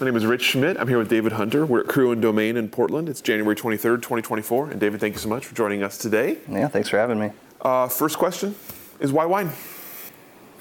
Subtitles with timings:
[0.00, 0.78] My name is Rich Schmidt.
[0.80, 1.66] I'm here with David Hunter.
[1.66, 3.06] We're at Cru and Domaine in Portland.
[3.06, 4.70] It's January 23rd, 2024.
[4.70, 6.38] And David, thank you so much for joining us today.
[6.48, 7.32] Yeah, thanks for having me.
[7.60, 8.54] Uh, first question
[8.98, 9.50] is why wine?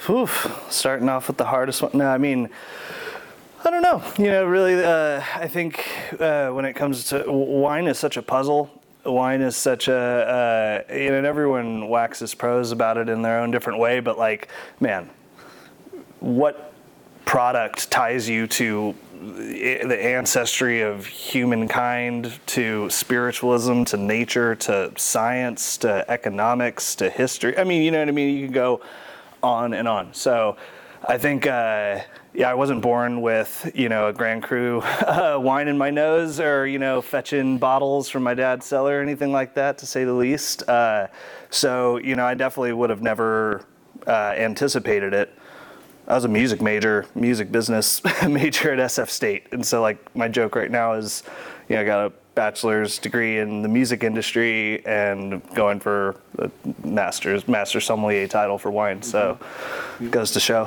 [0.10, 1.92] Oof, starting off with the hardest one.
[1.94, 2.50] No, I mean,
[3.64, 4.04] I don't know.
[4.18, 5.88] You know, really, uh, I think
[6.20, 8.70] uh, when it comes to wine is such a puzzle.
[9.06, 13.40] Wine is such a, uh, you know, and everyone waxes prose about it in their
[13.40, 14.02] own different way.
[14.02, 14.50] But like,
[14.82, 15.10] man,
[16.20, 16.74] what
[17.24, 26.10] product ties you to the ancestry of humankind to spiritualism to nature to science to
[26.10, 27.58] economics to history.
[27.58, 28.38] I mean you know what i mean?
[28.38, 28.82] You can go
[29.44, 30.14] on and on.
[30.14, 30.56] So
[31.08, 32.00] i think uh,
[32.34, 36.40] yeah i wasn't born with you know a grand cru uh, wine in my nose
[36.40, 40.04] or you know fetching bottles from my dad's cellar or anything like that to say
[40.04, 40.68] the least.
[40.70, 41.08] Uh,
[41.50, 43.66] so you know i definitely would have never
[44.08, 45.34] uh, anticipated it
[46.10, 50.28] I was a music major, music business major at SF State, and so like my
[50.28, 51.22] joke right now is,
[51.68, 56.50] you know, I got a bachelor's degree in the music industry and going for a
[56.84, 59.04] master's master sommelier title for wine.
[59.04, 59.38] So
[60.02, 60.66] it goes to show.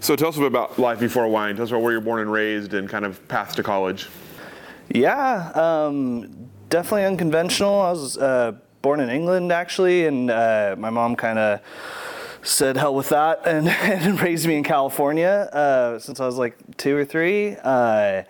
[0.00, 1.54] So tell us a bit about life before wine.
[1.54, 4.08] Tell us about where you're born and raised and kind of path to college.
[4.88, 7.80] Yeah, um, definitely unconventional.
[7.80, 8.52] I was uh,
[8.82, 11.60] born in England actually, and uh, my mom kind of
[12.46, 16.56] said hell with that and, and raised me in California uh, since I was like
[16.76, 17.56] two or three.
[17.62, 18.22] Uh,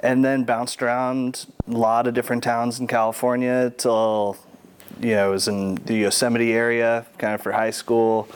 [0.00, 4.36] and then bounced around a lot of different towns in California till,
[5.00, 8.28] you know, I was in the Yosemite area kind of for high school.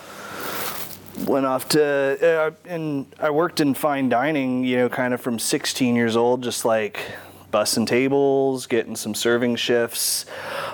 [1.27, 1.83] Went off to,
[2.23, 6.43] uh, and I worked in fine dining, you know, kind of from 16 years old,
[6.43, 7.01] just like
[7.53, 10.27] bussing tables, getting some serving shifts.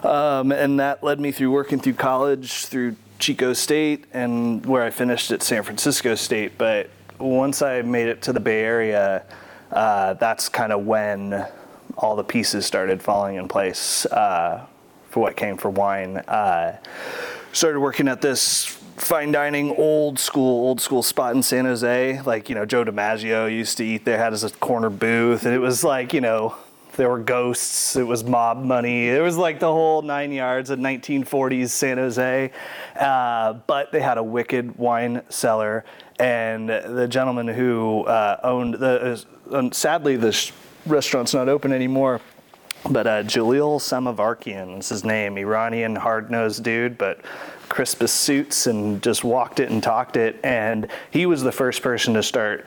[0.03, 4.91] Um, and that led me through working through college, through Chico State and where I
[4.91, 6.59] finished at San Francisco State.
[6.59, 6.91] But
[7.21, 9.25] once I made it to the Bay Area,
[9.71, 11.47] uh, that's kind of when
[11.97, 14.67] all the pieces started falling in place uh,
[15.09, 16.17] for what came for wine.
[16.17, 16.79] Uh,
[17.53, 18.65] started working at this
[18.97, 23.51] fine dining old school old school spot in San Jose like you know Joe DiMaggio
[23.51, 26.55] used to eat there had his corner booth and it was like you know
[26.97, 27.97] there were ghosts.
[27.97, 29.09] It was mob money.
[29.09, 32.51] It was like the whole nine yards of 1940s San Jose.
[32.99, 35.85] Uh, but they had a wicked wine cellar,
[36.19, 40.53] and the gentleman who uh, owned the uh, sadly the sh-
[40.87, 42.21] restaurant's not open anymore.
[42.91, 47.21] But uh, Jalil Samavarkian is his name, Iranian hard-nosed dude, but
[47.69, 50.41] crispest suits and just walked it and talked it.
[50.43, 52.67] And he was the first person to start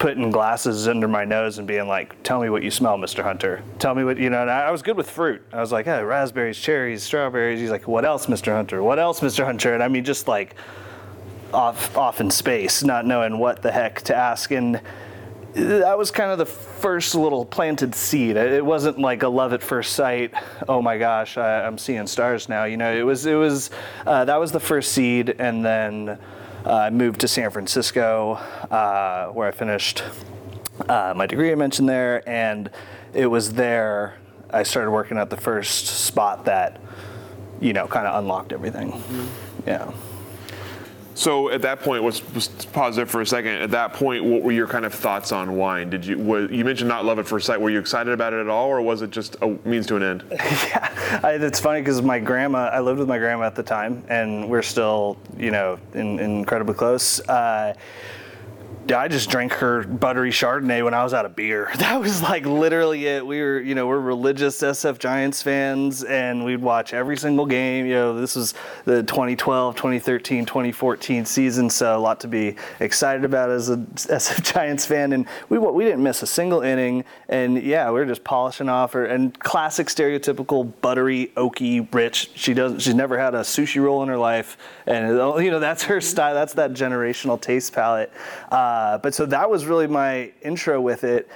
[0.00, 3.22] putting glasses under my nose and being like, "Tell me what you smell, Mr.
[3.22, 3.62] Hunter.
[3.78, 5.42] Tell me what you know." And I, was good with fruit.
[5.52, 8.52] I was like, "Hey, raspberries, cherries, strawberries." He's like, "What else, Mr.
[8.52, 8.82] Hunter?
[8.82, 9.44] What else, Mr.
[9.44, 10.56] Hunter?" And I mean, just like
[11.52, 14.50] off off in space, not knowing what the heck to ask.
[14.50, 14.80] And
[15.52, 18.36] that was kind of the first little planted seed.
[18.36, 20.32] It wasn't like a love at first sight.
[20.66, 22.64] Oh my gosh, I, am seeing stars now.
[22.64, 23.70] You know, it was it was
[24.06, 26.18] uh, that was the first seed, and then.
[26.64, 28.34] Uh, I moved to San Francisco,
[28.70, 30.02] uh, where I finished
[30.88, 32.70] uh, my degree I mentioned there, and
[33.14, 34.16] it was there
[34.50, 36.80] I started working at the first spot that,
[37.60, 38.92] you know, kind of unlocked everything.
[38.92, 39.68] Mm-hmm.
[39.68, 39.92] Yeah.
[41.20, 43.56] So at that point, let's, let's pause there for a second.
[43.56, 45.90] At that point, what were your kind of thoughts on wine?
[45.90, 47.60] Did you was, you mentioned not love at first sight?
[47.60, 50.02] Were you excited about it at all, or was it just a means to an
[50.02, 50.24] end?
[50.30, 52.70] yeah, I, it's funny because my grandma.
[52.72, 56.72] I lived with my grandma at the time, and we're still, you know, in, incredibly
[56.72, 57.20] close.
[57.28, 57.74] Uh,
[58.98, 61.70] I just drank her buttery Chardonnay when I was out of beer.
[61.90, 63.26] That was like literally it.
[63.26, 67.86] We were, you know, we're religious SF Giants fans and we'd watch every single game.
[67.86, 68.54] You know, this was
[68.84, 74.52] the 2012, 2013, 2014 season, so a lot to be excited about as a SF
[74.52, 75.12] Giants fan.
[75.12, 77.04] And we we didn't miss a single inning.
[77.28, 82.30] And yeah, we were just polishing off her and classic stereotypical buttery, oaky, rich.
[82.34, 82.80] She doesn't.
[82.80, 85.08] She's never had a sushi roll in her life, and
[85.42, 86.34] you know that's her style.
[86.34, 88.12] That's that generational taste palette.
[88.50, 91.28] Uh, uh, but so that was really my intro with it.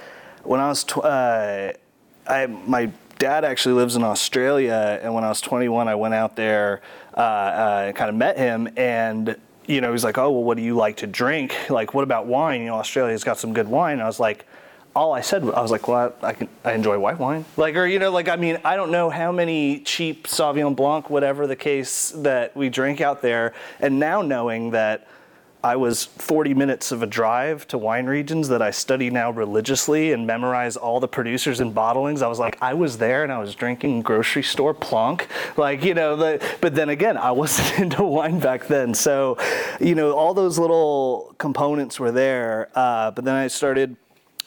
[0.43, 1.73] When I was, tw- uh,
[2.27, 6.35] I my dad actually lives in Australia, and when I was 21, I went out
[6.35, 6.81] there,
[7.15, 9.35] uh, uh kind of met him, and
[9.67, 11.55] you know, he's like, "Oh, well, what do you like to drink?
[11.69, 12.61] Like, what about wine?
[12.61, 14.47] You know, Australia's got some good wine." And I was like,
[14.95, 17.43] all I said, I was like, well, I, I, can, I enjoy white wine.
[17.57, 21.09] Like, or, you know, like, I mean, I don't know how many cheap Sauvignon Blanc,
[21.09, 23.53] whatever the case, that we drink out there.
[23.81, 25.05] And now knowing that
[25.65, 30.11] I was 40 minutes of a drive to wine regions that I study now religiously
[30.11, 32.21] and memorize all the producers and bottlings.
[32.21, 35.27] I was like, I was there and I was drinking grocery store plonk.
[35.57, 38.93] Like, you know, the, but then again, I wasn't into wine back then.
[38.93, 39.39] So,
[39.79, 42.69] you know, all those little components were there.
[42.75, 43.95] Uh, but then I started,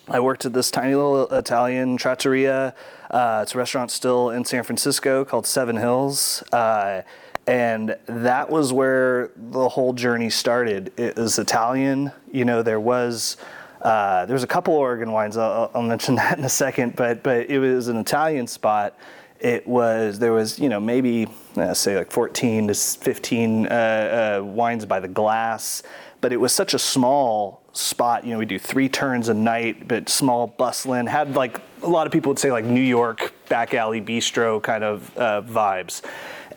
[0.07, 2.77] I worked at this tiny little Italian trattoria.
[3.11, 6.45] Uh, it's a restaurant still in San Francisco called Seven Hills.
[6.53, 7.03] Uh,
[7.49, 10.93] and that was where the whole journey started.
[10.99, 12.63] It was Italian, you know.
[12.63, 13.39] There was
[13.81, 15.39] uh, there was a couple Oregon wines.
[15.39, 18.99] I'll, I'll, mention that in a second, but but it was an Italian spot.
[19.41, 24.45] It was there was you know maybe uh, say like 14 to 15 uh, uh,
[24.45, 25.83] wines by the glass,
[26.21, 28.27] but it was such a small spot.
[28.27, 31.07] You know, we do three turns a night, but small, bustling.
[31.07, 34.85] Had like a lot of people would say like New York back alley bistro kind
[34.85, 36.03] of uh, vibes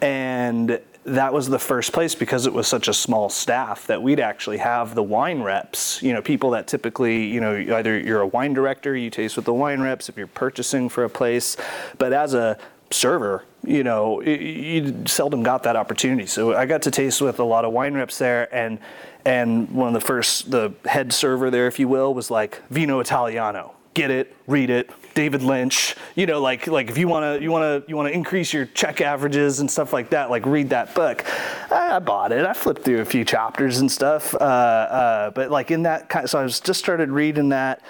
[0.01, 4.19] and that was the first place because it was such a small staff that we'd
[4.19, 8.27] actually have the wine reps, you know, people that typically, you know, either you're a
[8.27, 11.57] wine director, you taste with the wine reps if you're purchasing for a place,
[11.97, 12.57] but as a
[12.91, 16.27] server, you know, you seldom got that opportunity.
[16.27, 18.79] So I got to taste with a lot of wine reps there and
[19.23, 22.99] and one of the first the head server there if you will was like vino
[22.99, 23.73] italiano.
[23.93, 27.51] Get it, read it, David Lynch, you know, like like if you want to you
[27.51, 30.69] want to you want to increase your check averages and stuff like that, like read
[30.69, 31.25] that book.
[31.71, 32.45] I, I bought it.
[32.45, 36.25] I flipped through a few chapters and stuff, uh, uh, but like in that kind.
[36.25, 37.81] Of, so I was just started reading that,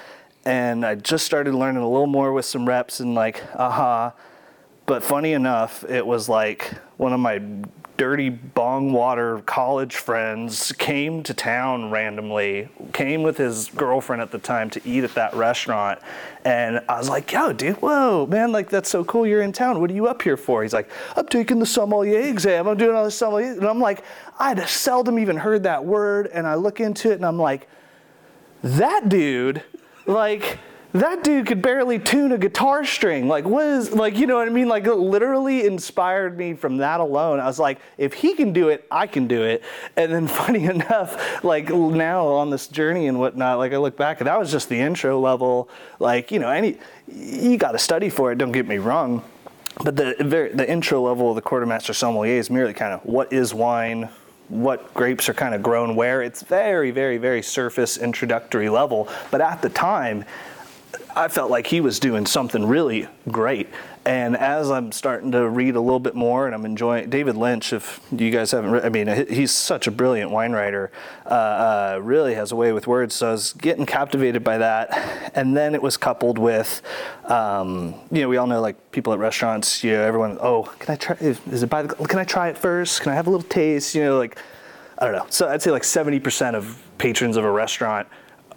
[0.46, 4.08] and I just started learning a little more with some reps and like, aha.
[4.08, 4.28] Uh-huh.
[4.88, 7.40] But funny enough, it was like one of my
[7.98, 14.40] dirty bong water college friends came to town randomly, came with his girlfriend at the
[14.40, 16.00] time to eat at that restaurant.
[16.44, 19.80] And I was like, yo, dude, whoa, man, like that's so cool you're in town.
[19.80, 20.64] What are you up here for?
[20.64, 22.68] He's like, I'm taking the sommelier exam.
[22.68, 23.52] I'm doing all this sommelier.
[23.52, 24.04] And I'm like,
[24.40, 26.28] I'd have seldom even heard that word.
[26.28, 27.68] And I look into it and I'm like,
[28.64, 29.64] that dude,
[30.06, 30.60] like,
[30.94, 33.28] that dude could barely tune a guitar string.
[33.28, 34.68] Like, what is, like, you know what I mean?
[34.68, 37.40] Like, it literally inspired me from that alone.
[37.40, 39.64] I was like, if he can do it, I can do it.
[39.96, 44.20] And then, funny enough, like, now on this journey and whatnot, like, I look back
[44.20, 45.70] and that was just the intro level.
[46.00, 46.78] Like, you know, any,
[47.08, 49.24] you got to study for it, don't get me wrong.
[49.84, 50.16] But the,
[50.54, 53.54] the intro level of the Court of Master sommelier is merely kind of what is
[53.54, 54.10] wine,
[54.50, 56.22] what grapes are kind of grown where.
[56.22, 59.08] It's very, very, very surface introductory level.
[59.32, 60.26] But at the time,
[61.16, 63.68] I felt like he was doing something really great.
[64.04, 67.72] And as I'm starting to read a little bit more, and I'm enjoying David Lynch.
[67.72, 70.92] If you guys haven't, read, I mean, he's such a brilliant wine writer.
[71.26, 73.14] Uh, uh, really has a way with words.
[73.14, 75.32] So I was getting captivated by that.
[75.36, 76.82] And then it was coupled with,
[77.26, 79.84] um, you know, we all know like people at restaurants.
[79.84, 80.40] You know, everyone.
[80.42, 81.16] Oh, can I try?
[81.20, 81.94] Is it by the?
[82.08, 83.02] Can I try it first?
[83.02, 83.94] Can I have a little taste?
[83.94, 84.38] You know, like
[84.98, 85.26] I don't know.
[85.30, 88.08] So I'd say like 70% of patrons of a restaurant.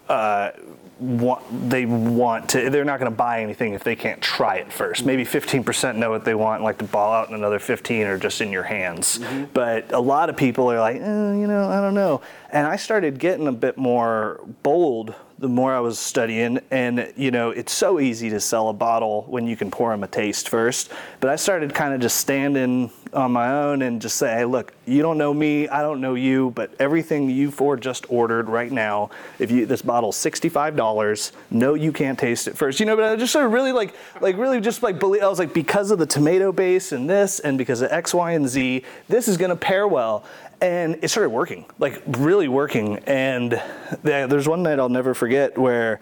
[0.08, 0.50] Uh,
[1.00, 4.72] want they want to they're not going to buy anything if they can't try it
[4.72, 8.18] first maybe 15% know what they want like to ball out and another 15 are
[8.18, 9.44] just in your hands mm-hmm.
[9.52, 12.20] but a lot of people are like eh, you know i don't know
[12.50, 17.30] and i started getting a bit more bold the more I was studying, and you
[17.30, 20.48] know, it's so easy to sell a bottle when you can pour them a taste
[20.48, 20.92] first.
[21.20, 24.72] But I started kind of just standing on my own and just say, hey, look,
[24.86, 28.70] you don't know me, I don't know you, but everything you four just ordered right
[28.70, 32.80] now, if you this bottle's sixty-five dollars, no, you can't taste it first.
[32.80, 35.22] You know, but I just sort of really like, like really just like believe.
[35.22, 38.32] I was like, because of the tomato base and this, and because of X, Y,
[38.32, 40.24] and Z, this is gonna pair well
[40.60, 42.98] and it started working, like really working.
[43.06, 43.60] And
[44.02, 46.00] there's one night I'll never forget where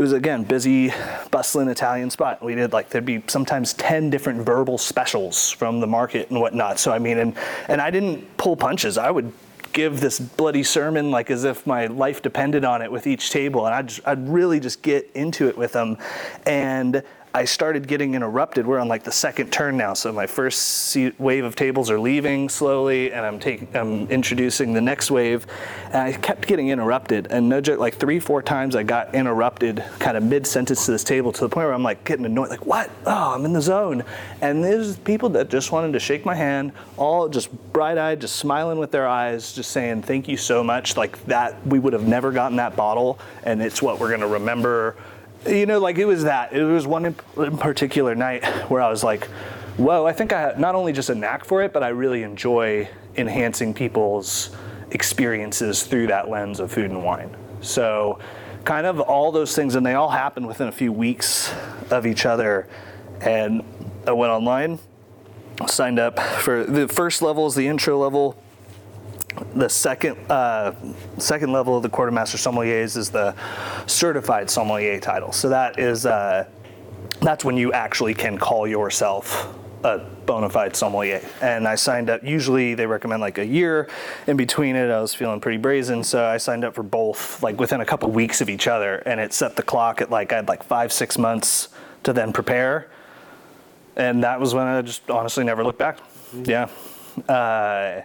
[0.00, 0.94] it was again busy,
[1.30, 2.42] bustling Italian spot.
[2.42, 6.78] We did like there'd be sometimes ten different verbal specials from the market and whatnot.
[6.78, 7.36] So I mean, and
[7.68, 8.96] and I didn't pull punches.
[8.96, 9.30] I would
[9.74, 13.66] give this bloody sermon like as if my life depended on it with each table,
[13.66, 15.98] and I'd I'd really just get into it with them,
[16.46, 17.02] and
[17.32, 18.66] I started getting interrupted.
[18.66, 22.48] We're on like the second turn now, so my first wave of tables are leaving
[22.48, 25.46] slowly, and I'm taking, I'm introducing the next wave,
[25.86, 27.28] and I kept getting interrupted.
[27.30, 30.90] And no joke, like three, four times I got interrupted, kind of mid sentence to
[30.90, 32.90] this table, to the point where I'm like getting annoyed, like what?
[33.06, 34.02] Oh, I'm in the zone.
[34.40, 38.78] And there's people that just wanted to shake my hand, all just bright-eyed, just smiling
[38.78, 40.96] with their eyes, just saying thank you so much.
[40.96, 44.96] Like that, we would have never gotten that bottle, and it's what we're gonna remember
[45.46, 46.52] you know, like it was that.
[46.52, 47.14] It was one in
[47.58, 49.26] particular night where I was like,
[49.76, 52.22] whoa, I think I have not only just a knack for it, but I really
[52.22, 54.50] enjoy enhancing people's
[54.90, 57.34] experiences through that lens of food and wine.
[57.60, 58.18] So
[58.64, 61.52] kind of all those things, and they all happened within a few weeks
[61.90, 62.68] of each other.
[63.20, 63.62] And
[64.06, 64.78] I went online,
[65.66, 68.42] signed up for the first level is the intro level.
[69.54, 70.74] The second uh,
[71.18, 73.34] second level of the Court of Master sommeliers is the
[73.86, 75.32] certified sommelier title.
[75.32, 76.48] So that is uh,
[77.20, 81.22] that's when you actually can call yourself a bona fide sommelier.
[81.40, 82.22] And I signed up.
[82.22, 83.88] Usually they recommend like a year.
[84.26, 87.58] In between it, I was feeling pretty brazen, so I signed up for both, like
[87.58, 88.96] within a couple weeks of each other.
[89.06, 91.68] And it set the clock at like I had like five, six months
[92.02, 92.90] to then prepare.
[93.96, 95.98] And that was when I just honestly never looked back.
[96.44, 96.68] Yeah.
[97.28, 98.02] Uh,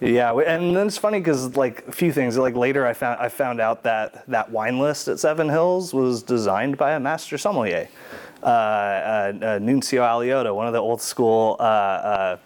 [0.00, 2.36] yeah, and then it's funny because like a few things.
[2.36, 6.22] Like later, I found I found out that that wine list at Seven Hills was
[6.22, 7.88] designed by a master sommelier,
[8.42, 12.36] uh, uh, uh, Nunzio Alioto, one of the old school, uh, uh,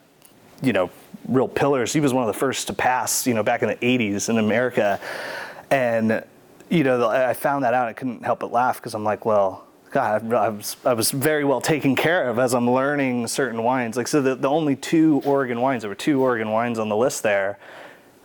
[0.62, 0.90] you know,
[1.26, 1.92] real pillars.
[1.92, 4.38] He was one of the first to pass, you know, back in the '80s in
[4.38, 5.00] America,
[5.72, 6.22] and
[6.68, 7.88] you know, I found that out.
[7.88, 11.44] I couldn't help but laugh because I'm like, well, God, I was, I was very
[11.44, 13.96] well taken care of as I'm learning certain wines.
[13.96, 16.96] Like, so the, the only two Oregon wines, there were two Oregon wines on the
[16.96, 17.58] list there.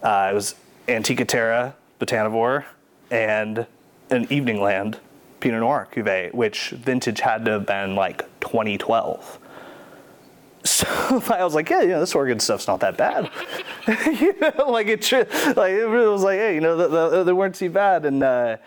[0.04, 0.56] Uh, it was
[0.88, 2.66] Antica Terra, Botanivore,
[3.10, 3.66] and
[4.12, 5.00] an Evening Land
[5.40, 9.40] Pinot Noir cuvee, which vintage had to have been like 2012.
[10.64, 10.88] So
[11.30, 13.32] I was like, yeah, you know, this Oregon stuff's not that bad.
[14.20, 15.12] you know, like it,
[15.56, 18.06] like it was like, hey, you know, the, the, they weren't too bad.
[18.06, 18.58] And uh,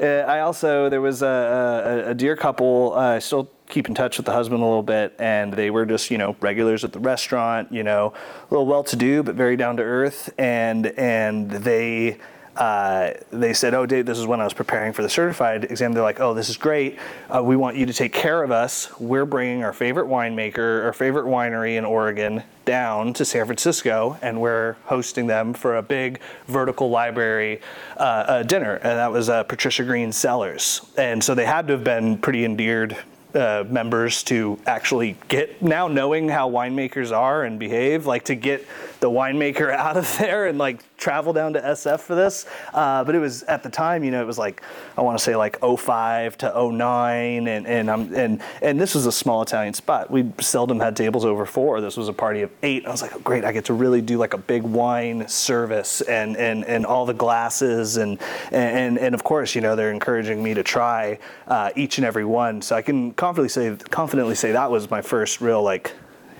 [0.00, 2.92] I also there was a, a, a dear couple.
[2.94, 5.86] Uh, I still keep in touch with the husband a little bit, and they were
[5.86, 7.72] just you know regulars at the restaurant.
[7.72, 12.18] You know, a little well-to-do but very down to earth, and and they
[12.58, 15.92] uh, they said, "Oh, Dave, this is when I was preparing for the certified exam."
[15.92, 16.98] They're like, "Oh, this is great.
[17.32, 18.90] Uh, we want you to take care of us.
[18.98, 24.40] We're bringing our favorite winemaker, our favorite winery in Oregon, down to San Francisco, and
[24.40, 27.60] we're hosting them for a big vertical library
[27.96, 31.74] uh, uh dinner." And that was uh, Patricia Green Cellars, and so they had to
[31.74, 32.96] have been pretty endeared
[33.34, 38.66] uh, members to actually get now knowing how winemakers are and behave, like to get
[38.98, 42.44] the winemaker out of there and like travel down to SF for this.
[42.74, 44.62] Uh, but it was at the time, you know, it was like
[44.96, 49.06] I want to say like 05 to 09, and and I'm and and this was
[49.06, 50.10] a small Italian spot.
[50.10, 51.80] We seldom had tables over four.
[51.80, 52.84] This was a party of eight.
[52.86, 56.00] I was like, oh, great, I get to really do like a big wine service
[56.02, 58.18] and and and all the glasses and
[58.50, 62.24] and and of course, you know, they're encouraging me to try uh, each and every
[62.24, 62.60] one.
[62.60, 65.94] So I can confidently say confidently say that was my first real like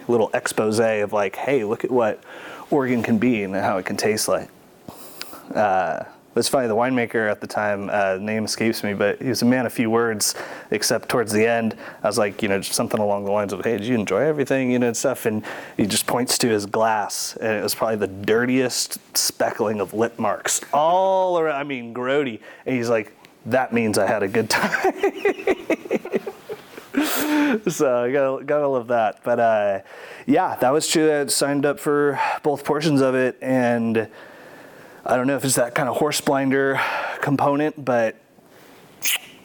[0.09, 2.23] little expose of like, hey, look at what
[2.71, 4.49] Oregon can be and how it can taste like.
[5.55, 6.05] Uh,
[6.39, 9.45] it's funny, the winemaker at the time, uh, name escapes me, but he was a
[9.45, 10.35] man of few words,
[10.71, 13.65] except towards the end, I was like, you know, just something along the lines of,
[13.65, 15.27] hey, did you enjoy everything, you know, and stuff?
[15.27, 15.45] And
[15.77, 20.19] he just points to his glass, and it was probably the dirtiest speckling of lip
[20.19, 22.41] marks all around, I mean, grody.
[22.67, 24.93] And he's like, that means I had a good time.
[27.69, 29.23] so I gotta, gotta love that.
[29.23, 29.81] But uh,
[30.27, 31.13] yeah, that was true.
[31.13, 34.09] I signed up for both portions of it, and
[35.05, 36.81] I don't know if it's that kind of horse blinder
[37.21, 38.17] component, but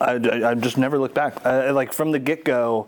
[0.02, 1.46] I, I, I just never looked back.
[1.46, 2.88] I, like from the get go,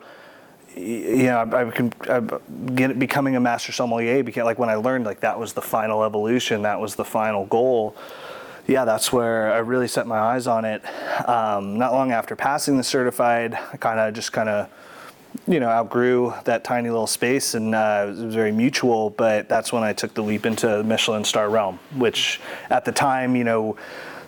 [0.75, 2.39] you know, I, I, I
[2.73, 6.03] get becoming a master sommelier became like when I learned like that was the final
[6.03, 7.95] evolution, that was the final goal.
[8.67, 10.83] Yeah, that's where I really set my eyes on it.
[11.27, 14.69] Um, not long after passing the certified, I kind of just kind of
[15.47, 19.09] you know, outgrew that tiny little space, and uh, it was very mutual.
[19.11, 23.35] But that's when I took the leap into Michelin star realm, which at the time,
[23.35, 23.77] you know,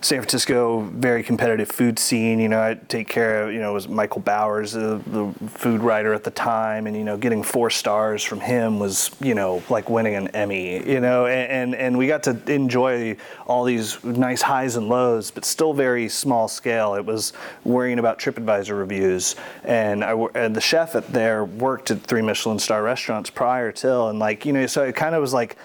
[0.02, 2.40] San Francisco, very competitive food scene.
[2.40, 6.14] You know, I take care of, you know, was Michael Bowers, uh, the food writer
[6.14, 9.90] at the time, and you know, getting four stars from him was, you know, like
[9.90, 10.88] winning an Emmy.
[10.88, 15.32] You know, and and, and we got to enjoy all these nice highs and lows,
[15.32, 16.96] but still very small scale.
[16.96, 22.02] It was worrying about TripAdvisor reviews, and I and the chef at there worked at
[22.02, 25.34] three Michelin star restaurants prior till, and like you know, so it kind of was
[25.34, 25.58] like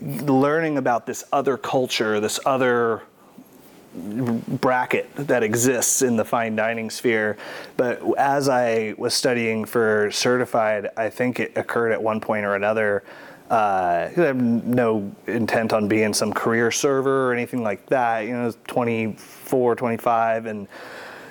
[0.00, 3.02] learning about this other culture, this other
[3.98, 7.36] bracket that exists in the fine dining sphere.
[7.76, 12.54] But as I was studying for certified, I think it occurred at one point or
[12.54, 13.02] another.
[13.50, 18.26] Uh, I have no intent on being some career server or anything like that.
[18.26, 20.68] You know, 24, 25, and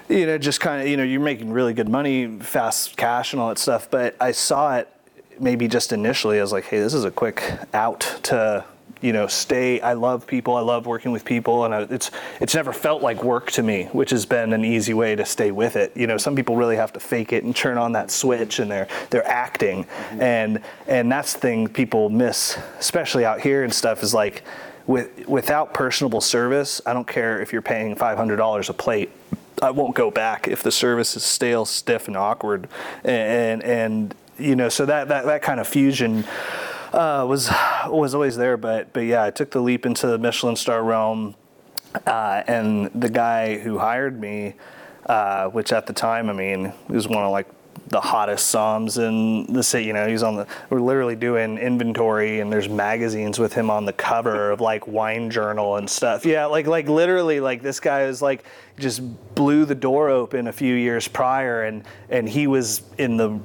[0.10, 3.42] you know, just kind of, you know, you're making really good money, fast cash, and
[3.42, 3.90] all that stuff.
[3.92, 4.90] But I saw it
[5.40, 7.44] maybe just initially as like, hey, this is a quick
[7.74, 8.66] out to
[9.02, 12.12] you know stay i love people i love working with people and I, it's
[12.42, 15.52] it's never felt like work to me which has been an easy way to stay
[15.52, 18.12] with it you know some people really have to fake it and turn on that
[18.12, 20.22] switch and they're they're acting mm-hmm.
[20.22, 24.44] and and that's the thing people miss especially out here and stuff is like
[24.88, 29.12] with without personable service, I don't care if you're paying five hundred dollars a plate.
[29.62, 32.68] I won't go back if the service is stale, stiff, and awkward,
[33.04, 36.26] and and you know, so that that that kind of fusion.
[36.94, 37.50] Uh, was
[37.88, 41.36] was always there, but but yeah, I took the leap into the Michelin star realm,
[42.06, 44.56] uh, and the guy who hired me,
[45.06, 47.48] uh, which at the time, I mean, was one of like
[47.90, 49.86] the hottest somms in the city.
[49.86, 50.48] You know, he's on the.
[50.70, 55.30] We're literally doing inventory, and there's magazines with him on the cover of like Wine
[55.30, 56.26] Journal and stuff.
[56.26, 58.44] Yeah, like like literally, like this guy is like
[58.78, 59.02] just
[59.36, 63.40] blew the door open a few years prior, and and he was in the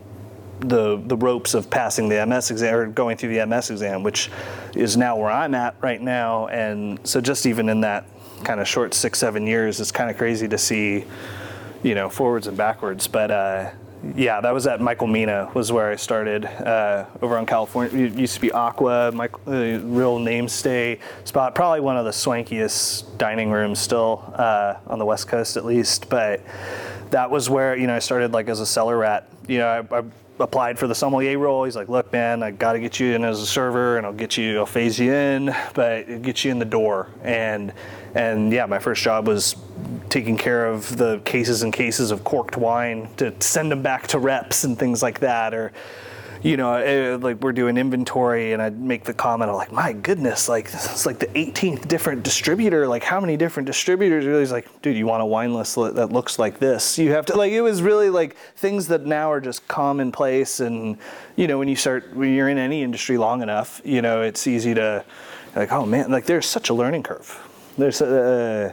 [0.68, 4.30] the the ropes of passing the MS exam or going through the MS exam, which
[4.74, 6.46] is now where I'm at right now.
[6.48, 8.06] And so just even in that
[8.44, 11.04] kind of short six seven years, it's kind of crazy to see,
[11.82, 13.06] you know, forwards and backwards.
[13.06, 13.70] But uh,
[14.16, 18.06] yeah, that was at Michael Mina was where I started uh, over on California.
[18.06, 21.54] It used to be Aqua, my uh, real namestay spot.
[21.54, 26.08] Probably one of the swankiest dining rooms still uh, on the West Coast, at least.
[26.08, 26.40] But
[27.10, 29.28] that was where you know I started like as a cellar rat.
[29.46, 30.02] You know, I, I
[30.42, 31.64] applied for the sommelier role.
[31.64, 34.12] He's like, "Look, man, I got to get you in as a server, and I'll
[34.12, 37.72] get you, I'll phase you in, but get you in the door." And
[38.14, 39.56] and yeah, my first job was
[40.10, 44.18] taking care of the cases and cases of corked wine to send them back to
[44.18, 45.72] reps and things like that, or
[46.42, 49.92] you know, it, like we're doing inventory, and I'd make the comment of like, my
[49.92, 52.88] goodness, like it's like the 18th different distributor.
[52.88, 54.26] Like, how many different distributors?
[54.26, 56.98] Really, like, dude, you want a wine list that looks like this?
[56.98, 57.52] You have to like.
[57.52, 60.98] It was really like things that now are just commonplace, and
[61.36, 64.46] you know, when you start when you're in any industry long enough, you know, it's
[64.46, 65.04] easy to
[65.54, 67.38] like, oh man, like there's such a learning curve.
[67.78, 68.72] There's, uh,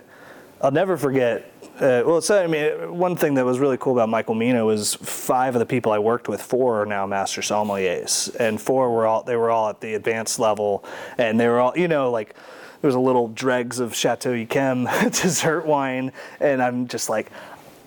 [0.61, 4.09] I'll never forget uh, well, so I mean, one thing that was really cool about
[4.09, 8.35] Michael Mina was five of the people I worked with, four are now master sommeliers,
[8.35, 10.83] and four were all they were all at the advanced level,
[11.17, 12.35] and they were all you know like
[12.81, 14.87] there was a little dregs of Chateau Yquem
[15.21, 17.31] dessert wine, and I'm just like.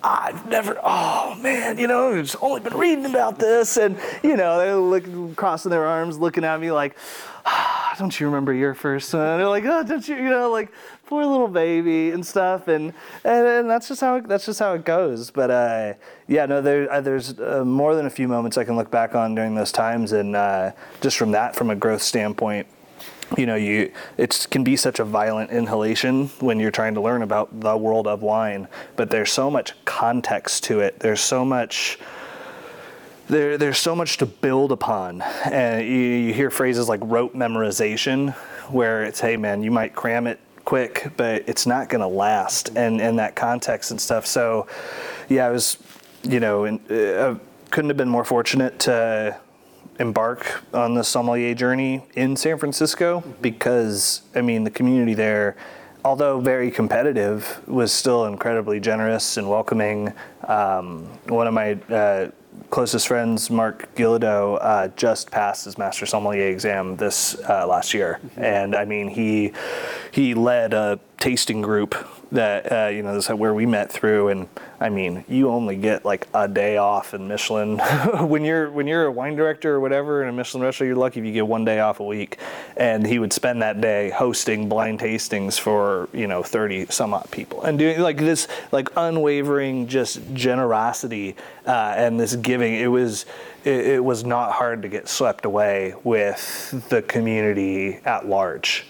[0.05, 4.57] I've never, oh man, you know, I've only been reading about this, and you know,
[4.57, 6.97] they're looking, crossing their arms, looking at me like,
[7.45, 9.13] ah, don't you remember your first?
[9.13, 10.73] And they're like, oh, don't you, you know, like,
[11.13, 12.91] poor little baby and stuff, and
[13.23, 15.29] and, and that's just how it, that's just how it goes.
[15.29, 15.93] But uh,
[16.27, 19.13] yeah, no, there uh, there's uh, more than a few moments I can look back
[19.13, 20.71] on during those times, and uh,
[21.01, 22.65] just from that, from a growth standpoint,
[23.37, 27.21] you know, you it can be such a violent inhalation when you're trying to learn
[27.21, 30.99] about the world of wine, but there's so much context to it.
[30.99, 31.99] There's so much
[33.27, 35.21] there, there's so much to build upon.
[35.21, 38.33] And you, you, hear phrases like rote memorization,
[38.69, 42.69] where it's, hey man, you might cram it quick, but it's not going to last,
[42.75, 44.25] and and that context and stuff.
[44.25, 44.67] So,
[45.29, 45.77] yeah, I was,
[46.23, 47.37] you know, in, uh,
[47.69, 49.39] couldn't have been more fortunate to
[49.99, 55.55] embark on the sommelier journey in San Francisco because I mean the community there
[56.05, 60.13] although very competitive, was still incredibly generous and welcoming.
[60.47, 62.31] Um, one of my uh,
[62.69, 68.19] closest friends, Mark Guillodeau, uh, just passed his master sommelier exam this uh, last year,
[68.25, 68.43] mm-hmm.
[68.43, 69.53] and I mean he
[70.11, 71.95] he led a tasting group
[72.33, 74.29] that uh, you know this is where we met through.
[74.29, 74.47] And
[74.79, 77.79] i mean you only get like a day off in michelin.
[78.33, 81.19] When you're when you're a wine director or whatever in a michelin restaurant you're lucky
[81.19, 82.37] if you get one day off a week.
[82.75, 87.29] And he would spend that day hosting blind tastings for you know 30 some odd
[87.31, 91.35] people and doing like this like unwavering just generosity
[91.67, 92.73] uh, and this giving.
[92.73, 93.25] It was
[93.63, 98.85] it, it was not hard to get swept away with the community at large.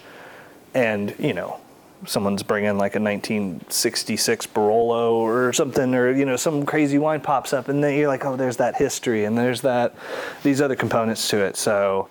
[0.74, 1.60] And you know
[2.06, 7.54] someone's bringing like a 1966 Barolo or something, or you know, some crazy wine pops
[7.54, 9.96] up, and then you're like, oh, there's that history, and there's that
[10.44, 11.56] these other components to it.
[11.56, 12.10] So,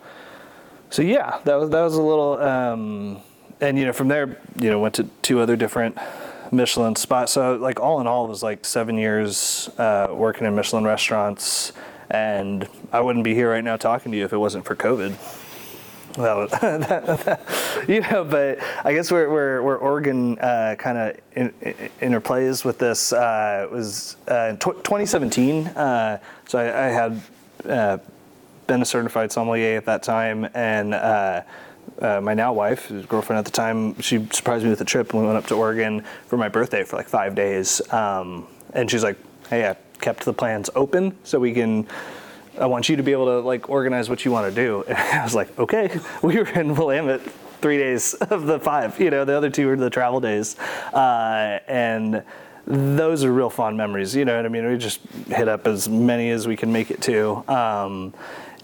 [0.91, 3.21] so yeah, that was that was a little, um,
[3.61, 5.97] and you know, from there, you know, went to two other different
[6.51, 7.33] Michelin spots.
[7.33, 11.73] So like all in all, it was like seven years uh, working in Michelin restaurants,
[12.11, 15.17] and I wouldn't be here right now talking to you if it wasn't for COVID.
[16.19, 16.43] Well,
[17.89, 22.65] you know, but I guess where where, where Oregon uh, kind of in, in, interplays
[22.65, 25.69] with this uh, was uh, 2017.
[25.69, 27.21] Uh, so I, I had
[27.67, 27.99] uh,
[28.67, 31.43] been a certified sommelier at that time, and uh,
[32.01, 35.27] my now wife, girlfriend at the time, she surprised me with a trip, and we
[35.27, 37.81] went up to Oregon for my birthday for like five days.
[37.91, 39.17] Um, and she's like,
[39.49, 41.87] "Hey, I kept the plans open so we can."
[42.59, 44.85] I want you to be able to like organize what you want to do.
[44.89, 45.99] And I was like, okay.
[46.23, 47.23] We were in Willamette
[47.61, 49.01] three days of the five.
[49.01, 50.59] You know, the other two were the travel days,
[50.93, 52.23] uh, and
[52.67, 54.15] those are real fond memories.
[54.15, 54.67] You know what I mean?
[54.67, 57.45] We just hit up as many as we can make it to.
[57.49, 58.15] Um,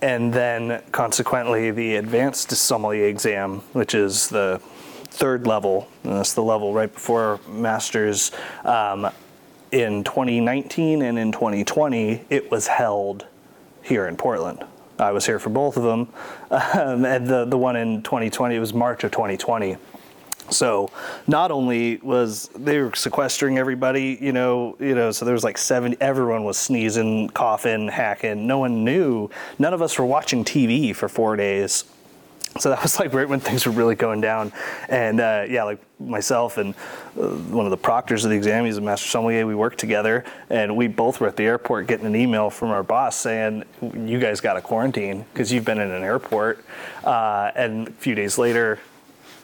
[0.01, 4.61] and then consequently the advanced sommelier exam, which is the
[5.07, 8.31] third level, and that's the level right before masters.
[8.64, 9.11] Um,
[9.72, 13.27] in 2019 and in 2020, it was held
[13.88, 14.64] here in Portland.
[14.98, 16.09] I was here for both of them,
[16.51, 19.77] um, and the the one in 2020 it was March of 2020.
[20.51, 20.90] So
[21.27, 25.59] not only was they were sequestering everybody, you know, you know, so there was like
[25.59, 25.96] seven.
[26.01, 28.46] Everyone was sneezing, coughing, hacking.
[28.46, 29.31] No one knew.
[29.59, 31.85] None of us were watching TV for four days.
[32.59, 34.53] So that was like right when things were really going down,
[34.88, 36.75] and uh, yeah, like myself and
[37.18, 39.47] uh, one of the proctors of the exam, he's a master sommelier.
[39.47, 42.83] We worked together, and we both were at the airport getting an email from our
[42.83, 46.64] boss saying, "You guys got to quarantine because you've been in an airport."
[47.05, 48.79] Uh, and a few days later,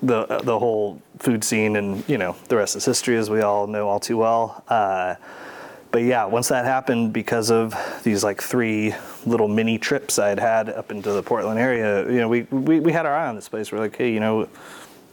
[0.02, 3.66] the the whole food scene and you know the rest is history as we all
[3.66, 4.62] know all too well.
[5.94, 10.40] But yeah, once that happened, because of these like three little mini trips I had
[10.40, 13.36] had up into the Portland area, you know, we we, we had our eye on
[13.36, 13.70] this place.
[13.70, 14.48] We're like, hey, you know,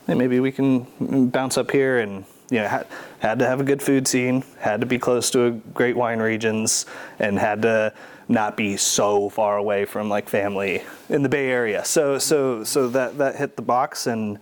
[0.07, 2.87] maybe we can bounce up here and you know had,
[3.19, 6.17] had to have a good food scene, had to be close to a great wine
[6.17, 6.87] regions,
[7.19, 7.93] and had to
[8.27, 11.85] not be so far away from like family in the Bay Area.
[11.85, 14.39] So so so that that hit the box and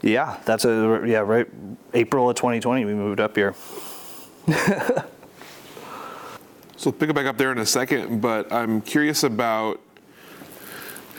[0.00, 1.46] yeah, that's a yeah right.
[1.92, 3.54] April of 2020, we moved up here.
[6.78, 9.80] So pick it back up there in a second, but I'm curious about.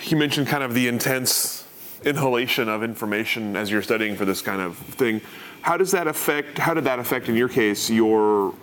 [0.03, 1.65] You mentioned kind of the intense
[2.05, 5.19] inhalation of information as you're studying for this kind of thing.
[5.61, 6.57] How does that affect?
[6.57, 8.53] How did that affect, in your case, your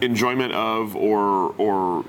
[0.00, 2.04] enjoyment of or or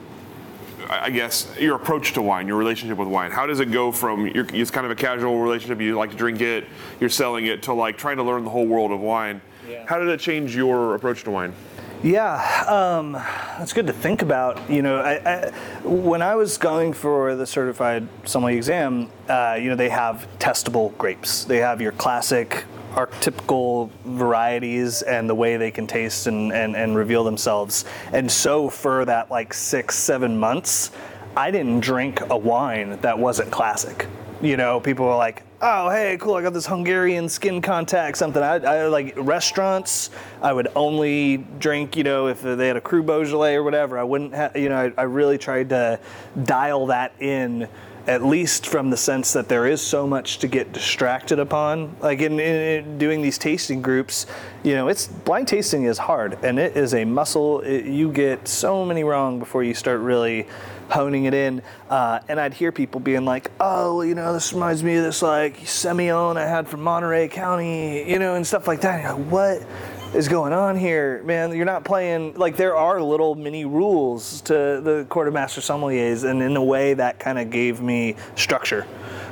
[0.89, 3.29] I guess your approach to wine, your relationship with wine.
[3.29, 6.17] How does it go from you're, it's kind of a casual relationship, you like to
[6.17, 6.65] drink it,
[6.99, 9.41] you're selling it, to like trying to learn the whole world of wine?
[9.69, 9.85] Yeah.
[9.87, 11.53] How did it change your approach to wine?
[12.03, 14.69] Yeah, um, that's good to think about.
[14.69, 15.49] You know, I, I,
[15.85, 20.97] when I was going for the certified sommelier exam, uh, you know, they have testable
[20.97, 21.45] grapes.
[21.45, 26.97] They have your classic archetypical varieties and the way they can taste and, and, and
[26.97, 27.85] reveal themselves.
[28.11, 30.91] And so for that like six, seven months,
[31.37, 34.07] I didn't drink a wine that wasn't classic.
[34.41, 38.43] You know, people were like, oh, hey, cool, I got this Hungarian skin contact, something.
[38.43, 40.09] I, I like restaurants,
[40.41, 43.97] I would only drink, you know, if they had a Cru Beaujolais or whatever.
[43.97, 46.01] I wouldn't have, you know, I, I really tried to
[46.43, 47.69] dial that in
[48.07, 51.95] at least from the sense that there is so much to get distracted upon.
[52.01, 54.25] Like in, in, in, doing these tasting groups,
[54.63, 57.61] you know, it's blind tasting is hard and it is a muscle.
[57.61, 60.47] It, you get so many wrong before you start really
[60.89, 61.61] honing it in.
[61.89, 65.21] Uh, and I'd hear people being like, "Oh, you know, this reminds me of this
[65.21, 69.65] like Semillon I had from Monterey County, you know, and stuff like that." Like, what?
[70.13, 71.55] Is going on here, man?
[71.55, 76.29] You're not playing like there are little mini rules to the Court of Master Sommeliers,
[76.29, 78.85] and in a way that kind of gave me structure.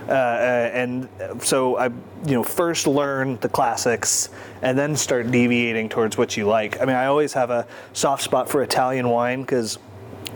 [0.08, 1.08] Uh, uh, and
[1.40, 4.30] so I, you know, first learn the classics
[4.64, 6.82] and then start deviating towards what you like.
[6.82, 9.78] I mean, I always have a soft spot for Italian wine because,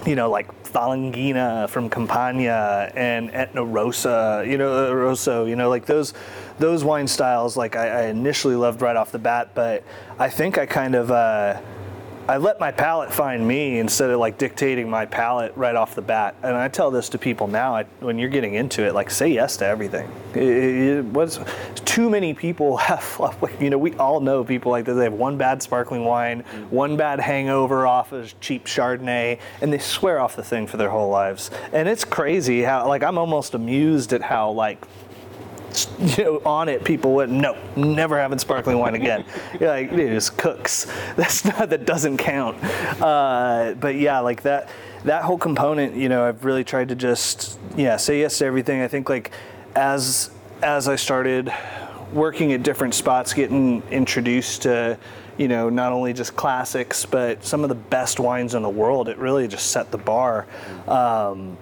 [0.05, 5.86] you know, like Falanghina from Campania and Etna Rosa, you know, Rosso, you know, like
[5.88, 6.13] those
[6.59, 7.57] those wine styles.
[7.57, 9.83] Like I, I initially loved right off the bat, but
[10.19, 11.11] I think I kind of.
[11.11, 11.61] Uh,
[12.27, 16.01] I let my palate find me instead of like dictating my palate right off the
[16.01, 16.33] bat.
[16.41, 19.27] And I tell this to people now I, when you're getting into it, like say
[19.27, 20.09] yes to everything.
[20.33, 24.95] It, it, too many people have, you know, we all know people like this.
[24.97, 26.39] They have one bad sparkling wine,
[26.71, 30.89] one bad hangover off of cheap Chardonnay, and they swear off the thing for their
[30.89, 31.51] whole lives.
[31.73, 34.83] And it's crazy how, like, I'm almost amused at how, like,
[35.99, 39.25] you know, on it, people went, no, never having sparkling wine again.
[39.59, 40.85] You're like, it is Cook's.
[41.15, 42.61] That's not, that doesn't count.
[43.01, 44.69] Uh, but yeah, like that,
[45.03, 48.81] that whole component, you know, I've really tried to just, yeah, say yes to everything.
[48.81, 49.31] I think like
[49.75, 51.53] as, as I started
[52.13, 54.97] working at different spots, getting introduced to,
[55.38, 59.09] you know, not only just classics, but some of the best wines in the world,
[59.09, 60.47] it really just set the bar.
[60.88, 61.57] Um,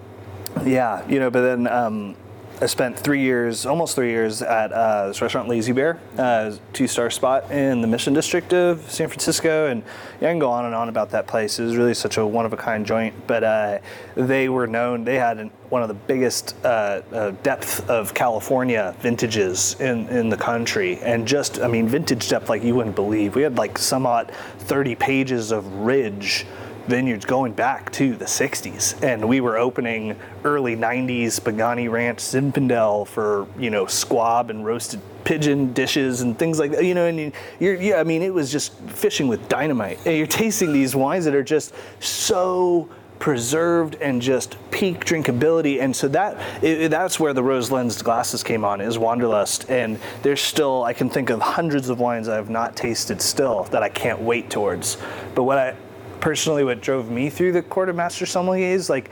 [0.64, 2.16] yeah, you know, but then, um,
[2.64, 7.10] I spent three years, almost three years, at uh, this restaurant Lazy Bear, uh, two-star
[7.10, 9.82] spot in the Mission District of San Francisco, and
[10.18, 11.58] yeah, I can go on and on about that place.
[11.58, 13.78] It was really such a one-of-a-kind joint, but uh,
[14.14, 15.04] they were known.
[15.04, 20.30] They had an, one of the biggest uh, uh, depth of California vintages in in
[20.30, 23.34] the country, and just I mean, vintage depth like you wouldn't believe.
[23.34, 26.46] We had like somewhat 30 pages of ridge
[26.86, 33.06] vineyards going back to the 60s and we were opening early 90s Pagani Ranch Zinfandel
[33.06, 37.32] for you know squab and roasted pigeon dishes and things like that you know and
[37.58, 41.24] you're yeah I mean it was just fishing with dynamite and you're tasting these wines
[41.24, 42.88] that are just so
[43.24, 45.80] preserved and just peak drinkability.
[45.80, 49.70] And so that it, that's where the rose lensed glasses came on is Wanderlust.
[49.70, 53.64] And there's still I can think of hundreds of wines I have not tasted still
[53.64, 54.98] that I can't wait towards.
[55.34, 55.74] But what I
[56.24, 59.10] personally what drove me through the court of master sommeliers like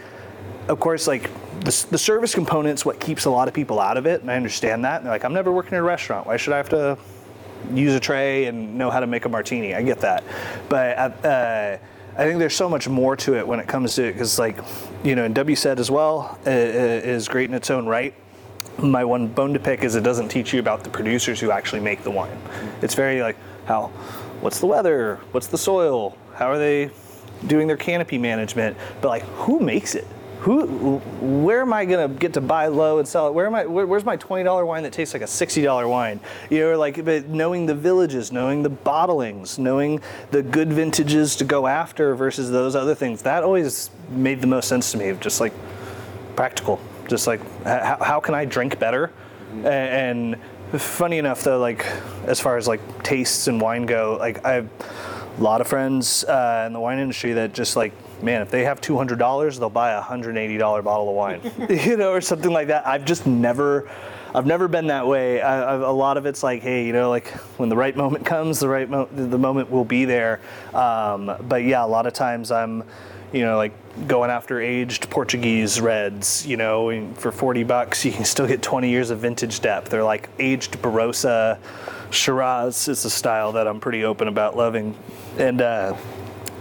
[0.68, 4.06] of course like the, the service component's what keeps a lot of people out of
[4.06, 6.26] it and i understand that and they're like i'm never working in a restaurant.
[6.26, 6.96] Why should i have to
[7.70, 9.74] use a tray and know how to make a martini?
[9.74, 10.24] I get that.
[10.68, 11.78] But uh,
[12.16, 14.58] I think there's so much more to it when it comes to it because, like,
[15.02, 18.14] you know, and WSET as well uh, is great in its own right.
[18.78, 21.80] My one bone to pick is it doesn't teach you about the producers who actually
[21.80, 22.36] make the wine.
[22.80, 23.88] It's very like how,
[24.40, 26.90] what's the weather, what's the soil, how are they
[27.46, 30.06] doing their canopy management, but like who makes it?
[30.42, 33.34] who, where am I gonna get to buy low and sell it?
[33.34, 33.64] Where am I?
[33.64, 36.18] Where, where's my twenty dollar wine that tastes like a sixty dollar wine?
[36.50, 40.00] You know, like but knowing the villages, knowing the bottlings, knowing
[40.32, 43.22] the good vintages to go after versus those other things.
[43.22, 45.16] That always made the most sense to me.
[45.20, 45.52] Just like
[46.34, 49.12] practical, just like how, how can I drink better?
[49.52, 49.66] Mm-hmm.
[49.66, 50.36] And,
[50.72, 51.86] and funny enough, though, like
[52.26, 54.68] as far as like tastes and wine go, like I have
[55.38, 57.92] a lot of friends uh, in the wine industry that just like
[58.22, 62.20] man, if they have $200, they'll buy a $180 bottle of wine, you know, or
[62.20, 62.86] something like that.
[62.86, 63.90] I've just never,
[64.34, 65.40] I've never been that way.
[65.42, 68.60] I, a lot of it's like, hey, you know, like when the right moment comes,
[68.60, 70.40] the right mo- the moment will be there.
[70.72, 72.84] Um, but yeah, a lot of times I'm,
[73.32, 73.72] you know, like
[74.06, 78.88] going after aged Portuguese reds, you know, for 40 bucks, you can still get 20
[78.88, 79.90] years of vintage depth.
[79.90, 81.58] They're like aged Barossa
[82.12, 84.96] Shiraz is a style that I'm pretty open about loving.
[85.38, 85.96] And, uh,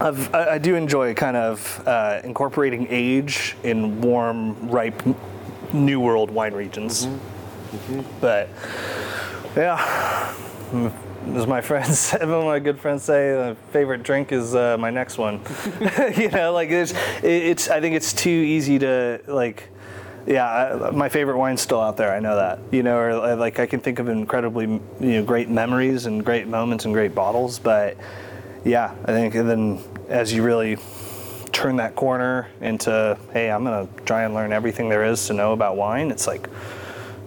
[0.00, 5.00] I've, i do enjoy kind of uh, incorporating age in warm, ripe,
[5.72, 7.06] New World wine regions.
[7.06, 7.32] Mm-hmm.
[7.72, 8.20] Mm-hmm.
[8.20, 8.48] But
[9.56, 10.34] yeah,
[11.34, 14.90] as my friends, some of my good friends say, my favorite drink is uh, my
[14.90, 15.40] next one.
[16.16, 17.68] you know, like it's, it's.
[17.68, 19.68] I think it's too easy to like.
[20.26, 22.12] Yeah, my favorite wine's still out there.
[22.12, 22.60] I know that.
[22.70, 26.46] You know, or like I can think of incredibly, you know, great memories and great
[26.46, 27.96] moments and great bottles, but
[28.64, 30.78] yeah, I think then as you really
[31.52, 35.52] turn that corner into, hey, I'm gonna try and learn everything there is to know
[35.52, 36.48] about wine, it's like,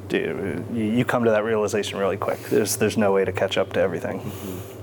[0.08, 2.40] dude, you come to that realization really quick.
[2.44, 4.20] There's there's no way to catch up to everything.
[4.20, 4.75] Mm-hmm.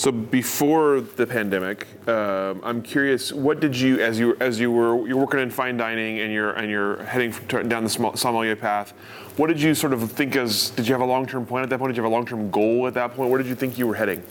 [0.00, 5.06] So before the pandemic, um, I'm curious, what did you, as you as you were
[5.06, 7.32] you're working in fine dining and you're and you're heading
[7.68, 8.94] down the sommelier path,
[9.36, 10.70] what did you sort of think as?
[10.70, 11.90] Did you have a long term plan at that point?
[11.90, 13.28] Did you have a long term goal at that point?
[13.28, 14.22] Where did you think you were heading?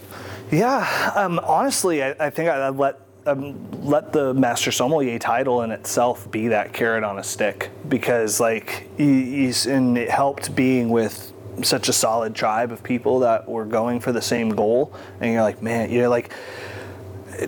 [0.49, 5.69] Yeah, um, honestly, I, I, think I let um, let the master sommelier title in
[5.69, 11.32] itself be that carrot on a stick because like he's and it helped being with
[11.63, 15.41] such a solid tribe of people that were going for the same goal, and you're
[15.41, 16.34] like, man, you're like,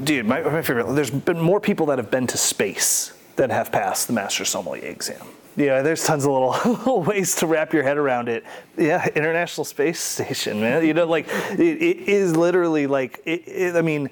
[0.03, 0.93] dude, my, my favorite.
[0.93, 4.85] There's been more people that have been to space than have passed the master sommelier
[4.85, 5.25] exam.
[5.57, 6.31] Yeah, there's tons of
[6.65, 8.45] little, ways to wrap your head around it.
[8.77, 10.85] Yeah, International Space Station, man.
[10.85, 14.09] You know, like it, it is literally like it, it, I mean,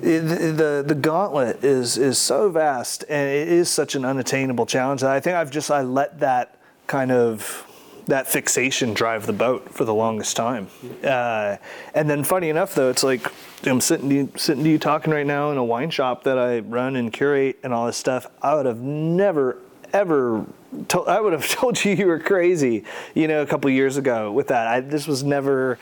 [0.00, 5.02] the the gauntlet is is so vast, and it is such an unattainable challenge.
[5.02, 7.64] I think I've just I let that kind of
[8.08, 10.68] that fixation drive the boat for the longest time.
[11.04, 11.56] Uh,
[11.94, 13.30] and then, funny enough, though, it's like
[13.64, 16.38] I'm sitting to you, sitting to you talking right now in a wine shop that
[16.38, 18.26] I run and curate and all this stuff.
[18.42, 19.58] I would have never
[19.92, 20.44] ever
[20.88, 24.32] told, I would have told you you were crazy, you know, a couple years ago
[24.32, 24.66] with that.
[24.66, 25.78] I, this was never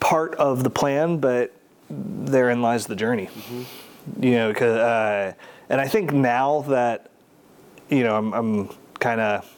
[0.00, 1.52] part of the plan, but
[1.88, 3.26] therein lies the journey.
[3.26, 4.24] Mm-hmm.
[4.24, 5.32] You know, cause, uh,
[5.68, 7.10] and I think now that,
[7.88, 9.56] you know, I'm, I'm kind of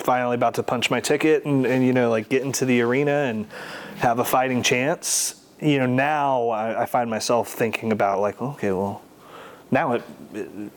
[0.00, 3.10] finally about to punch my ticket and, and, you know, like get into the arena
[3.10, 3.46] and
[3.96, 5.36] have a fighting chance.
[5.60, 9.02] You know, now I, I find myself thinking about like, okay, well,
[9.70, 10.02] now it,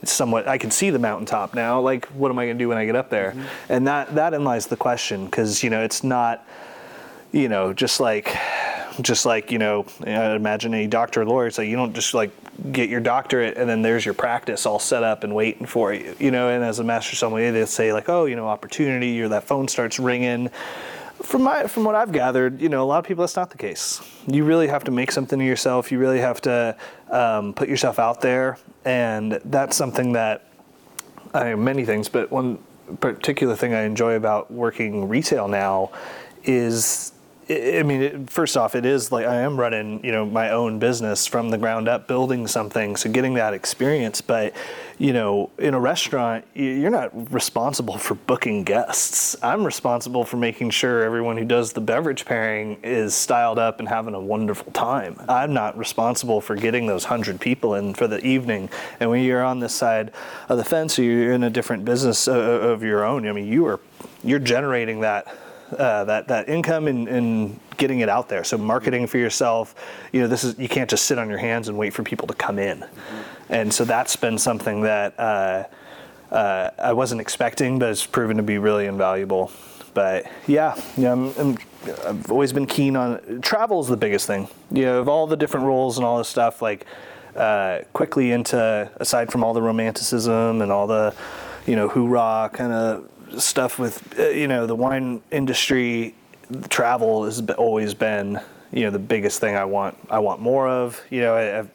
[0.01, 1.79] it's somewhat I can see the mountaintop now.
[1.79, 3.31] Like, what am I going to do when I get up there?
[3.31, 3.73] Mm-hmm.
[3.73, 6.47] And that that in lies the question because you know it's not
[7.31, 8.35] you know just like
[9.01, 11.47] just like you know imagine a doctor or lawyer.
[11.47, 12.31] It's like you don't just like
[12.71, 16.15] get your doctorate and then there's your practice all set up and waiting for you.
[16.19, 19.29] You know, and as a master sommelier, they say like, oh, you know, opportunity, or
[19.29, 20.49] that phone starts ringing
[21.21, 23.57] from my from what I've gathered, you know, a lot of people that's not the
[23.57, 24.01] case.
[24.27, 25.91] You really have to make something of yourself.
[25.91, 26.75] You really have to
[27.09, 30.47] um, put yourself out there, and that's something that
[31.33, 32.59] I mean, many things, but one
[32.99, 35.91] particular thing I enjoy about working retail now
[36.43, 37.13] is
[37.49, 41.27] I mean, first off, it is like I am running, you know, my own business
[41.27, 44.21] from the ground up, building something, so getting that experience.
[44.21, 44.53] But,
[44.97, 49.35] you know, in a restaurant, you're not responsible for booking guests.
[49.43, 53.89] I'm responsible for making sure everyone who does the beverage pairing is styled up and
[53.89, 55.19] having a wonderful time.
[55.27, 58.69] I'm not responsible for getting those hundred people in for the evening.
[59.01, 60.13] And when you're on this side
[60.47, 63.27] of the fence, you're in a different business uh, of your own.
[63.27, 63.81] I mean, you are
[64.23, 65.27] you're generating that
[65.75, 68.43] uh, that that income and, and getting it out there.
[68.43, 69.75] So marketing for yourself,
[70.11, 72.27] you know, this is you can't just sit on your hands and wait for people
[72.27, 72.85] to come in.
[73.49, 75.65] And so that's been something that uh,
[76.31, 79.51] uh, I wasn't expecting, but it's proven to be really invaluable.
[79.93, 81.57] But yeah, yeah, I'm, I'm,
[82.05, 84.47] I've always been keen on travel is the biggest thing.
[84.71, 86.85] You know, of all the different roles and all this stuff, like
[87.35, 91.13] uh, quickly into aside from all the romanticism and all the
[91.67, 96.15] you know hoorah kind of stuff with uh, you know the wine industry
[96.69, 98.39] travel has always been
[98.71, 101.01] you know the biggest thing I want I want more of.
[101.09, 101.67] You know I,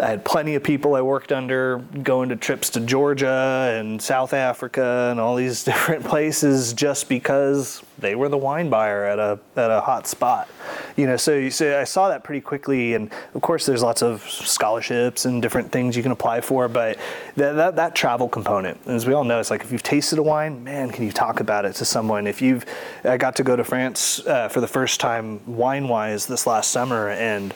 [0.00, 4.32] I had plenty of people I worked under going to trips to Georgia and South
[4.32, 9.38] Africa and all these different places just because they were the wine buyer at a
[9.56, 10.48] at a hot spot.
[10.96, 14.02] You know, so you say I saw that pretty quickly and of course there's lots
[14.02, 16.98] of scholarships and different things you can apply for, but
[17.36, 20.22] that that, that travel component, as we all know, it's like if you've tasted a
[20.22, 22.26] wine, man, can you talk about it to someone?
[22.26, 22.64] If you've
[23.04, 26.70] I got to go to France uh, for the first time wine wise this last
[26.70, 27.54] summer and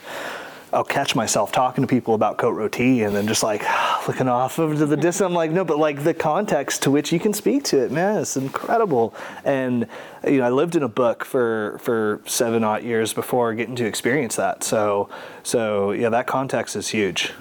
[0.72, 3.62] I'll catch myself talking to people about Côte Rôtie and then just like
[4.08, 5.26] looking off into the distance.
[5.26, 8.18] I'm like, no, but like the context to which you can speak to it, man,
[8.20, 9.14] it's incredible.
[9.44, 9.86] And
[10.26, 13.84] you know, I lived in a book for for seven odd years before getting to
[13.84, 14.64] experience that.
[14.64, 15.10] So
[15.42, 17.32] so yeah, that context is huge.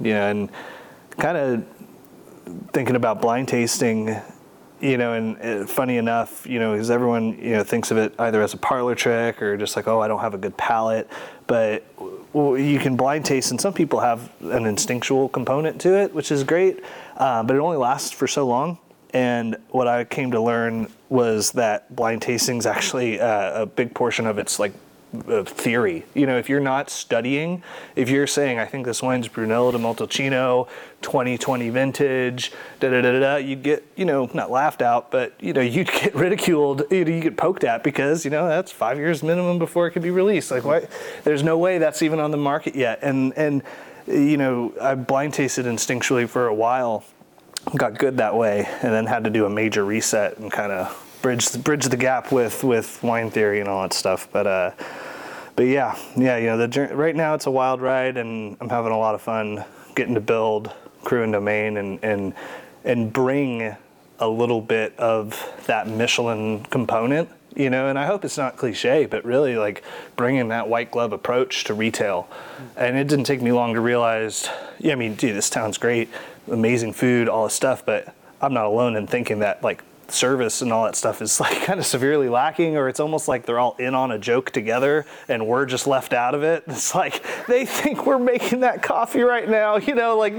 [0.00, 0.50] Yeah, and
[1.18, 1.64] kind of
[2.72, 4.20] thinking about blind tasting
[4.82, 8.12] you know, and uh, funny enough, you know, because everyone, you know, thinks of it
[8.18, 11.08] either as a parlor trick or just like, oh, I don't have a good palate.
[11.46, 11.84] But
[12.32, 16.30] well, you can blind taste, and some people have an instinctual component to it, which
[16.32, 16.82] is great.
[17.16, 18.78] Uh, but it only lasts for so long.
[19.12, 23.94] And what I came to learn was that blind tasting is actually uh, a big
[23.94, 24.72] portion of its like
[25.26, 26.04] of theory.
[26.14, 27.62] You know, if you're not studying,
[27.96, 30.68] if you're saying, I think this wine's Brunello di Montalcino,
[31.02, 35.52] 2020 vintage, da da da da, you'd get, you know, not laughed out, but, you
[35.52, 38.96] know, you'd get ridiculed, you, know, you get poked at because, you know, that's five
[38.96, 40.50] years minimum before it could be released.
[40.50, 40.86] Like, why?
[41.24, 43.00] There's no way that's even on the market yet.
[43.02, 43.62] And, and,
[44.06, 47.04] you know, I blind tasted instinctually for a while,
[47.76, 51.01] got good that way, and then had to do a major reset and kind of
[51.22, 54.28] bridge bridge the gap with with wine theory and all that stuff.
[54.32, 54.72] But uh,
[55.56, 58.92] but yeah, yeah, you know, the right now it's a wild ride, and I'm having
[58.92, 60.72] a lot of fun getting to build
[61.04, 62.34] Cru and Domaine and and
[62.84, 63.76] and bring
[64.18, 67.88] a little bit of that Michelin component, you know.
[67.88, 69.82] And I hope it's not cliche, but really like
[70.16, 72.28] bringing that white glove approach to retail.
[72.76, 76.08] And it didn't take me long to realize, yeah, I mean, dude, this town's great,
[76.50, 80.72] amazing food, all this stuff, but I'm not alone in thinking that like service and
[80.72, 83.76] all that stuff is like kind of severely lacking or it's almost like they're all
[83.78, 86.64] in on a joke together and we're just left out of it.
[86.82, 90.34] It's like they think we're making that coffee right now you know like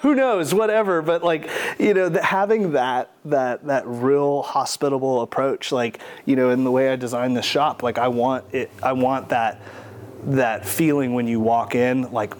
[0.00, 1.02] who knows whatever.
[1.02, 1.48] But like
[1.78, 6.90] you know having that that that real hospitable approach like you know in the way
[6.90, 9.60] i design the shop like i want it i want that
[10.24, 12.34] that feeling when you walk in like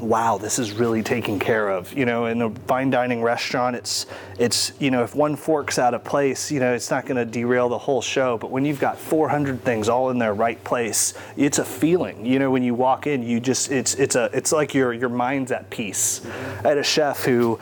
[0.00, 1.92] wow, this is really taken care of.
[1.92, 4.06] You know, in a fine dining restaurant, it's
[4.38, 7.24] it's you know, if one fork's out of place, you know, it's not going to
[7.24, 8.38] derail the whole show.
[8.38, 12.24] But when you've got 400 things all in their right place, it's a feeling.
[12.24, 15.08] You know, when you walk in, you just it's it's a it's like your your
[15.08, 16.24] mind's at peace.
[16.64, 17.58] I had a chef who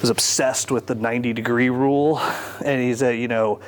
[0.00, 2.18] was obsessed with the 90 degree rule,
[2.64, 3.60] and he's a you know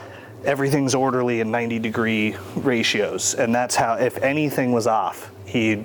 [0.44, 5.84] everything's orderly in 90 degree ratios and that's how if anything was off he'd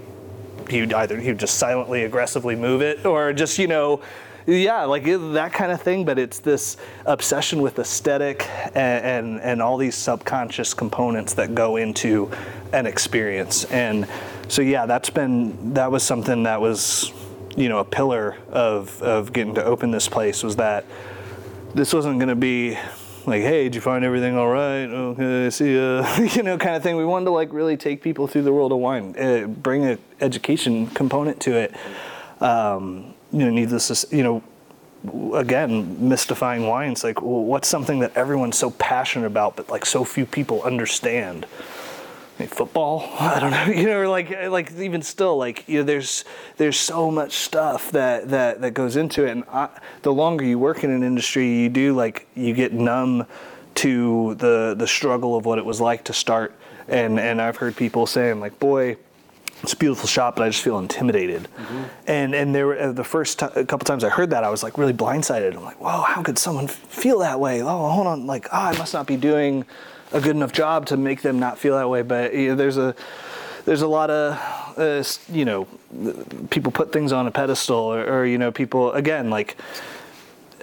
[0.70, 4.02] he'd either he'd just silently aggressively move it or just you know
[4.46, 9.62] yeah like that kind of thing but it's this obsession with aesthetic and, and, and
[9.62, 12.32] all these subconscious components that go into
[12.74, 13.66] an experience.
[13.66, 14.08] And
[14.48, 17.12] so yeah that's been that was something that was
[17.56, 20.86] you know a pillar of of getting to open this place was that
[21.74, 22.78] this wasn't going to be
[23.28, 24.86] like, hey, did you find everything all right?
[24.86, 26.18] Okay, see ya.
[26.34, 26.96] you know, kind of thing.
[26.96, 30.00] We wanted to like really take people through the world of wine, uh, bring an
[30.22, 31.76] education component to it.
[32.42, 34.42] Um, you know, needless to, you know,
[35.36, 36.94] again, mystifying wine.
[36.94, 41.46] It's like, what's something that everyone's so passionate about, but like so few people understand?
[42.46, 46.24] Football i don't know you know like like even still like you know there's
[46.58, 49.70] there's so much stuff that that that goes into it and I,
[50.04, 53.26] the longer you work in an industry you do like you get numb
[53.78, 56.54] to the the struggle of what it was like to start.
[56.88, 58.98] And and I've heard people saying like, boy,
[59.62, 61.44] it's a beautiful shop, but I just feel intimidated.
[61.44, 61.84] Mm-hmm.
[62.08, 64.50] And and there were uh, the first t- a couple times I heard that, I
[64.50, 65.56] was like really blindsided.
[65.56, 67.62] I'm like, whoa, how could someone feel that way?
[67.62, 69.64] Oh, hold on, like, oh, I must not be doing
[70.12, 72.02] a good enough job to make them not feel that way.
[72.02, 72.96] But you know, there's a
[73.66, 75.68] there's a lot of uh, you know
[76.50, 79.58] people put things on a pedestal, or, or you know people again like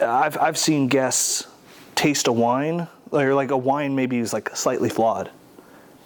[0.01, 1.47] I've I've seen guests
[1.95, 5.31] taste a wine or like a wine maybe is like slightly flawed,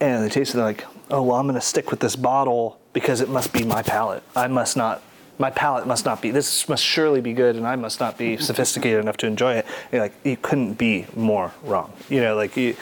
[0.00, 3.28] and they taste it like oh well I'm gonna stick with this bottle because it
[3.28, 4.22] must be my palate.
[4.34, 5.02] I must not
[5.38, 8.36] my palate must not be this must surely be good and i must not be
[8.36, 12.56] sophisticated enough to enjoy it You're like you couldn't be more wrong you know like
[12.56, 12.76] you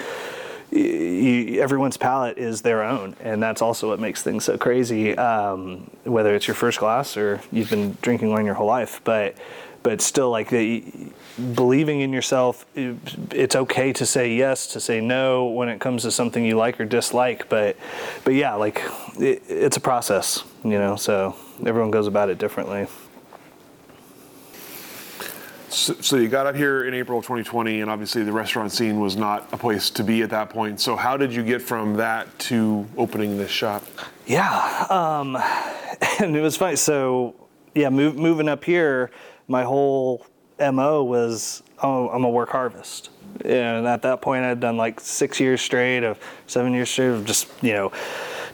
[0.70, 5.16] you, everyone's palate is their own, and that's also what makes things so crazy.
[5.16, 9.36] Um, whether it's your first glass or you've been drinking wine your whole life, but
[9.86, 10.82] but still, like the,
[11.54, 16.10] believing in yourself, it's okay to say yes, to say no when it comes to
[16.10, 17.48] something you like or dislike.
[17.48, 17.76] But
[18.24, 18.82] but yeah, like
[19.20, 20.96] it, it's a process, you know.
[20.96, 22.88] So everyone goes about it differently.
[25.76, 28.98] So, so, you got up here in April of 2020, and obviously the restaurant scene
[28.98, 30.80] was not a place to be at that point.
[30.80, 33.84] So how did you get from that to opening this shop?
[34.26, 35.36] Yeah, um,
[36.18, 36.76] and it was funny.
[36.76, 37.34] So
[37.74, 39.10] yeah, move, moving up here,
[39.48, 40.24] my whole
[40.58, 43.10] mo was oh, I'm gonna work harvest.
[43.44, 47.26] And at that point, I'd done like six years straight of seven years straight of
[47.26, 47.92] just you know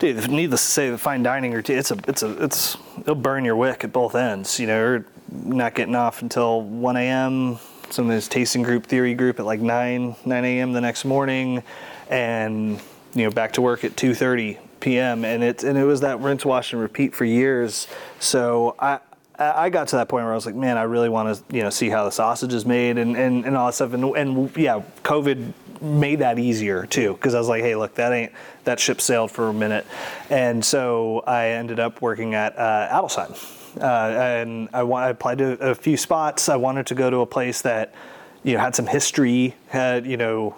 [0.03, 3.45] dude, needless to say, the fine dining routine, it's a, it's a, it's, it'll burn
[3.45, 4.59] your wick at both ends.
[4.59, 5.05] You know,
[5.45, 7.59] not getting off until 1 a.m.
[7.91, 10.73] Some of this tasting group, theory group at like 9, 9 a.m.
[10.73, 11.63] the next morning,
[12.09, 12.81] and
[13.15, 15.25] you know back to work at 2:30 p.m.
[15.25, 17.87] And it and it was that rinse, wash, and repeat for years.
[18.19, 19.01] So I.
[19.39, 21.63] I got to that point where I was like, man, I really want to, you
[21.65, 23.93] know, see how the sausage is made and, and, and all that stuff.
[23.95, 28.13] And, and yeah, COVID made that easier too, because I was like, hey, look, that
[28.13, 28.33] ain't
[28.65, 29.87] that ship sailed for a minute,
[30.31, 35.53] and so I ended up working at uh, Adelsheim uh, and I, I, applied to
[35.61, 36.49] a few spots.
[36.49, 37.95] I wanted to go to a place that
[38.43, 40.57] you know had some history, had you know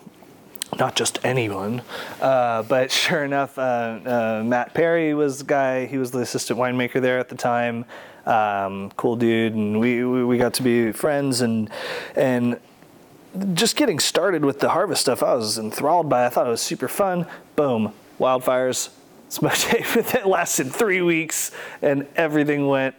[0.79, 1.83] not just anyone,
[2.21, 5.87] uh, but sure enough, uh, uh, Matt Perry was the guy.
[5.87, 7.85] He was the assistant winemaker there at the time.
[8.27, 11.71] Um, cool dude, and we, we, we got to be friends and
[12.17, 12.59] and
[13.55, 15.23] just getting started with the harvest stuff.
[15.23, 16.25] I was enthralled by.
[16.25, 16.27] It.
[16.27, 17.27] I thought it was super fun.
[17.57, 18.91] Boom, wildfires.
[19.35, 21.51] Smoke tape that lasted three weeks,
[21.83, 22.95] and everything went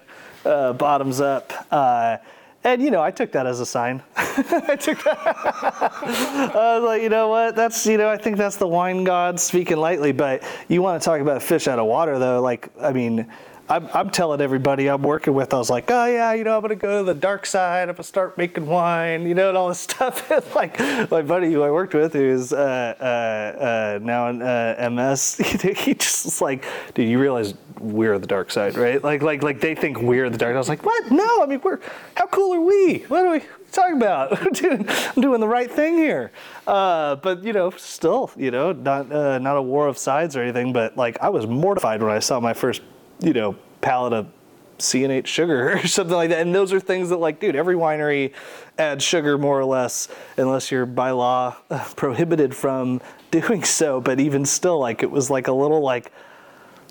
[0.46, 1.52] uh, bottoms up.
[1.72, 2.18] Uh,
[2.64, 4.02] and you know, I took that as a sign.
[4.18, 5.18] I took that.
[6.56, 7.56] I was like, you know what?
[7.56, 10.12] That's you know, I think that's the wine god speaking lightly.
[10.12, 12.42] But you want to talk about a fish out of water, though?
[12.42, 13.32] Like, I mean,
[13.68, 16.62] I'm, I'm, telling everybody I'm working with, I was like, oh yeah, you know, I'm
[16.62, 17.90] gonna go to the dark side.
[17.90, 20.30] I'm gonna start making wine, you know, and all this stuff.
[20.32, 24.90] and like my buddy who I worked with, who's uh, uh, uh, now in uh,
[24.92, 26.64] MS, he just was like,
[26.94, 29.04] dude, you realize we're the dark side, right?
[29.04, 30.54] Like, like, like they think we're the dark.
[30.54, 31.12] I was like, what?
[31.12, 31.80] No, I mean, we're
[32.14, 33.00] how cool are we?
[33.08, 33.42] What are we
[33.72, 34.40] talking about?
[34.42, 36.32] I'm doing the right thing here.
[36.68, 40.44] Uh, but you know, still, you know, not uh, not a war of sides or
[40.44, 40.72] anything.
[40.72, 42.82] But like, I was mortified when I saw my first
[43.20, 44.28] you know, pallet of
[44.78, 46.42] C&H sugar or something like that.
[46.42, 48.34] And those are things that, like, dude, every winery
[48.78, 50.08] adds sugar more or less,
[50.38, 51.56] unless you're by law
[51.96, 53.02] prohibited from
[53.32, 54.02] doing so.
[54.02, 56.12] But even still, like, it was like a little like,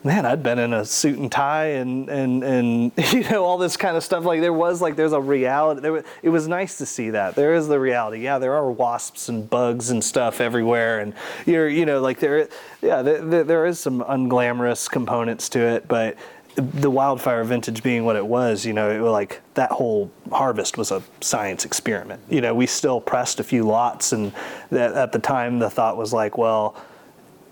[0.04, 3.76] man, I'd been in a suit and tie and and and you know all this
[3.76, 4.24] kind of stuff.
[4.24, 5.80] Like there was like there's a reality.
[5.80, 7.34] There was, it was nice to see that.
[7.34, 8.22] There is the reality.
[8.22, 11.14] Yeah, there are wasps and bugs and stuff everywhere, and
[11.46, 12.48] you're you know like there,
[12.82, 16.16] yeah, there, there is some unglamorous components to it, but
[16.56, 20.78] the wildfire vintage being what it was, you know, it was like that whole harvest
[20.78, 22.22] was a science experiment.
[22.30, 24.32] You know, we still pressed a few lots, and
[24.70, 26.76] that, at the time the thought was like, well,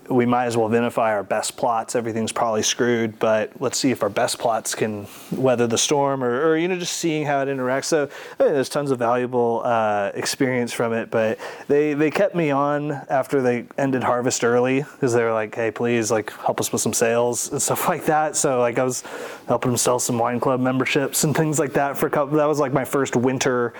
[0.09, 1.95] we might as well vinify our best plots.
[1.95, 6.49] Everything's probably screwed, but let's see if our best plots can weather the storm, or,
[6.49, 7.85] or you know, just seeing how it interacts.
[7.85, 11.09] So I mean, there's tons of valuable uh, experience from it.
[11.09, 15.55] But they they kept me on after they ended harvest early because they were like,
[15.55, 18.35] hey, please, like help us with some sales and stuff like that.
[18.35, 19.03] So like I was
[19.47, 22.37] helping them sell some wine club memberships and things like that for a couple.
[22.37, 23.73] That was like my first winter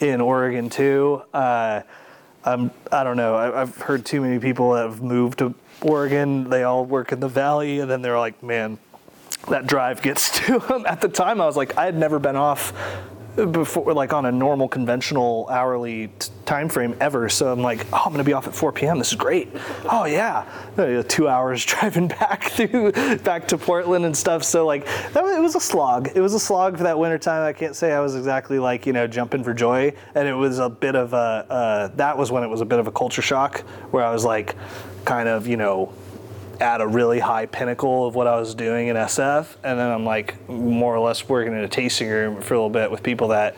[0.00, 1.22] in Oregon too.
[1.32, 1.82] Uh,
[2.44, 3.36] I'm, I don't know.
[3.36, 5.54] I, have heard too many people that have moved to
[5.84, 6.50] Oregon.
[6.50, 8.78] They all work in the valley, and then they're like, man,
[9.48, 10.84] that drive gets to them.
[10.86, 12.72] At the time, I was like, I had never been off
[13.34, 17.28] before like on a normal conventional hourly t- time frame ever.
[17.28, 19.48] So i'm like oh i'm gonna be off at 4 p.m this is great.
[19.90, 20.44] Oh yeah.
[20.76, 24.44] Uh, two hours driving back through back to portland and stuff.
[24.44, 26.10] So like that was, it was a slog.
[26.14, 28.86] It was a slog for that winter time i can't say i was exactly like
[28.86, 29.94] you know jumping for joy.
[30.14, 32.78] And it was a bit of a uh, that was when it was a bit
[32.78, 33.60] of a culture shock
[33.92, 34.56] where i was like
[35.04, 35.92] kind of you know
[36.60, 40.04] at a really high pinnacle of what I was doing in SF, and then I'm
[40.04, 43.28] like more or less working in a tasting room for a little bit with people
[43.28, 43.56] that.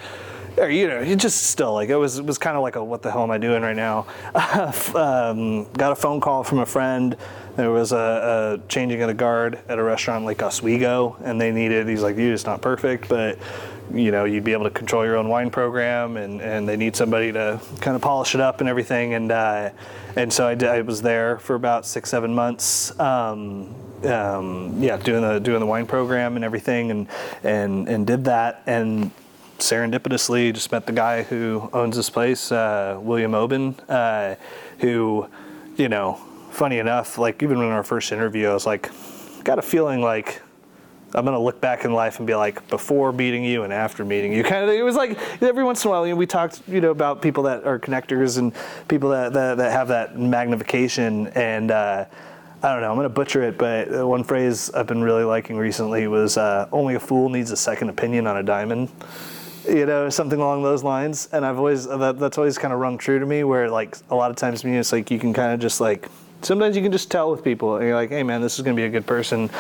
[0.56, 2.18] Or, you know, you just still like it was.
[2.18, 4.06] It was kind of like a what the hell am I doing right now?
[4.94, 7.16] um, got a phone call from a friend.
[7.56, 11.40] There was a, a changing of the guard at a restaurant in Lake Oswego, and
[11.40, 11.88] they needed.
[11.88, 13.38] He's like, "You just not perfect, but
[13.92, 16.96] you know, you'd be able to control your own wine program, and, and they need
[16.96, 19.70] somebody to kind of polish it up and everything." And uh,
[20.16, 22.98] and so I, did, I was there for about six, seven months.
[22.98, 23.74] Um,
[24.04, 27.08] um, yeah, doing the doing the wine program and everything, and
[27.42, 29.10] and and did that, and
[29.58, 34.34] serendipitously just met the guy who owns this place, uh, William Oben, uh,
[34.80, 35.28] who,
[35.76, 36.20] you know,
[36.54, 38.90] funny enough, like even in our first interview, I was like,
[39.42, 40.40] got a feeling like
[41.14, 44.32] I'm gonna look back in life and be like, before meeting you and after meeting
[44.32, 44.42] you.
[44.42, 46.80] Kind of, it was like every once in a while, you know, we talked, you
[46.80, 48.52] know, about people that are connectors and
[48.88, 51.28] people that that, that have that magnification.
[51.28, 52.06] And uh,
[52.62, 56.06] I don't know, I'm gonna butcher it, but one phrase I've been really liking recently
[56.06, 58.90] was, uh, "Only a fool needs a second opinion on a diamond."
[59.68, 61.28] You know, something along those lines.
[61.32, 63.44] And I've always that, that's always kind of rung true to me.
[63.44, 66.08] Where like a lot of times, me, it's like you can kind of just like
[66.44, 68.76] sometimes you can just tell with people, and you're like, "Hey, man, this is gonna
[68.76, 69.50] be a good person."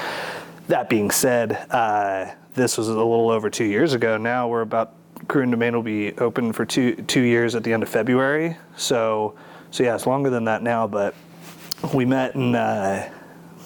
[0.68, 4.16] That being said, uh, this was a little over two years ago.
[4.16, 4.94] Now we're about
[5.28, 8.56] Cru and Domaine will be open for two two years at the end of February.
[8.76, 9.34] So
[9.70, 10.86] so yeah, it's longer than that now.
[10.86, 11.14] But
[11.92, 13.08] we met and uh,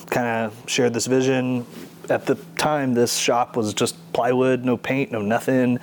[0.06, 1.66] kind of shared this vision.
[2.08, 5.78] At the time, this shop was just plywood, no paint, no nothing.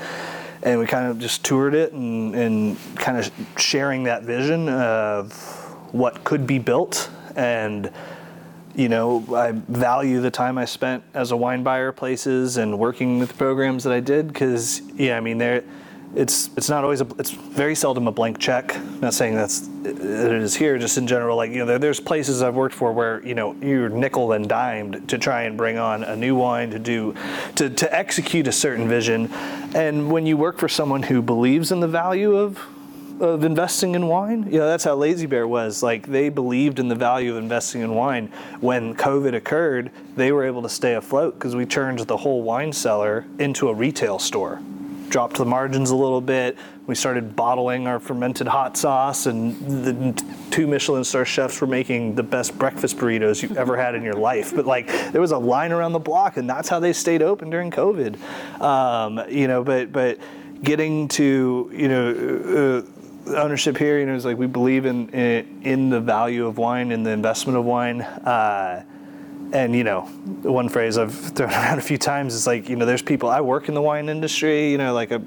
[0.64, 5.32] And we kind of just toured it and, and kind of sharing that vision of
[5.92, 7.92] what could be built and
[8.76, 13.20] you know, I value the time I spent as a wine buyer places and working
[13.20, 15.64] with programs that I did because, yeah, I mean, there,
[16.14, 18.76] it's it's not always a, it's very seldom a blank check.
[18.76, 21.36] I'm not saying that's it is here, just in general.
[21.36, 24.48] Like you know, there, there's places I've worked for where you know you're nickel and
[24.48, 27.16] dimed to try and bring on a new wine to do
[27.56, 29.30] to to execute a certain vision,
[29.76, 32.60] and when you work for someone who believes in the value of
[33.20, 34.44] of investing in wine.
[34.44, 35.82] You know, that's how Lazy Bear was.
[35.82, 38.32] Like they believed in the value of investing in wine.
[38.60, 42.74] When COVID occurred, they were able to stay afloat because we turned the whole wine
[42.74, 44.62] cellar into a retail store.
[45.10, 46.58] Dropped the margins a little bit.
[46.88, 49.56] We started bottling our fermented hot sauce, and
[49.86, 54.04] the two Michelin star chefs were making the best breakfast burritos you've ever had in
[54.04, 54.54] your life.
[54.56, 57.50] But like, there was a line around the block, and that's how they stayed open
[57.50, 58.20] during COVID.
[58.62, 60.20] Um, you know, but but
[60.64, 62.84] getting to you know.
[62.86, 62.92] Uh,
[63.28, 67.06] ownership here, you know, is like we believe in, in, the value of wine and
[67.06, 68.02] the investment of wine.
[68.02, 68.84] Uh,
[69.54, 70.02] and you know,
[70.42, 73.42] one phrase I've thrown around a few times is like, you know, there's people I
[73.42, 75.22] work in the wine industry, you know, like a,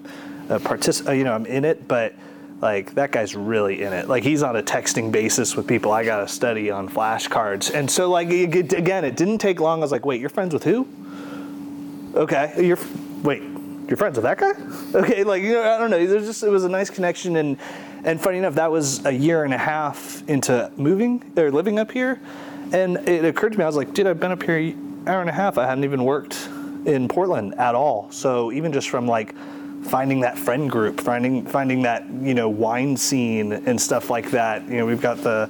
[0.49, 2.15] a partic- you know, I'm in it, but
[2.61, 4.09] like that guy's really in it.
[4.09, 7.73] Like he's on a texting basis with people I got to study on flashcards.
[7.73, 9.81] And so like again, it didn't take long.
[9.81, 10.87] I was like, wait, you're friends with who?
[12.15, 12.79] Okay, you're
[13.23, 13.43] wait,
[13.87, 14.53] you're friends with that guy?
[14.99, 16.05] Okay, like you know, I don't know.
[16.05, 17.59] There's just it was a nice connection and
[18.05, 21.91] and funny enough, that was a year and a half into moving or living up
[21.91, 22.21] here.
[22.73, 25.21] And it occurred to me, I was like, dude, I've been up here an hour
[25.21, 25.59] and a half.
[25.59, 26.49] I hadn't even worked
[26.85, 28.11] in Portland at all.
[28.11, 29.35] So even just from like
[29.85, 34.67] finding that friend group, finding finding that you know wine scene and stuff like that.
[34.69, 35.49] You know, we've got the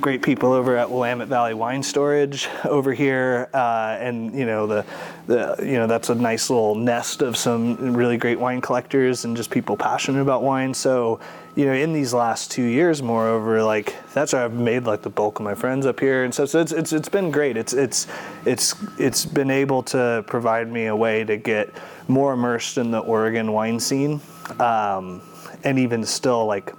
[0.00, 4.84] great people over at Willamette Valley Wine Storage over here, uh, and you know the
[5.26, 9.36] the you know that's a nice little nest of some really great wine collectors and
[9.36, 10.72] just people passionate about wine.
[10.74, 11.20] So
[11.56, 15.10] you know, in these last two years, moreover, like that's where I've made like the
[15.10, 16.48] bulk of my friends up here and stuff.
[16.48, 17.56] So it's it's it's been great.
[17.56, 18.08] It's it's
[18.44, 21.72] it's it's been able to provide me a way to get
[22.08, 24.20] more immersed in the Oregon wine scene,
[24.58, 25.22] um,
[25.62, 26.72] and even still like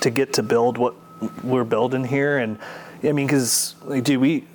[0.00, 0.94] to get to build what
[1.44, 2.38] we're building here.
[2.38, 2.58] And
[3.02, 4.46] I mean, because like, dude, we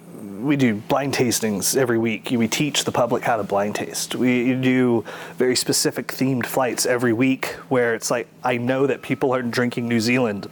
[0.44, 2.30] we do blind tastings every week.
[2.32, 4.16] We teach the public how to blind taste.
[4.16, 5.06] We do
[5.38, 9.88] very specific themed flights every week where it's like, I know that people aren't drinking
[9.88, 10.50] New Zealand.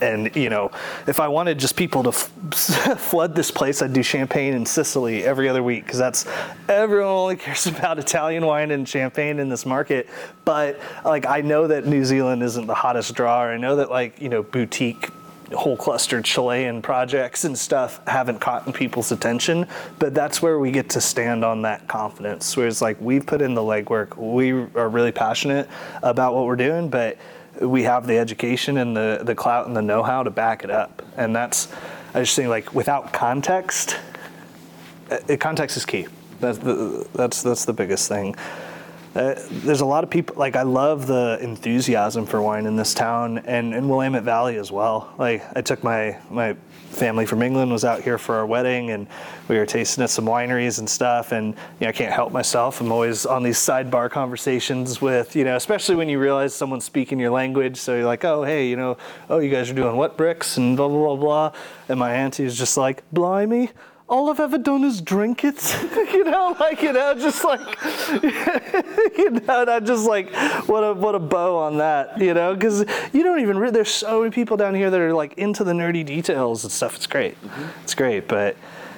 [0.00, 0.70] And, you know,
[1.06, 2.30] if I wanted just people to f-
[2.98, 6.26] flood this place, I'd do champagne in Sicily every other week because that's
[6.68, 10.08] everyone only cares about Italian wine and champagne in this market.
[10.44, 13.42] But, like, I know that New Zealand isn't the hottest draw.
[13.42, 15.10] I know that, like, you know, boutique
[15.52, 19.66] whole clustered Chilean projects and stuff haven't caught people's attention.
[19.98, 22.56] But that's where we get to stand on that confidence.
[22.56, 25.68] Where it's like we've put in the legwork, we are really passionate
[26.02, 27.18] about what we're doing, but
[27.60, 31.02] we have the education and the the clout and the know-how to back it up.
[31.16, 31.68] And that's
[32.14, 33.98] I just think like without context,
[35.10, 36.06] uh, context is key.
[36.40, 38.34] That's the that's that's the biggest thing.
[39.14, 42.94] Uh, there's a lot of people like I love the enthusiasm for wine in this
[42.94, 45.12] town and in Willamette Valley as well.
[45.18, 46.56] Like I took my my
[46.92, 49.06] family from England was out here for our wedding and
[49.48, 52.80] we were tasting at some wineries and stuff and you know, I can't help myself.
[52.80, 57.18] I'm always on these sidebar conversations with, you know, especially when you realize someone's speaking
[57.18, 57.78] your language.
[57.78, 58.98] So you're like, oh, hey, you know,
[59.30, 61.52] oh, you guys are doing what bricks and blah, blah, blah, blah.
[61.88, 63.70] And my auntie is just like, blimey,
[64.12, 65.74] all I've ever done is drink it.
[66.12, 67.60] you know, like, you know, just like,
[69.16, 70.30] you know, not just like,
[70.68, 72.80] what a, what a bow on that, you know, because
[73.14, 75.72] you don't even, re- there's so many people down here that are like into the
[75.72, 76.94] nerdy details and stuff.
[76.94, 77.40] It's great.
[77.42, 77.62] Mm-hmm.
[77.84, 78.28] It's great.
[78.28, 78.54] But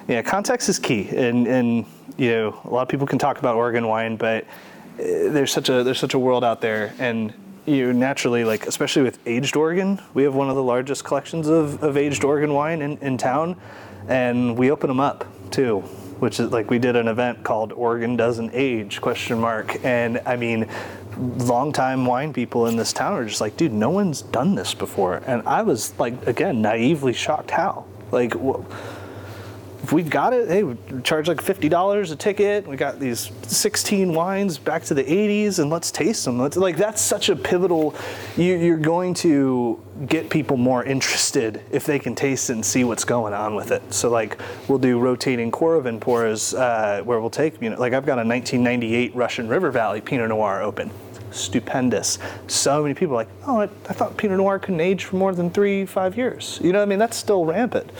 [0.08, 1.08] yeah, context is key.
[1.10, 1.86] And, and,
[2.16, 4.44] you know, a lot of people can talk about Oregon wine, but
[4.98, 6.92] eh, there's such a, there's such a world out there.
[6.98, 7.32] And,
[7.66, 11.82] you naturally like especially with aged Oregon, we have one of the largest collections of,
[11.82, 13.56] of aged Oregon wine in, in town
[14.08, 15.84] and we open them up too
[16.18, 19.84] which is like we did an event called Oregon doesn't age question mark.
[19.84, 20.68] And I mean
[21.18, 25.22] longtime wine people in this town are just like dude no one's done this before.
[25.26, 27.84] And I was like again naively shocked how.
[28.10, 28.34] Like
[29.84, 32.66] if we've got it, hey, we charge like fifty dollars a ticket.
[32.66, 36.38] We got these sixteen wines back to the '80s, and let's taste them.
[36.38, 37.94] Let's, like that's such a pivotal.
[38.34, 43.04] You, you're going to get people more interested if they can taste and see what's
[43.04, 43.82] going on with it.
[43.92, 48.06] So like we'll do rotating Coravin pours uh, where we'll take you know like I've
[48.06, 50.90] got a 1998 Russian River Valley Pinot Noir open
[51.30, 52.20] stupendous.
[52.46, 55.34] So many people are like, oh, I, I, thought Pinot Noir couldn't age for more
[55.34, 56.60] than three, five years.
[56.62, 57.90] You know, I mean, that's still rampant.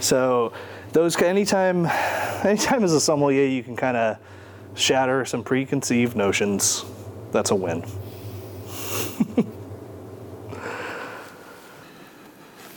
[0.00, 0.52] So
[0.92, 1.86] those anytime
[2.44, 4.18] anytime as a sommelier you can kind of
[4.74, 6.84] shatter some preconceived notions
[7.30, 7.84] that's a win.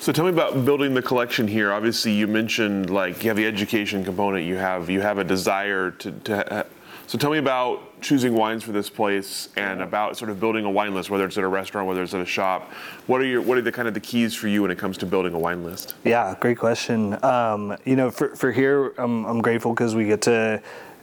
[0.06, 1.74] So tell me about building the collection here.
[1.74, 5.90] Obviously you mentioned like you have the education component you have you have a desire
[5.90, 6.66] to, to
[7.08, 10.70] so tell me about choosing wines for this place and about sort of building a
[10.70, 12.72] wine list, whether it's at a restaurant, whether it's at a shop.
[13.08, 14.98] What are your what are the kind of the keys for you when it comes
[15.00, 15.96] to building a wine list?
[16.04, 17.24] Yeah, great question.
[17.24, 20.62] Um, you know, for, for here, I'm, I'm grateful because we get to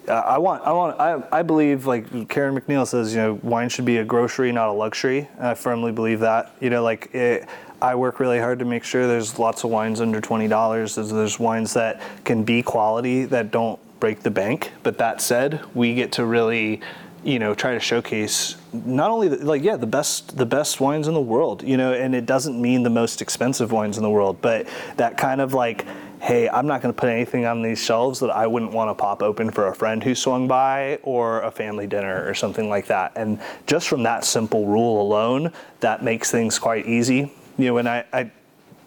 [0.08, 3.68] uh, I want, I want, I, I believe, like Karen MacNeil says, you know, wine
[3.68, 5.28] should be a grocery, not a luxury.
[5.38, 6.54] I firmly believe that.
[6.60, 7.48] You know, like it,
[7.80, 10.96] I work really hard to make sure there's lots of wines under twenty dollars.
[10.96, 14.72] There's, there's wines that can be quality that don't break the bank.
[14.82, 16.80] But that said, we get to really
[17.22, 21.06] you know try to showcase not only the, like yeah the best the best wines
[21.06, 24.10] in the world you know and it doesn't mean the most expensive wines in the
[24.10, 25.86] world but that kind of like
[26.20, 28.94] hey i'm not going to put anything on these shelves that i wouldn't want to
[29.00, 32.88] pop open for a friend who swung by or a family dinner or something like
[32.88, 33.12] that.
[33.14, 33.38] And
[33.68, 37.30] just from that simple rule alone that makes things quite easy.
[37.56, 38.32] You know and i, I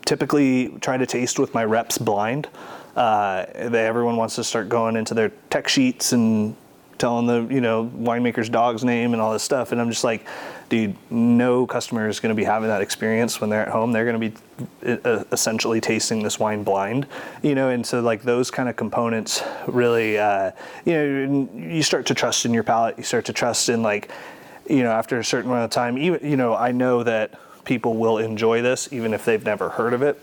[0.04, 2.50] typically try to taste with my reps blind
[2.96, 6.56] uh, they, everyone wants to start going into their tech sheets and
[6.98, 9.74] telling the you know winemaker's dog's name and all this stuff.
[9.74, 10.26] And i'm just like
[10.70, 13.92] dude no customer is going to be having that experience when they're at home.
[13.92, 17.06] They're going to be essentially tasting this wine blind
[17.44, 17.70] you know?
[17.70, 20.52] And so like those kind of components really uh,
[20.86, 22.98] you know you start to trust in your palate.
[22.98, 24.10] You start to trust in like
[24.70, 27.96] you know after a certain amount of time even you know i know that people
[27.96, 30.20] will enjoy this even if they've never heard of it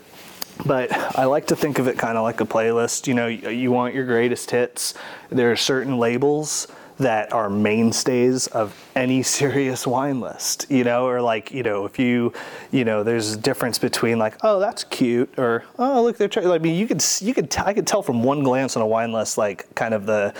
[0.65, 3.07] but I like to think of it kind of like a playlist.
[3.07, 4.93] You know, you want your greatest hits.
[5.29, 6.67] There are certain labels
[6.99, 11.99] that are mainstays of any serious wine list, you know, or like, you know, if
[11.99, 12.33] you,
[12.71, 16.49] you know, there's a difference between like, oh, that's cute, or oh, look, they're trying.
[16.49, 18.87] I mean, you could, you could, t- I could tell from one glance on a
[18.87, 20.33] wine list, like, kind of the,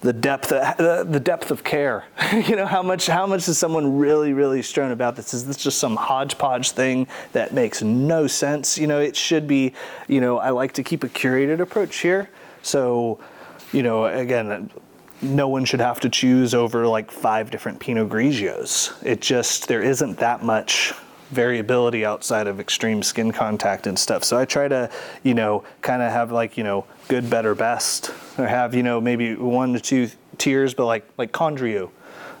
[0.00, 2.04] the depth uh, the, the depth of care.
[2.32, 5.34] You know how much how much is someone really really stern about this?
[5.34, 8.78] Is this just some hodgepodge thing that makes no sense?
[8.78, 9.72] You know it should be
[10.08, 12.30] you know i like to keep a curated approach here.
[12.62, 13.18] So
[13.72, 14.70] you know again
[15.22, 18.94] no one should have to choose over like five different pinot grigios.
[19.04, 20.94] It just there isn't that much
[21.30, 24.24] variability outside of extreme skin contact and stuff.
[24.24, 24.90] So I try to,
[25.22, 28.10] you know, kind of have like, you know, good, better, best,
[28.40, 31.90] or have, you know, maybe one to two tiers, but like like Condrieu.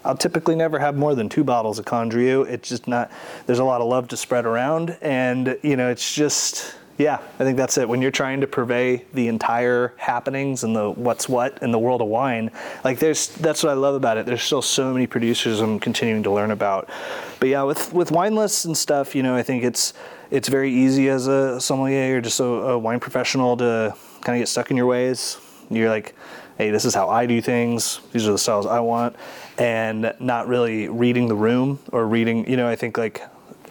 [0.02, 2.42] I'll typically never have more than two bottles of Condrieu.
[2.48, 3.10] It's just not.
[3.46, 7.44] There's a lot of love to spread around, and you know, it's just Yeah, I
[7.44, 7.88] think that's it.
[7.88, 12.02] When you're trying to purvey the entire happenings and the what's what in the world
[12.02, 12.50] of wine,
[12.84, 14.26] like there's that's what I love about it.
[14.26, 16.90] There's still so many producers I'm continuing to learn about.
[17.38, 19.94] But yeah, with with wine lists and stuff, you know, I think it's
[20.30, 24.42] it's very easy as a sommelier or just a, a wine professional to kind of
[24.42, 25.38] get stuck in your ways.
[25.70, 26.14] You're like,
[26.58, 28.00] hey, this is how I do things.
[28.12, 29.16] These are the styles I want,
[29.58, 32.48] and not really reading the room or reading.
[32.48, 33.22] You know, I think like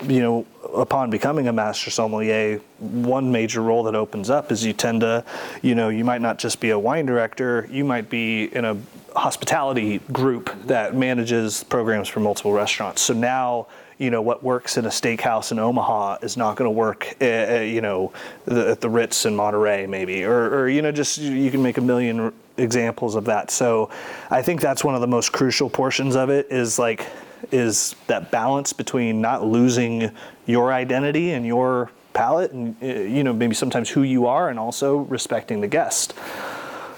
[0.04, 0.45] you know,
[0.76, 5.24] upon becoming a master sommelier, one major role that opens up is you tend to,
[5.62, 8.78] you know, you might not just be a wine director, you might be in a
[9.16, 13.02] hospitality group that manages programs for multiple restaurants.
[13.02, 13.68] So now,
[14.00, 17.60] you know, what works in a steakhouse in Omaha is not going to work, uh,
[17.60, 18.14] you know,
[18.45, 21.78] the, at the Ritz in Monterey, maybe, or, or, you know, just you can make
[21.78, 23.52] a million examples of that.
[23.52, 23.89] So
[24.32, 27.06] I think that's one of the most crucial portions of it is like,
[27.52, 30.12] is that balance between not losing
[30.45, 34.58] your identity and your palate and uh, you know maybe sometimes who you are and
[34.58, 36.14] also respecting the guest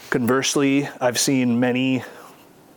[0.09, 2.01] conversely i've seen many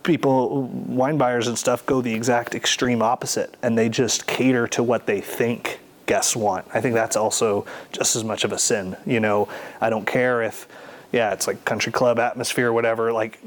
[0.05, 4.81] people wine buyers and stuff go the exact extreme opposite and they just cater to
[4.83, 8.95] what they think guests want i think that's also just as much of a sin
[9.05, 9.47] you know
[9.81, 10.67] i don't care if
[11.15, 13.13] yeah, it's like country club atmosphere, whatever.
[13.13, 13.39] Like,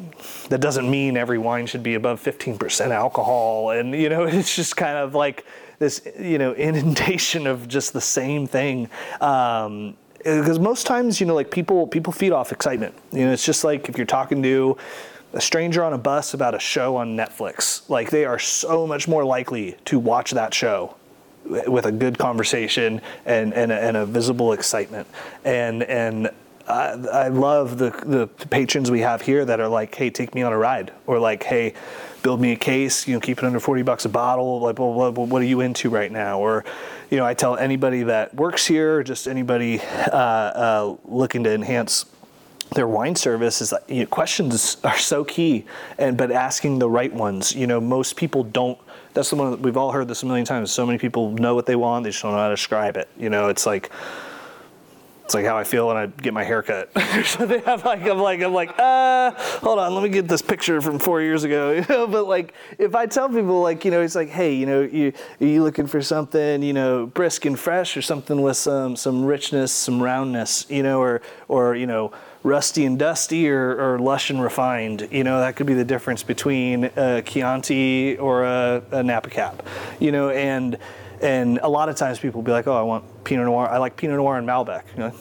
[0.49, 3.71] that doesn't mean every wine should be above 15% alcohol.
[3.71, 5.45] And, you know, it's just kind of like
[5.79, 8.89] this, you know, inundation of just the same thing.
[9.21, 12.95] Um, because most times, you know, like people people feed off excitement.
[13.13, 14.77] You know, it's just like if you're talking to
[15.33, 19.07] a stranger on a bus about a show on Netflix, like they are so much
[19.09, 20.95] more likely to watch that show
[21.45, 25.07] with a good conversation and and a, and a visible excitement.
[25.45, 26.31] And and
[26.67, 30.43] I, I love the the patrons we have here that are like, hey, take me
[30.43, 31.75] on a ride, or like, hey,
[32.23, 34.61] build me a case, you know, keep it under 40 bucks a bottle.
[34.61, 36.41] Like, well, what, what are you into right now?
[36.41, 36.65] Or,
[37.11, 41.55] you know, I tell anybody that works here, or just anybody uh, uh, looking to
[41.55, 42.05] enhance
[42.75, 45.65] their wine service is you know, questions are so key
[45.99, 47.55] and but asking the right ones.
[47.55, 48.79] You know most people don't
[49.15, 50.71] that's the one that we've all heard this a million times.
[50.71, 53.09] So many people know what they want they just don't know how to describe it.
[53.17, 53.91] You know it's like
[55.29, 56.91] it's like how I feel when I get my hair cut.
[57.27, 60.41] so they have like I'm like I'm like uh hold on let me get this
[60.41, 61.85] picture from four years ago.
[62.09, 65.13] But like if I tell people like you know it's like hey you know you
[65.41, 69.25] are you looking for something you know brisk and fresh or something with some some
[69.25, 72.13] richness some roundness you know or or you know
[72.43, 76.23] rusty and dusty or, or lush and refined you know that could be the difference
[76.23, 79.67] between a Chianti or a, a Napa Cap
[79.99, 80.79] you know and
[81.21, 83.69] and a lot of times people be like, oh, I want Pinot Noir.
[83.69, 84.85] I like Pinot Noir and Malbec.
[84.95, 85.15] You know?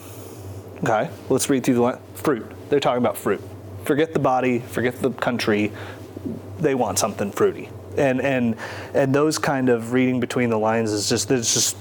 [0.84, 1.98] Okay, let's read through the line.
[2.14, 2.46] fruit.
[2.70, 3.42] They're talking about fruit.
[3.84, 5.72] Forget the body, forget the country.
[6.58, 7.70] They want something fruity.
[7.96, 8.56] And and
[8.94, 11.76] and those kind of reading between the lines is just it's just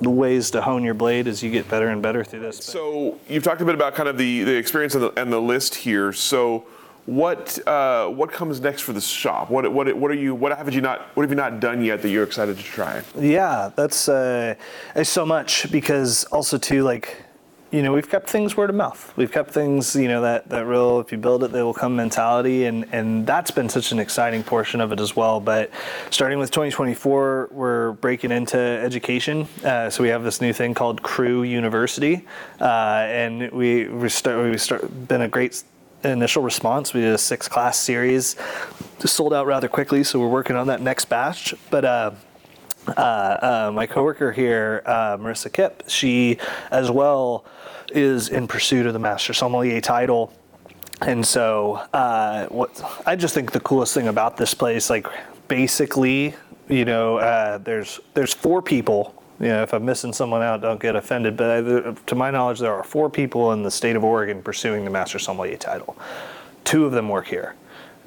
[0.00, 2.58] ways to hone your blade as you get better and better through this.
[2.58, 5.40] So you've talked a bit about kind of the, the experience and the, and the
[5.40, 6.12] list here.
[6.12, 6.66] So
[7.06, 9.48] what uh, what comes next for the shop?
[9.48, 12.02] What what what are you what have you not what have you not done yet
[12.02, 13.02] that you're excited to try?
[13.16, 14.56] Yeah, that's uh,
[15.04, 17.22] so much because also too like
[17.70, 19.12] you know we've kept things word of mouth.
[19.16, 21.96] We've kept things you know that that real if you build it they will come
[21.96, 25.40] mentality and and that's been such an exciting portion of it as well.
[25.40, 25.70] But
[26.10, 29.48] starting with 2024, we're breaking into education.
[29.64, 32.24] Uh, so we have this new thing called Cru University,
[32.60, 32.64] uh,
[33.08, 35.62] and we we start we start been a great
[36.04, 36.94] initial response.
[36.94, 38.36] We did a six class series,
[39.00, 41.54] just sold out rather quickly, so we're working on that next batch.
[41.70, 42.10] But uh,
[42.88, 46.38] uh, uh, my coworker here, uh, Marissa Kipp, she
[46.70, 47.44] as well
[47.92, 50.32] is in pursuit of the Master Sommelier title.
[51.02, 55.06] And so, uh, what I just think the coolest thing about this place, like
[55.48, 56.34] basically,
[56.68, 60.80] you know, uh, there's there's four people you know, if I'm missing someone out, don't
[60.80, 61.36] get offended.
[61.36, 64.84] But I, to my knowledge, there are four people in the state of Oregon pursuing
[64.84, 65.96] the Master Sommelier title.
[66.64, 67.54] Two of them work here.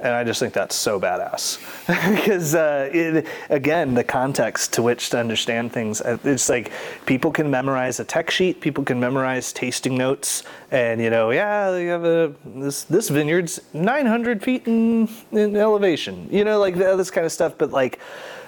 [0.01, 1.59] And I just think that's so badass
[2.15, 5.99] because, uh, it, again, the context to which to understand things.
[5.99, 6.71] Uh, it's like
[7.05, 11.75] people can memorize a tech sheet, people can memorize tasting notes, and you know, yeah,
[11.77, 16.29] you have a this this vineyard's 900 feet in, in elevation.
[16.31, 17.55] You know, like this kind of stuff.
[17.57, 17.99] But like,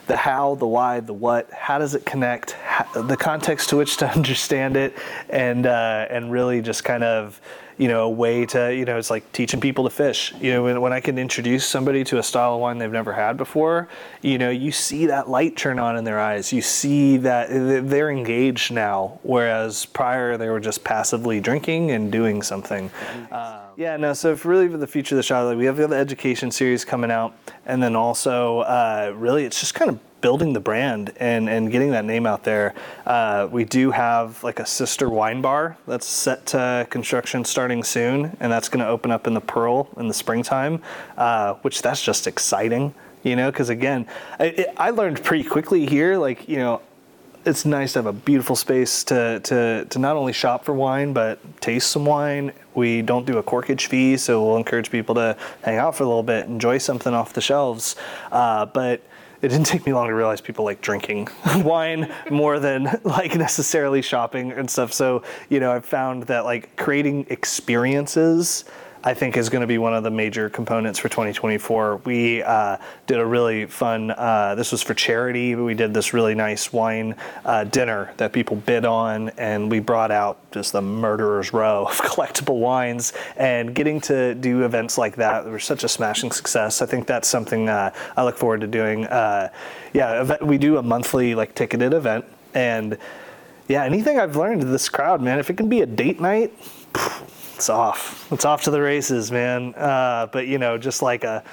[0.08, 3.98] the how, the why, the what, how does it connect, how, the context to which
[3.98, 4.94] to understand it,
[5.30, 7.40] and uh, and really just kind of
[7.78, 10.34] you know a way to you know it's like teaching people to fish.
[10.40, 13.14] You know when, when I can introduce somebody to a style of wine they've never
[13.14, 13.88] had before,
[14.22, 16.52] you know you see that light turn on in their eyes.
[16.54, 17.50] You see that
[17.90, 22.92] they're engaged now, whereas prior they were just passively drinking and doing something.
[23.32, 24.14] Uh, yeah, no.
[24.14, 26.86] So for really for the future of the shot, like we have the education series
[26.86, 31.50] coming out, and then also uh, really it's just kind of building the brand and,
[31.50, 32.74] and getting that name out there.
[33.06, 38.38] Uh, we do have like a sister wine bar that's set to construction starting soon,
[38.40, 40.82] and that's going to open up in the Pearl in the springtime,
[41.18, 42.94] uh, which that's just exciting,
[43.24, 44.08] you know, because again,
[44.40, 46.82] I, I learned pretty quickly here, like, you know,
[47.44, 51.12] it's nice to have a beautiful space to, to, to not only shop for wine,
[51.12, 52.52] but taste some wine.
[52.76, 56.08] We don't do a corkage fee, so we'll encourage people to hang out for a
[56.08, 57.96] little bit, enjoy something off the shelves.
[58.32, 59.02] Uh, but
[59.42, 61.28] it didn't take me long to realize people like drinking
[61.58, 64.94] wine more than like necessarily shopping and stuff.
[64.94, 68.66] So, you know, I've found that like creating experiences
[69.04, 72.02] I think is going to be one of the major components for 2024.
[72.06, 72.78] We uh,
[73.08, 75.56] did a really fun, uh, this was for charity.
[75.56, 80.12] We did this really nice wine uh, dinner that people bid on, and we brought
[80.12, 83.14] out just the murderer's row of collectible wines.
[83.38, 86.84] And getting to do events like that were such a smashing success.
[86.84, 89.06] I think that's something uh, I look forward to doing.
[89.06, 89.50] Uh,
[89.94, 93.00] yeah, we do a monthly like ticketed event, and
[93.72, 96.54] yeah, anything I've learned to this crowd, man, if it can be a date night,
[97.56, 98.30] it's off.
[98.32, 99.74] It's off to the races, man.
[99.76, 101.44] Uh, but you know, just like a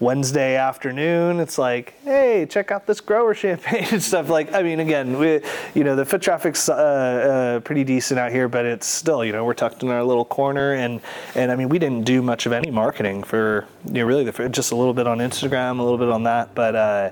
[0.00, 4.28] Wednesday afternoon, it's like, hey, check out this grower champagne and stuff.
[4.28, 5.40] Like, I mean, again, we,
[5.74, 9.32] you know, the foot traffic's uh, uh, pretty decent out here, but it's still, you
[9.32, 11.00] know, we're tucked in our little corner, and
[11.34, 14.48] and I mean, we didn't do much of any marketing for, you know, really the,
[14.50, 17.10] just a little bit on Instagram, a little bit on that, but uh,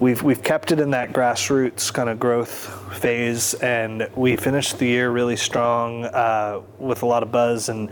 [0.00, 2.50] we've we've kept it in that grassroots kind of growth
[2.98, 7.68] phase, and we finished the year really strong uh, with a lot of buzz.
[7.68, 7.90] And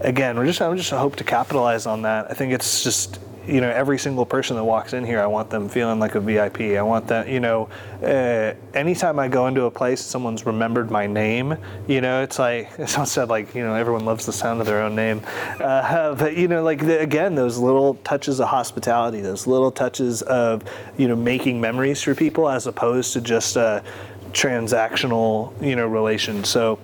[0.00, 2.30] again, we're just I'm just hope to capitalize on that.
[2.30, 3.18] I think it's just
[3.48, 6.20] you know, every single person that walks in here, I want them feeling like a
[6.20, 6.60] VIP.
[6.60, 7.68] I want that, you know,
[8.02, 11.56] uh, anytime I go into a place, someone's remembered my name.
[11.86, 14.82] You know, it's like someone said, like, you know, everyone loves the sound of their
[14.82, 15.22] own name.
[15.58, 20.20] Uh, but you know, like the, again, those little touches of hospitality, those little touches
[20.22, 20.62] of,
[20.98, 23.82] you know, making memories for people as opposed to just a
[24.32, 26.44] transactional, you know, relation.
[26.44, 26.78] So.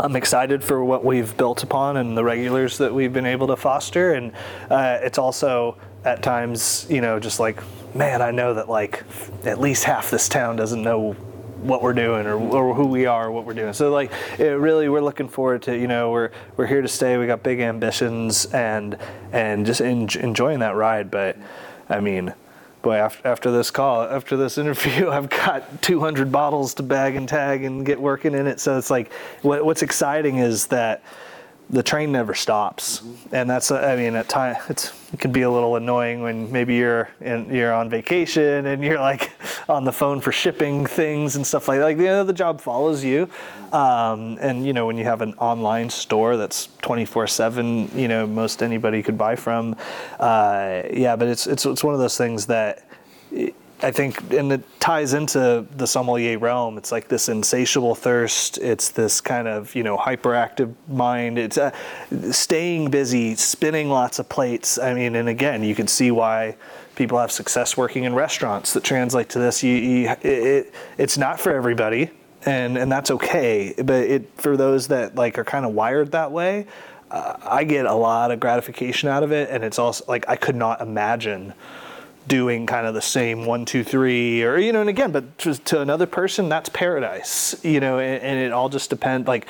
[0.00, 3.56] I'm excited for what we've built upon and the regulars that we've been able to
[3.56, 4.12] foster.
[4.12, 4.30] And
[4.70, 7.62] uh, it's also at times, you know, just like,
[7.94, 9.04] man, I know that like
[9.44, 13.26] at least half this town doesn't know what we're doing or, or who we are,
[13.26, 13.72] or what we're doing.
[13.72, 17.16] So like, it really, we're looking forward to, you know, we're we're here to stay.
[17.18, 18.96] We got big ambitions and
[19.32, 21.10] and just en- enjoying that ride.
[21.10, 21.36] But
[21.88, 22.32] I mean,
[22.82, 27.28] boy, after, after this call, after this interview, I've got 200 bottles to bag and
[27.28, 28.60] tag and get working in it.
[28.60, 31.02] So it's like, what, what's exciting is that
[31.70, 33.34] the train never stops, mm-hmm.
[33.34, 37.10] and that's I mean at time it can be a little annoying when maybe you're
[37.20, 39.32] in, you're on vacation and you're like
[39.68, 41.84] on the phone for shipping things and stuff like that.
[41.84, 43.28] Like you know, the job follows you,
[43.72, 48.62] um, and you know when you have an online store that's 24/7, you know most
[48.62, 49.76] anybody could buy from.
[50.18, 52.84] Uh, yeah, but it's it's it's one of those things that.
[53.30, 56.78] It, I think, and it ties into the sommelier realm.
[56.78, 58.58] It's like this insatiable thirst.
[58.58, 61.38] It's this kind of you know hyperactive mind.
[61.38, 61.70] It's uh,
[62.32, 64.78] staying busy, spinning lots of plates.
[64.78, 66.56] I mean, and again, you can see why
[66.96, 69.62] people have success working in restaurants that translate to this.
[69.62, 72.10] You, you, it, it's not for everybody,
[72.46, 73.74] and and that's okay.
[73.76, 76.66] But it for those that like are kind of wired that way.
[77.12, 80.34] Uh, I get a lot of gratification out of it, and it's also like I
[80.34, 81.54] could not imagine
[82.28, 85.54] doing kind of the same one, two, three, or you know, and again, but to,
[85.54, 89.26] to another person, that's paradise, you know, and, and it all just depends.
[89.26, 89.46] Like,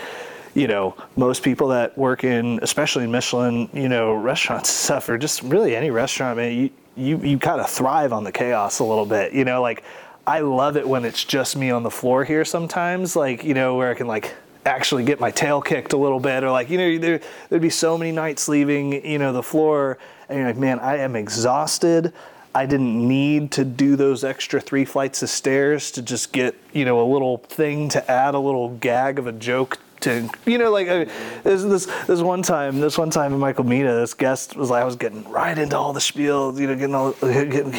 [0.55, 5.19] you know, most people that work in, especially in Michelin, you know, restaurants stuff, or
[5.19, 8.85] just really any restaurant, man, you you you kind of thrive on the chaos a
[8.85, 9.85] little bit, you know, like.
[10.27, 13.77] I love it when it's just me on the floor here sometimes, like, you know,
[13.77, 14.35] where I can like
[14.67, 17.71] actually get my tail kicked a little bit or like, you know, there, there'd be
[17.71, 19.99] so many nights leaving, you know, the floor
[20.29, 22.13] and you're like, man, I am exhausted.
[22.59, 26.85] I didn't need to do those extra three flights of stairs to just get, you
[26.85, 30.71] know, a little thing to add a little gag of a joke to you know
[30.71, 34.71] like this this this one time this one time in Michael Mina this guest was
[34.71, 37.73] like I was getting right into all the spiel you know getting all getting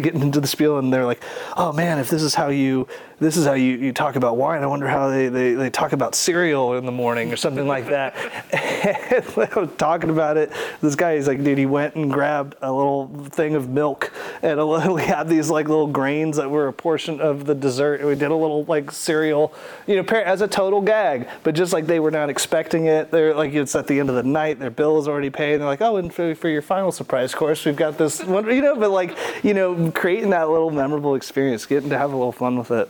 [0.00, 1.22] getting into the spiel and they're like
[1.54, 2.88] oh man if this is how you
[3.20, 5.92] this is how you, you talk about wine I wonder how they, they, they talk
[5.92, 8.14] about cereal in the morning or something like that
[8.54, 10.50] I was talking about it
[10.80, 14.12] this guy he's like dude he went and grabbed a little thing of milk
[14.42, 18.00] and a, we had these like little grains that were a portion of the dessert
[18.00, 19.52] and we did a little like cereal
[19.86, 23.10] you know as a total gag but just just like they were not expecting it.
[23.10, 25.54] They're like it's at the end of the night, their bill is already paid.
[25.54, 28.46] And they're like, oh, and for, for your final surprise course, we've got this one,
[28.54, 28.76] you know.
[28.76, 32.56] But like, you know, creating that little memorable experience, getting to have a little fun
[32.56, 32.88] with it.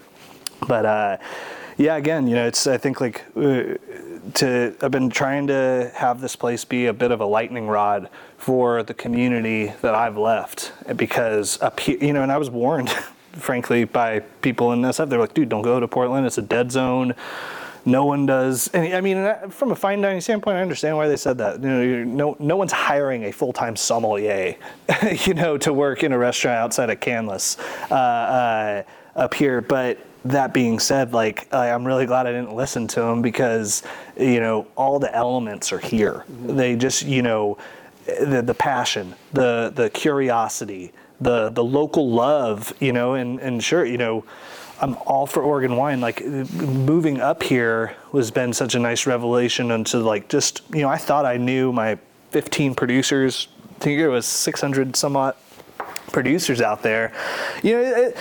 [0.67, 1.17] But uh,
[1.77, 3.25] yeah, again, you know, it's I think like.
[3.37, 3.75] Uh,
[4.35, 8.11] to I've been trying to have this place be a bit of a lightning rod
[8.39, 12.93] for the community that I've left because up here, you know, and I was warned
[13.37, 15.09] frankly, by people in SF.
[15.09, 16.27] They're like, dude, don't go to Portland.
[16.27, 17.15] It's a dead zone.
[17.85, 18.69] No one does.
[18.69, 21.63] And I mean, from a fine dining standpoint, I understand why they said that.
[21.63, 24.57] You know, no, no one's hiring a full-time sommelier,
[25.25, 27.59] you know, to work in a restaurant outside of Canlis
[27.91, 28.83] uh, uh,
[29.15, 29.61] up here.
[29.61, 29.99] But
[30.31, 33.83] that being said, like I'm really glad I didn't listen to them because
[34.19, 36.25] you know all the elements are here.
[36.31, 36.57] Mm-hmm.
[36.57, 37.59] They just you know
[38.07, 43.85] the the passion, the the curiosity, the the local love, you know, and and sure,
[43.85, 44.25] you know.
[44.79, 46.03] I'm all for Oregon wine.
[46.03, 50.91] Like moving up here has been such a nice revelation into like just you know
[50.91, 51.97] I thought I knew my
[52.33, 53.49] 15 producers.
[53.71, 55.39] I think it was 600 somewhat
[56.13, 57.13] producers out there.
[57.63, 58.17] You know, it,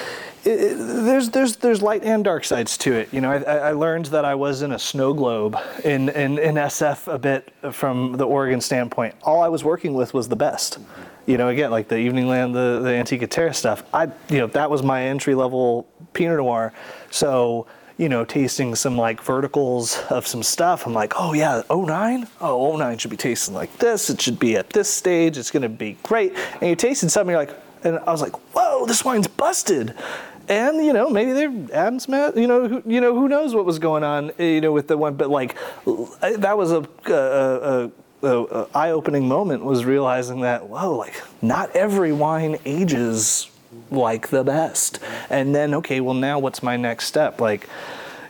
[0.46, 3.12] there's there's there's light and dark sides to it.
[3.12, 6.56] You know, I, I, learned that I was in a snow globe in, in in
[6.56, 9.16] SF a bit from the Oregon standpoint.
[9.24, 10.78] All I was working with was the best.
[11.26, 13.84] You know, again, like the Evening Land, the the Antica Terra stuff.
[13.92, 16.74] I you know that was my entry level Pinot Noir.
[17.10, 17.66] So
[17.98, 20.86] you know, tasting some like verticals of some stuff.
[20.86, 22.28] I'm like, oh yeah, 09?
[22.42, 24.10] Oh, 09 should be tasting like this.
[24.10, 25.38] It should be at this stage.
[25.38, 26.36] It's going to be great.
[26.56, 29.96] And you're tasting something, you're like, and I was like, whoa, this wine's busted
[30.50, 33.66] and you know maybe they're Adams Matt, you know, who, you know who knows what
[33.66, 35.56] was going on, you know, with the one, but like
[36.22, 37.92] that was a, a,
[38.24, 43.50] a, eye-opening moment was realizing that whoa, like not every wine ages
[43.92, 47.68] like the best, and then okay, well now what's my next step, like.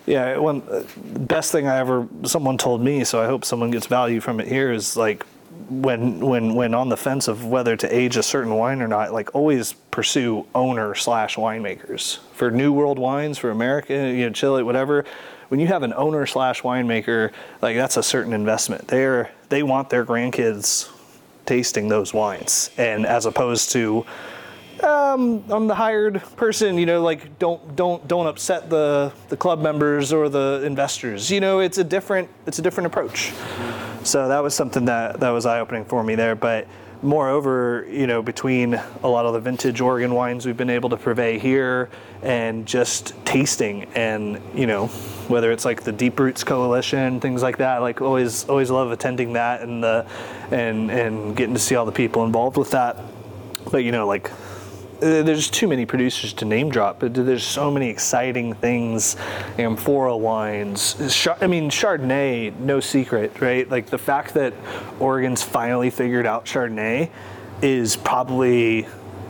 [0.08, 3.88] Yeah, one uh, best thing I ever someone told me, so I hope someone gets
[3.88, 5.26] value from it here is like
[5.70, 9.14] when when when on the fence of whether to age a certain wine or not,
[9.14, 14.64] like always pursue owner slash winemakers for New World wines for America, you know, Chile,
[14.64, 15.06] whatever.
[15.50, 17.32] When you have an owner slash winemaker,
[17.62, 18.88] like that's a certain investment.
[18.88, 20.92] They're they want their grandkids
[21.46, 24.06] tasting those wines, and as opposed to
[24.84, 29.62] um, I'm the hired person, you know, like don't don't don't upset the the club
[29.62, 31.32] members or the investors.
[31.32, 33.32] You know, it's a different it's a different approach.
[34.06, 36.36] So that was something that, that was eye opening for me there.
[36.36, 36.68] But
[37.02, 40.98] moreover, you know, between a lot of the vintage Oregon wines we've been able to
[40.98, 41.90] purvey here
[42.22, 44.88] and just tasting and, you know,
[45.28, 49.34] whether it's like the Deep Roots Coalition, things like that, like always always love attending
[49.34, 50.06] that and the
[50.52, 53.00] and and getting to see all the people involved with that.
[53.72, 54.30] But you know, like
[55.00, 59.16] there's too many producers to name drop, but there's so many exciting things.
[59.58, 60.96] Amphora wines.
[61.42, 63.70] I mean, Chardonnay, no secret, right?
[63.70, 64.54] Like the fact that
[65.00, 67.10] Oregon's finally figured out Chardonnay
[67.62, 68.88] is probably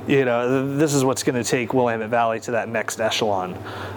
[0.07, 3.53] you know, this is what's going to take Willamette Valley to that next echelon.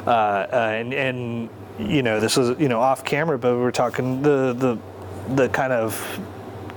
[0.06, 4.22] Uh, uh, and, and, you know, this is, you know, off camera, but we're talking
[4.22, 6.20] the, the, the kind of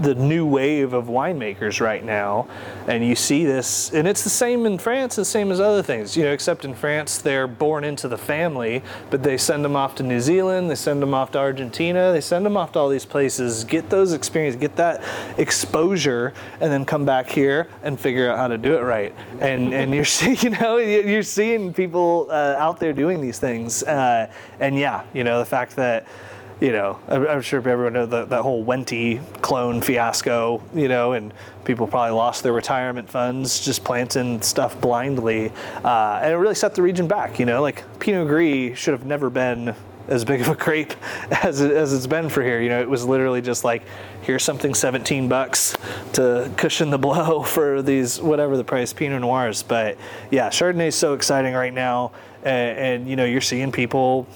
[0.01, 2.47] the new wave of winemakers right now,
[2.87, 6.17] and you see this, and it's the same in France, the same as other things,
[6.17, 9.95] you know, except in France they're born into the family, but they send them off
[9.95, 12.89] to New Zealand, they send them off to Argentina, they send them off to all
[12.89, 15.03] these places, get those experience, get that
[15.37, 19.13] exposure, and then come back here and figure out how to do it right.
[19.39, 23.83] And and you're seeing, you know, you're seeing people uh, out there doing these things,
[23.83, 26.07] uh, and yeah, you know, the fact that
[26.61, 31.33] you know, I'm, sure everyone knows that, that whole Wente clone fiasco, you know, and
[31.65, 35.51] people probably lost their retirement funds just planting stuff blindly.
[35.83, 39.07] Uh, and it really set the region back, you know, like Pinot Gris should have
[39.07, 39.73] never been
[40.07, 40.93] as big of a crepe
[41.43, 42.61] as, it, as it's been for here.
[42.61, 43.81] You know, it was literally just like,
[44.21, 45.75] here's something 17 bucks
[46.13, 49.63] to cushion the blow for these, whatever the price Pinot Noirs.
[49.63, 49.97] But
[50.29, 52.11] yeah, Chardonnay is so exciting right now.
[52.43, 54.27] And, and, you know, you're seeing people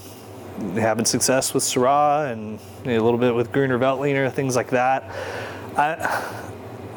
[0.74, 5.04] having success with Syrah and a little bit with Gruner Veltliner, things like that.
[5.78, 6.42] I,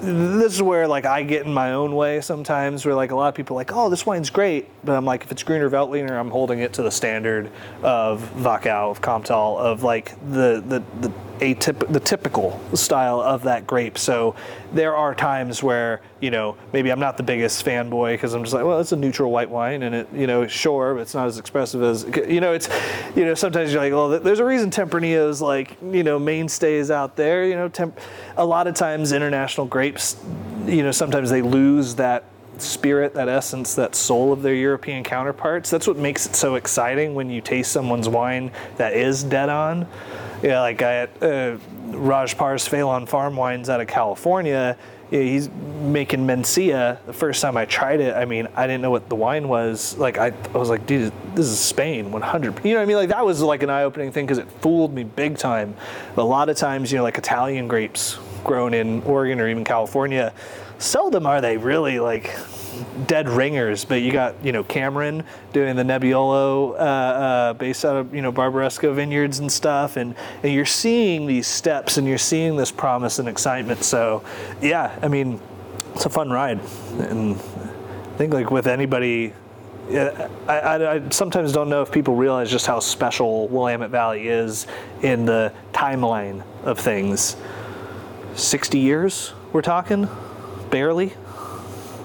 [0.00, 3.28] this is where like I get in my own way sometimes where like a lot
[3.28, 4.68] of people are like, oh, this wine's great.
[4.84, 7.50] But I'm like, if it's Gruner Veltliner, I'm holding it to the standard
[7.82, 13.66] of Wachau, of Kamptal, of like the, the, the atyp- the typical style of that
[13.66, 13.98] grape.
[13.98, 14.36] So
[14.72, 18.54] there are times where you know maybe I'm not the biggest fanboy because I'm just
[18.54, 21.26] like, well, it's a neutral white wine, and it you know sure, but it's not
[21.26, 22.52] as expressive as you know.
[22.52, 22.68] It's
[23.16, 26.90] you know sometimes you're like, well, there's a reason Tempranillo is like you know mainstays
[26.90, 27.46] out there.
[27.46, 27.98] You know, temp-
[28.36, 30.16] a lot of times international grapes,
[30.66, 32.24] you know, sometimes they lose that
[32.58, 35.70] spirit, that essence, that soul of their European counterparts.
[35.70, 39.86] That's what makes it so exciting when you taste someone's wine that is dead on.
[40.42, 44.76] Yeah, like I uh, Raj Parr's Phelan Farm Wines out of California.
[45.10, 45.48] He's
[45.80, 46.98] making Mencia.
[47.06, 49.96] The first time I tried it, I mean, I didn't know what the wine was.
[49.96, 52.64] Like, I, I was like, dude, this is Spain, 100.
[52.64, 52.96] You know what I mean?
[52.96, 55.74] Like, that was like an eye opening thing because it fooled me big time.
[56.14, 59.64] But a lot of times, you know, like Italian grapes grown in Oregon or even
[59.64, 60.32] California,
[60.78, 62.36] seldom are they really like
[63.06, 67.96] dead ringers, but you got you know Cameron doing the Nebbiolo uh, uh, based out
[67.96, 72.18] of you know Barbaresco vineyards and stuff, and and you're seeing these steps and you're
[72.18, 73.84] seeing this promise and excitement.
[73.84, 74.22] So
[74.60, 75.40] yeah, I mean,
[75.94, 76.60] it's a fun ride,
[76.98, 79.34] and I think like with anybody.
[79.90, 84.66] I, I, I sometimes don't know if people realize just how special Willamette Valley is
[85.00, 87.36] in the timeline of things.
[88.34, 90.06] 60 years, we're talking?
[90.68, 91.14] Barely?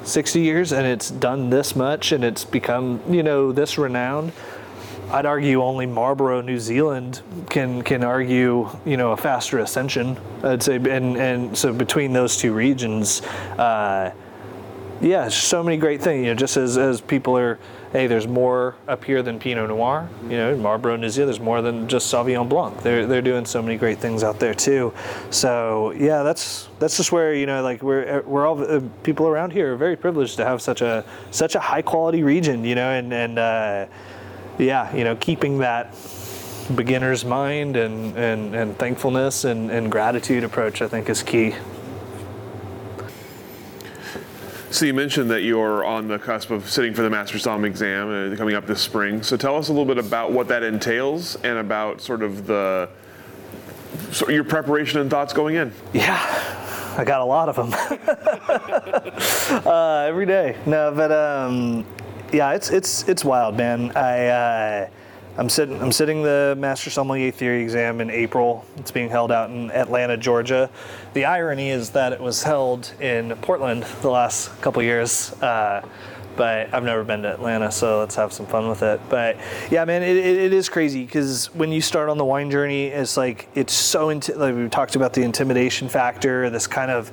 [0.04, 4.32] 60 years and it's done this much and it's become, you know, this renowned.
[5.12, 10.18] I'd argue only Marlborough, New Zealand can can argue, you know, a faster ascension.
[10.44, 13.22] I'd say, and and so between those two regions,
[13.60, 14.12] uh,
[15.02, 16.26] yeah, so many great things.
[16.26, 17.60] You know, just as as people are
[17.94, 20.10] hey, there's more up here than Pinot Noir.
[20.24, 22.82] You know, Marlborough, Zealand, there's more than just Sauvignon Blanc.
[22.82, 24.94] They're they're doing so many great things out there too.
[25.30, 29.52] So yeah, that's that's just where you know, like we're we're all uh, people around
[29.52, 32.66] here are very privileged to have such a such a high quality region.
[32.66, 33.86] You know, and and uh,
[34.58, 35.96] yeah, you know, keeping that
[36.76, 41.56] beginner's mind and, and, and thankfulness and, and gratitude approach, I think, is key.
[44.74, 48.34] So you mentioned that you're on the cusp of sitting for the Master Somm exam
[48.34, 49.22] uh, coming up this spring.
[49.22, 52.90] So tell us a little bit about what that entails and about sort of the
[54.28, 55.72] your preparation and thoughts going in.
[55.94, 56.18] Yeah,
[56.98, 57.72] I got a lot of them
[59.68, 60.58] uh, every day.
[60.66, 61.86] No, but um,
[62.32, 63.92] yeah, it's it's it's wild, man.
[63.96, 64.26] I.
[64.26, 64.90] Uh,
[65.36, 65.82] I'm sitting.
[65.82, 68.66] I'm sitting the Master Sommelier Theory exam in April.
[68.78, 70.70] It's being held out in Atlanta, Georgia.
[71.14, 75.84] The irony is that it was held in Portland the last couple years, uh,
[76.36, 79.02] but I've never been to Atlanta, so let's have some fun with it.
[79.10, 79.38] But
[79.72, 82.88] yeah, man, it, it, it is crazy because when you start on the wine journey,
[82.88, 84.08] it's like it's so.
[84.10, 87.12] Inti- like we talked about the intimidation factor, this kind of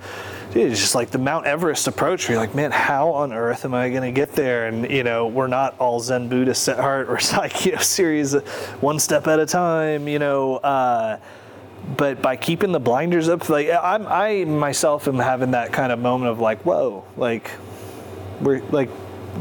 [0.52, 2.28] dude, it's just like the Mount Everest approach.
[2.28, 4.66] Where you're like, man, how on earth am I going to get there?
[4.66, 7.08] And you know, we're not all Zen Buddhists at heart.
[7.08, 8.34] We're like, you know, series
[8.80, 10.08] one step at a time.
[10.08, 10.56] You know.
[10.56, 11.18] Uh,
[11.96, 15.98] but by keeping the blinders up, like I'm, I myself am having that kind of
[15.98, 17.50] moment of like, whoa, like
[18.40, 18.90] we're like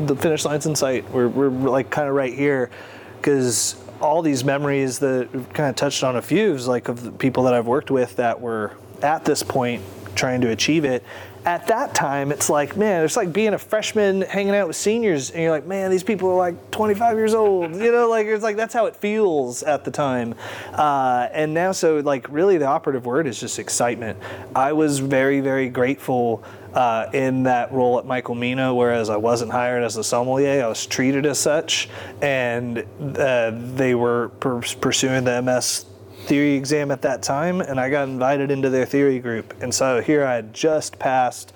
[0.06, 1.10] the finish line's in sight.
[1.12, 2.70] We're we're like kind of right here,
[3.18, 7.12] because all these memories that kind of touched on a few is like of the
[7.12, 9.84] people that I've worked with that were at this point
[10.20, 11.04] trying to achieve it.
[11.46, 15.32] At that time, it's like, man, it's like being a freshman hanging out with seniors,
[15.32, 17.74] and you're like, man, these people are like 25 years old.
[17.76, 20.36] You know, like it's like that's how it feels at the time.
[20.74, 24.20] Uh, and now, so like, really, the operative word is just excitement.
[24.54, 26.44] I was very, very grateful
[26.74, 30.68] uh, in that role at Michael Mina, whereas I wasn't hired as a sommelier, I
[30.68, 31.90] was treated as such,
[32.22, 32.86] and
[33.18, 35.86] uh, they were per- pursuing the MS
[36.30, 39.56] theory exam at that time, and I got invited into their theory group.
[39.64, 41.54] And so here I had just passed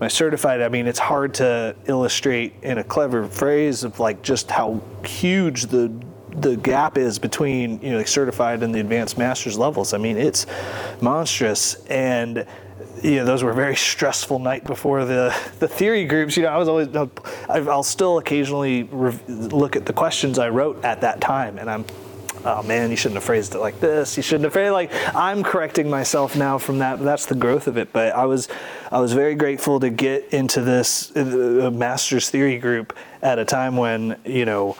[0.00, 0.60] my certified.
[0.60, 5.66] I mean, it's hard to illustrate in a clever phrase of like just how huge
[5.66, 5.90] the
[6.30, 9.94] the gap is between you know like certified and the advanced master's levels.
[9.94, 10.46] I mean, it's
[11.00, 12.44] monstrous and
[13.02, 16.36] you know, those were very stressful night before the, the theory groups.
[16.36, 16.88] You know, I was always,
[17.48, 18.84] I'll still occasionally
[19.28, 21.84] look at the questions I wrote at that time, and I'm
[22.44, 24.16] oh man, you shouldn't have phrased it like this.
[24.16, 27.00] You shouldn't have phrased like I'm correcting myself now from that.
[27.00, 27.92] That's the growth of it.
[27.92, 28.48] But I was
[28.90, 33.76] I was very grateful to get into this uh, master's theory group at a time
[33.76, 34.76] when you know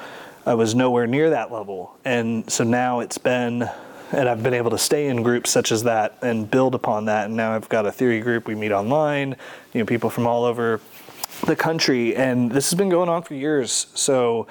[0.46, 3.68] I was nowhere near that level, and so now it's been.
[4.10, 7.26] And I've been able to stay in groups such as that and build upon that.
[7.26, 8.46] And now I've got a theory group.
[8.46, 9.36] We meet online,
[9.74, 10.80] you know, people from all over
[11.44, 12.16] the country.
[12.16, 13.88] And this has been going on for years.
[13.92, 14.46] So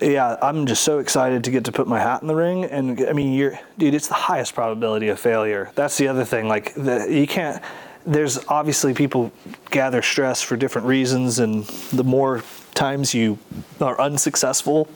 [0.00, 2.64] yeah, I'm just so excited to get to put my hat in the ring.
[2.64, 5.70] And I mean, you're, dude, it's the highest probability of failure.
[5.74, 6.48] That's the other thing.
[6.48, 7.62] Like, the, you can't.
[8.06, 9.32] There's obviously people
[9.70, 12.42] gather stress for different reasons, and the more
[12.74, 13.38] times you
[13.80, 14.88] are unsuccessful,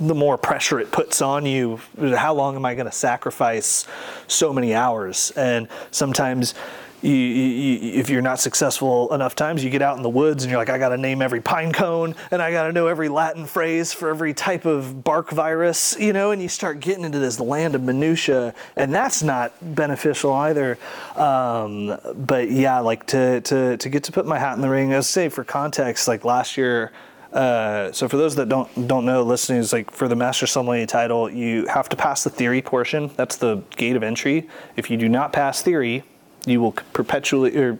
[0.00, 1.80] the more pressure it puts on you.
[1.98, 3.86] How long am I going to sacrifice
[4.26, 5.32] so many hours?
[5.32, 6.54] And sometimes
[7.04, 10.50] you, you, if you're not successful enough times, you get out in the woods and
[10.50, 13.08] you're like, I got to name every pine cone and I got to know every
[13.08, 17.18] Latin phrase for every type of bark virus, you know, and you start getting into
[17.18, 20.78] this land of minutia, and that's not beneficial either.
[21.16, 24.94] Um, but yeah, like to, to, to get to put my hat in the ring,
[24.94, 26.90] I say for context, like last year,
[27.34, 30.86] uh, so for those that don't don't know, listening is like for the master sommelier
[30.86, 33.10] title, you have to pass the theory portion.
[33.16, 34.48] That's the gate of entry.
[34.76, 36.04] If you do not pass theory,
[36.46, 37.78] you will perpetually or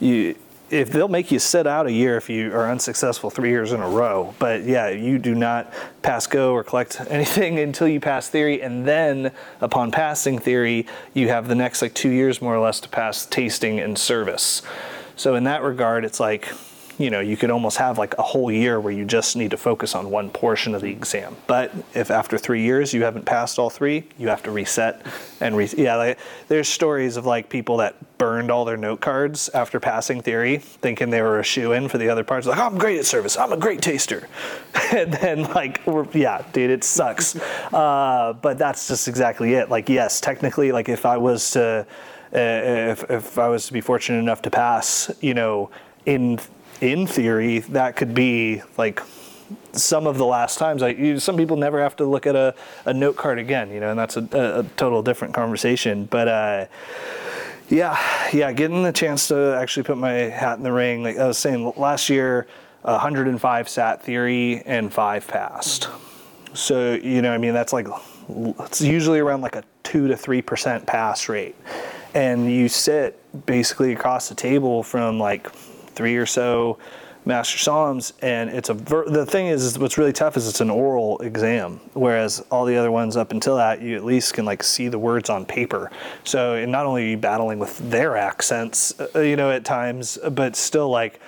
[0.00, 0.36] you
[0.70, 3.80] if they'll make you sit out a year if you are unsuccessful three years in
[3.80, 4.34] a row.
[4.38, 8.86] But yeah, you do not pass go or collect anything until you pass theory, and
[8.86, 12.88] then upon passing theory, you have the next like two years more or less to
[12.88, 14.62] pass tasting and service.
[15.16, 16.48] So in that regard, it's like
[16.98, 19.56] you know, you could almost have like a whole year where you just need to
[19.56, 21.36] focus on one portion of the exam.
[21.46, 25.04] But if after three years you haven't passed all three, you have to reset
[25.40, 26.18] and re- yeah, like,
[26.48, 31.10] there's stories of like people that burned all their note cards after passing theory, thinking
[31.10, 32.46] they were a shoe in for the other parts.
[32.46, 33.36] Like, oh, I'm great at service.
[33.36, 34.28] I'm a great taster.
[34.92, 35.80] and then like,
[36.14, 37.36] yeah, dude, it sucks.
[37.72, 39.68] Uh, but that's just exactly it.
[39.68, 41.86] Like, yes, technically, like if I was to,
[42.32, 45.70] uh, if, if I was to be fortunate enough to pass, you know,
[46.06, 46.38] in
[46.80, 49.00] in theory, that could be like
[49.72, 50.82] some of the last times.
[50.82, 53.80] Like you, some people never have to look at a, a note card again, you
[53.80, 56.06] know, and that's a, a, a total different conversation.
[56.06, 56.66] But uh,
[57.68, 57.98] yeah,
[58.32, 61.02] yeah, getting the chance to actually put my hat in the ring.
[61.02, 62.46] Like I was saying last year,
[62.82, 65.88] 105 sat theory and five passed.
[66.52, 67.88] So you know, I mean, that's like
[68.28, 71.56] it's usually around like a two to three percent pass rate,
[72.14, 75.48] and you sit basically across the table from like
[75.94, 76.78] three or so
[77.26, 80.60] master somms and it's a ver- the thing is, is what's really tough is it's
[80.60, 84.44] an oral exam whereas all the other ones up until that you at least can
[84.44, 85.90] like see the words on paper.
[86.24, 90.18] So and not only are you battling with their accents uh, you know at times
[90.32, 91.20] but still like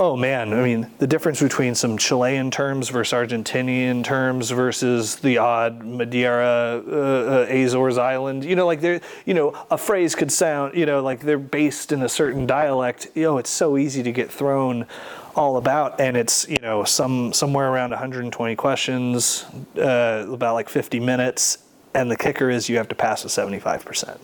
[0.00, 5.38] Oh man, I mean the difference between some Chilean terms versus Argentinian terms versus the
[5.38, 8.44] odd Madeira, uh, uh, Azores Island.
[8.44, 11.90] You know, like they're, you know, a phrase could sound, you know, like they're based
[11.90, 13.08] in a certain dialect.
[13.16, 14.86] You know, it's so easy to get thrown
[15.34, 19.46] all about, and it's you know some somewhere around 120 questions,
[19.78, 21.58] uh, about like 50 minutes,
[21.92, 24.20] and the kicker is you have to pass a 75 percent.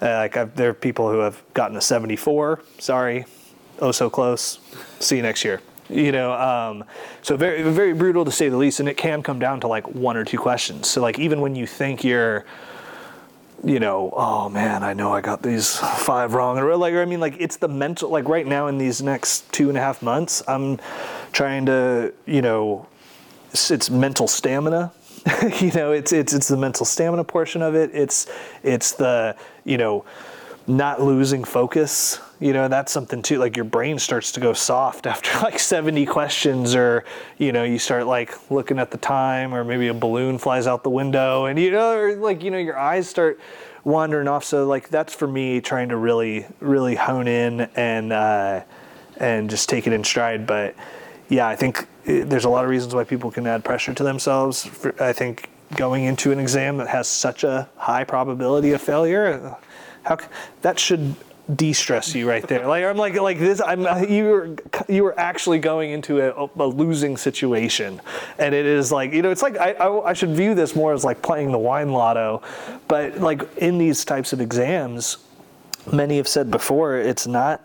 [0.00, 2.62] Uh, like I've, there are people who have gotten a 74.
[2.78, 3.26] Sorry,
[3.80, 4.58] oh so close.
[5.00, 5.60] See you next year.
[5.88, 6.84] You know, um,
[7.22, 9.86] so very very brutal to say the least, and it can come down to like
[9.94, 10.88] one or two questions.
[10.88, 12.44] So like even when you think you're
[13.64, 16.58] you know, oh man, I know I got these five wrong.
[16.58, 18.10] Or like, I mean, like it's the mental.
[18.10, 20.78] Like right now in these next two and a half months, I'm
[21.32, 22.86] trying to, you know,
[23.50, 24.92] it's, it's mental stamina.
[25.60, 27.90] you know, it's it's it's the mental stamina portion of it.
[27.92, 28.26] It's
[28.62, 29.34] it's the
[29.64, 30.04] you know
[30.68, 35.06] not losing focus you know that's something too like your brain starts to go soft
[35.12, 37.04] after like 70 questions or
[37.38, 40.82] you know you start like looking at the time or maybe a balloon flies out
[40.82, 43.40] the window and you know or like you know your eyes start
[43.84, 44.42] wandering off.
[44.42, 48.62] So like that's for me trying to really really hone in and uh,
[49.18, 50.46] and just take it in stride.
[50.46, 50.74] But
[51.28, 51.84] yeah i think uh,
[52.24, 54.68] there's a lot of reasons why people can add pressure to themselves
[55.00, 59.54] i think going into an exam that has such a high probability of failure
[60.04, 60.16] how
[60.62, 61.14] that should
[61.54, 62.66] de-stress you right there.
[62.66, 63.60] Like I'm like like this.
[63.60, 64.56] I'm you were
[64.88, 68.00] you were actually going into a, a, losing situation,
[68.38, 70.92] and it is like you know it's like I, I, I should view this more
[70.92, 72.42] as like playing the wine lotto,
[72.88, 75.18] but like in these types of exams,
[75.92, 77.62] many have said before it's not.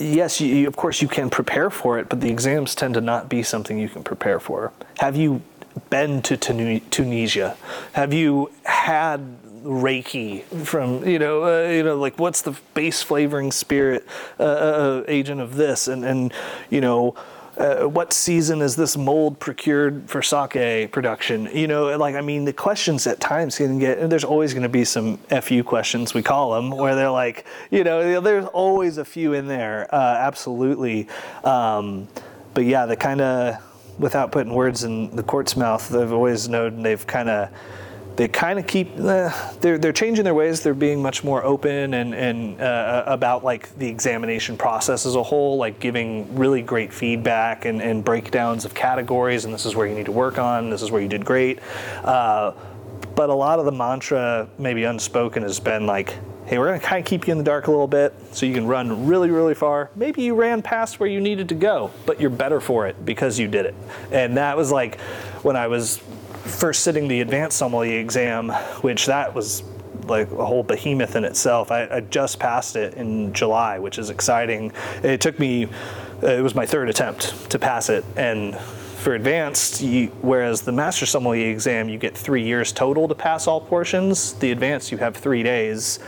[0.00, 3.28] Yes, you, of course you can prepare for it, but the exams tend to not
[3.28, 4.72] be something you can prepare for.
[4.98, 5.42] Have you
[5.90, 7.56] been to Tunisia?
[7.94, 9.20] Have you had
[9.62, 14.06] raki from you know uh, you know like what's the base flavoring spirit
[14.38, 16.32] uh, uh, uh, agent of this and and
[16.70, 17.14] you know.
[17.56, 21.48] Uh, what season is this mold procured for sake production?
[21.52, 24.08] You know, like I mean, the questions at times can get.
[24.08, 27.82] There's always going to be some fu questions we call them, where they're like, you
[27.82, 31.08] know, there's always a few in there, uh, absolutely.
[31.42, 32.06] Um,
[32.54, 33.56] but yeah, the kind of,
[33.98, 37.50] without putting words in the court's mouth, they've always known they've kind of
[38.18, 39.30] they kind of keep uh,
[39.60, 40.60] they're they're changing their ways.
[40.60, 45.22] They're being much more open and and uh, about like the examination process as a
[45.22, 49.44] whole, like giving really great feedback and, and breakdowns of categories.
[49.44, 50.68] And this is where you need to work on.
[50.68, 51.60] This is where you did great.
[52.02, 52.54] Uh,
[53.14, 56.16] but a lot of the mantra, maybe unspoken, has been like,
[56.46, 58.46] hey, we're going to kind of keep you in the dark a little bit so
[58.46, 59.90] you can run really, really far.
[59.94, 63.38] Maybe you ran past where you needed to go, but you're better for it because
[63.38, 63.74] you did it.
[64.10, 65.00] And that was like
[65.42, 66.00] when I was
[66.48, 68.50] first sitting the advanced sommelier exam,
[68.80, 69.62] which that was
[70.06, 71.70] like a whole behemoth in itself.
[71.70, 74.72] I, I, just passed it in July, which is exciting.
[75.02, 75.68] It took me,
[76.22, 78.04] it was my third attempt to pass it.
[78.16, 83.14] And for advanced, you, whereas the master sommelier exam, you get three years total to
[83.14, 84.32] pass all portions.
[84.34, 85.98] The advanced, you have three days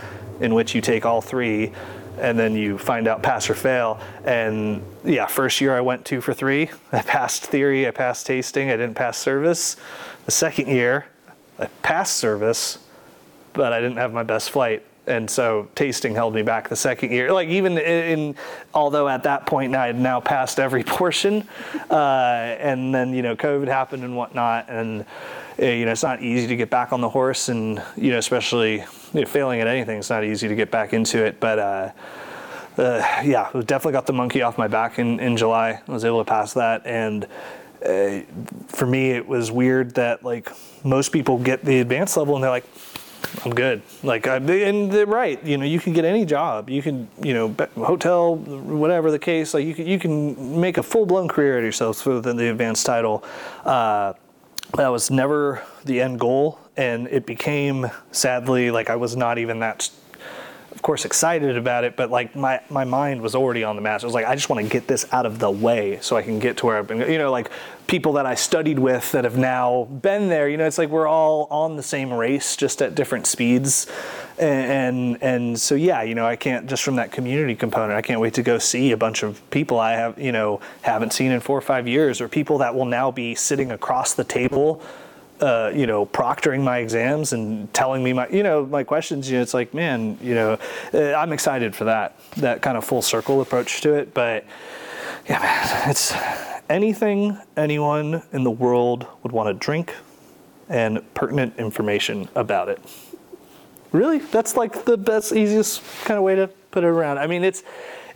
[0.40, 1.72] in which you take all three
[2.18, 3.98] and then you find out pass or fail.
[4.24, 6.70] And yeah, first year I went two for three.
[6.92, 9.76] I passed theory, I passed tasting, I didn't pass service.
[10.30, 11.06] The second year,
[11.58, 12.78] I passed service,
[13.52, 14.84] but I didn't have my best flight.
[15.08, 17.32] And so tasting held me back the second year.
[17.32, 18.36] Like even in,
[18.72, 21.48] although at that point I had now passed every portion,
[21.90, 25.04] uh, and then you know COVID happened and whatnot, and
[25.60, 28.18] uh, you know it's not easy to get back on the horse, and you know
[28.18, 31.40] especially you know, failing at anything, it's not easy to get back into it.
[31.40, 31.90] But uh,
[32.78, 35.80] uh, yeah, definitely got the monkey off my back in, in July.
[35.88, 36.86] I was able to pass that.
[36.86, 37.26] And
[37.84, 38.20] uh,
[38.68, 40.50] for me, it was weird that like
[40.84, 42.66] most people get the advanced level and they're like,
[43.44, 43.82] I'm good.
[44.02, 45.42] Like, I, and they're right.
[45.44, 46.68] You know, you can get any job.
[46.68, 49.54] You can, you know, hotel, whatever the case.
[49.54, 52.86] Like, you can, you can make a full blown career of yourself within the advanced
[52.86, 53.24] title.
[53.64, 54.14] Uh,
[54.74, 59.58] that was never the end goal, and it became sadly like I was not even
[59.60, 59.90] that
[60.72, 64.04] of course excited about it, but like my, my mind was already on the match.
[64.04, 66.22] I was like, I just want to get this out of the way so I
[66.22, 67.00] can get to where I've been.
[67.00, 67.50] You know, like
[67.88, 70.48] people that I studied with that have now been there.
[70.48, 73.88] You know, it's like we're all on the same race, just at different speeds.
[74.38, 77.92] And, and and so yeah, you know, I can't just from that community component.
[77.92, 81.12] I can't wait to go see a bunch of people I have you know haven't
[81.12, 84.24] seen in four or five years, or people that will now be sitting across the
[84.24, 84.82] table
[85.40, 89.30] uh, you know, proctoring my exams and telling me my, you know, my questions.
[89.30, 90.58] You know, it's like, man, you know,
[90.94, 94.14] uh, I'm excited for that, that kind of full circle approach to it.
[94.14, 94.44] But
[95.28, 96.14] yeah, man, it's
[96.68, 99.94] anything anyone in the world would want to drink
[100.68, 102.80] and pertinent information about it.
[103.92, 107.18] Really, that's like the best, easiest kind of way to put it around.
[107.18, 107.64] I mean, it's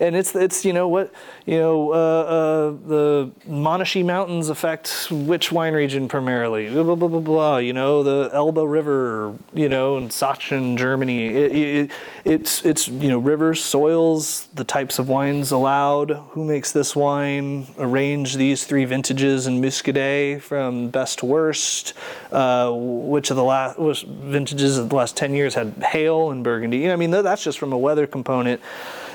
[0.00, 1.12] and it's it's you know what
[1.46, 6.70] you know uh, uh, the Monashee Mountains affect which wine region primarily?
[6.70, 11.26] Blah blah blah blah, blah you know the Elbe River you know in Sachsen Germany.
[11.26, 11.90] It, it,
[12.24, 16.10] it's it's you know rivers soils the types of wines allowed.
[16.30, 17.66] Who makes this wine?
[17.78, 21.94] Arrange these three vintages in Muscadet from best to worst.
[22.32, 26.42] Uh, which of the last which vintages of the last 10 years had hail in
[26.42, 26.78] Burgundy?
[26.78, 28.60] You know I mean that's just from a weather component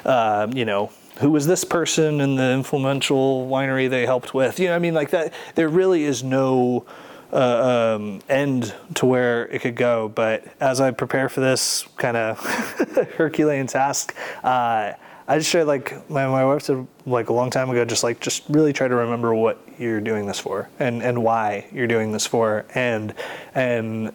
[0.06, 4.60] uh, you know, who was this person in the influential winery they helped with?
[4.60, 5.34] You know, I mean, like that.
[5.56, 6.86] There really is no
[7.34, 10.10] uh, um, end to where it could go.
[10.10, 12.40] But as I prepare for this kind of
[13.18, 14.94] Herculean task, uh,
[15.28, 18.20] I just try like my, my wife said like a long time ago, just like
[18.20, 22.12] just really try to remember what you're doing this for and and why you're doing
[22.12, 22.66] this for.
[22.74, 23.14] And
[23.54, 24.12] and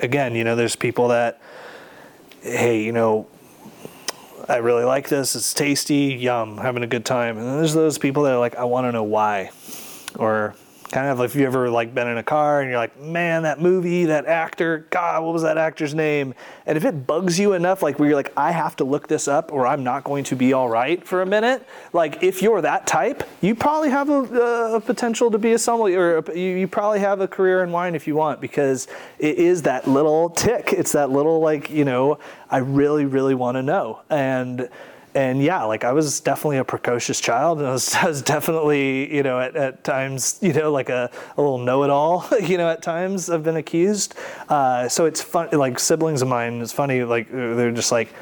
[0.00, 1.40] again, you know, there's people that
[2.42, 3.28] hey, you know,
[4.48, 5.36] I really like this.
[5.36, 7.36] It's tasty, yum, having a good time.
[7.36, 9.50] And then there's those people that are like, I want to know why,
[10.16, 10.54] or
[10.90, 13.42] kind of like if you ever like been in a car and you're like, man,
[13.42, 16.34] that movie, that actor, God, what was that actor's name?
[16.66, 19.28] And if it bugs you enough, like where you're like, I have to look this
[19.28, 21.66] up or I'm not going to be all right for a minute.
[21.92, 25.58] Like if you're that type, you probably have a, uh, a potential to be a
[25.58, 28.88] sommelier, or you, you probably have a career in wine if you want because
[29.18, 30.72] it is that little tick.
[30.72, 32.18] It's that little like you know,
[32.50, 34.68] I really, really want to know and
[35.14, 39.14] and yeah, like I was definitely a precocious child, and I was, I was definitely,
[39.14, 42.82] you know, at, at times, you know, like a, a little know-it-all, you know, at
[42.82, 44.14] times I've been accused.
[44.48, 46.60] Uh, so it's fun, like siblings of mine.
[46.60, 48.12] It's funny, like they're just like,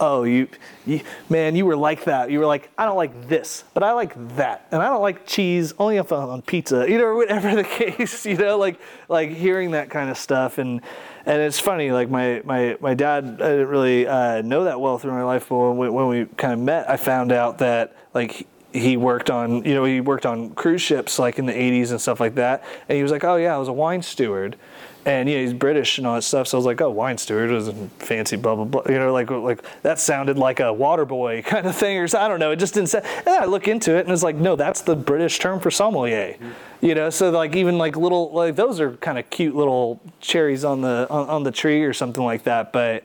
[0.00, 0.48] oh, you,
[0.86, 2.30] you, man, you were like that.
[2.30, 5.26] You were like, I don't like this, but I like that, and I don't like
[5.26, 9.30] cheese only if I'm on pizza, you know, whatever the case, you know, like like
[9.30, 10.58] hearing that kind of stuff.
[10.58, 10.80] And
[11.26, 14.98] and it's funny, like my my my dad, I didn't really uh, know that well
[14.98, 17.94] through my life, but when we, when we kind of met, I found out that
[18.14, 21.90] like he worked on you know he worked on cruise ships like in the 80s
[21.90, 22.64] and stuff like that.
[22.88, 24.56] And he was like oh yeah i was a wine steward
[25.04, 26.46] and yeah he's british and all that stuff.
[26.48, 28.82] So i was like oh wine steward was fancy blah blah blah.
[28.88, 32.28] You know like like that sounded like a water boy kind of thing or i
[32.28, 32.50] don't know.
[32.50, 34.96] It just didn't sound and i look into it and it's like no that's the
[34.96, 36.34] british term for sommelier.
[36.34, 36.86] Mm-hmm.
[36.86, 40.64] You know so like even like little like those are kind of cute little cherries
[40.64, 42.72] on the on, on, the tree or something like that.
[42.72, 43.04] But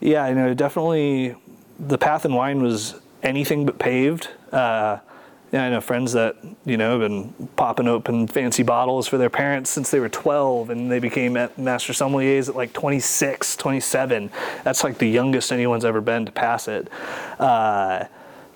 [0.00, 1.34] yeah you know definitely
[1.78, 4.28] the path in wine was anything but paved.
[4.52, 4.98] Uh,
[5.54, 9.30] yeah, I know friends that you know have been popping open fancy bottles for their
[9.30, 14.32] parents since they were 12, and they became master sommeliers at like 26, 27.
[14.64, 16.88] That's like the youngest anyone's ever been to pass it.
[17.38, 18.06] Uh,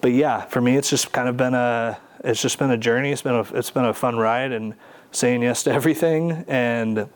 [0.01, 3.13] but yeah, for me, it's just kind of been a it's just been a journey.
[3.13, 4.75] It's been a it's been a fun ride and
[5.13, 7.09] saying yes to everything and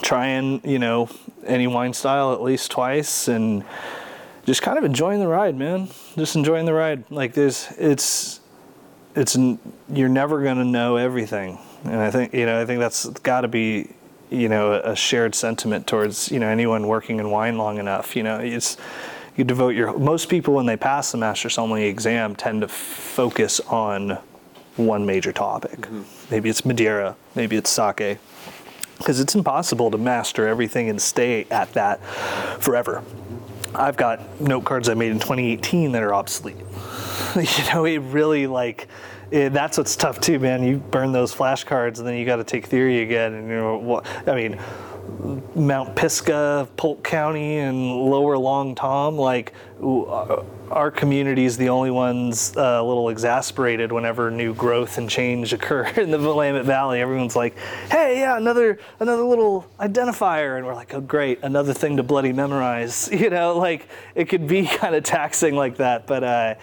[0.00, 1.10] trying you know
[1.44, 3.64] any wine style at least twice and
[4.46, 5.90] just kind of enjoying the ride, man.
[6.16, 7.04] Just enjoying the ride.
[7.10, 8.39] Like there's it's
[9.14, 9.36] it's
[9.92, 13.48] you're never gonna know everything, and I think you know I think that's got to
[13.48, 13.90] be
[14.30, 18.14] you know a shared sentiment towards you know anyone working in wine long enough.
[18.16, 18.76] You know it's
[19.36, 23.60] you devote your most people when they pass the master sommelier exam tend to focus
[23.60, 24.18] on
[24.76, 25.80] one major topic.
[25.80, 26.02] Mm-hmm.
[26.30, 28.18] Maybe it's Madeira, maybe it's sake.
[28.98, 32.04] Because it's impossible to master everything and stay at that
[32.60, 33.02] forever.
[33.74, 36.56] I've got note cards I made in 2018 that are obsolete.
[37.36, 38.88] you know, it really like
[39.30, 40.62] it, that's what's tough too, man.
[40.64, 43.76] You burn those flashcards and then you got to take theory again, and you know,
[43.76, 44.58] what I mean,
[45.54, 51.90] Mount Pisgah, Polk County, and Lower Long Tom, like uh, our community is the only
[51.90, 57.00] ones uh, a little exasperated whenever new growth and change occur in the Willamette Valley.
[57.00, 57.56] Everyone's like,
[57.90, 62.32] "Hey, yeah, another another little identifier," and we're like, "Oh, great, another thing to bloody
[62.32, 66.24] memorize." You know, like it could be kind of taxing like that, but.
[66.24, 66.54] Uh,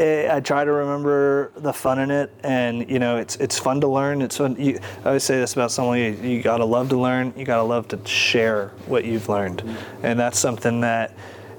[0.00, 3.88] I try to remember the fun in it, and you know, it's it's fun to
[3.88, 4.22] learn.
[4.22, 4.56] It's fun.
[4.58, 7.34] You, I always say this about someone: you, you gotta love to learn.
[7.36, 9.62] You gotta love to share what you've learned,
[10.02, 11.14] and that's something that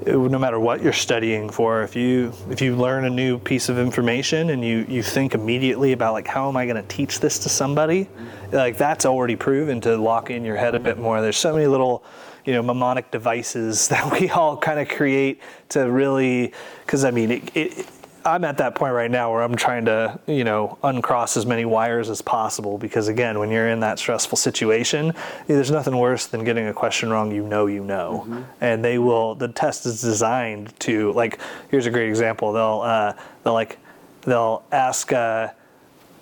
[0.06, 3.78] no matter what you're studying for if you if you learn a new piece of
[3.78, 7.38] information and you you think immediately about like how am i going to teach this
[7.38, 8.10] to somebody
[8.52, 11.68] like that's already proven to lock in your head a bit more there's so many
[11.68, 12.04] little
[12.46, 15.40] you know mnemonic devices that we all kind of create
[15.70, 16.52] to really
[16.84, 17.88] because i mean it, it
[18.26, 21.66] I'm at that point right now where I'm trying to, you know, uncross as many
[21.66, 25.14] wires as possible because again, when you're in that stressful situation,
[25.48, 28.26] there's nothing worse than getting a question wrong you know you know.
[28.26, 28.42] Mm-hmm.
[28.62, 31.40] And they will the test is designed to like
[31.70, 32.54] here's a great example.
[32.54, 33.80] They'll uh, they'll like
[34.22, 35.50] they'll ask uh,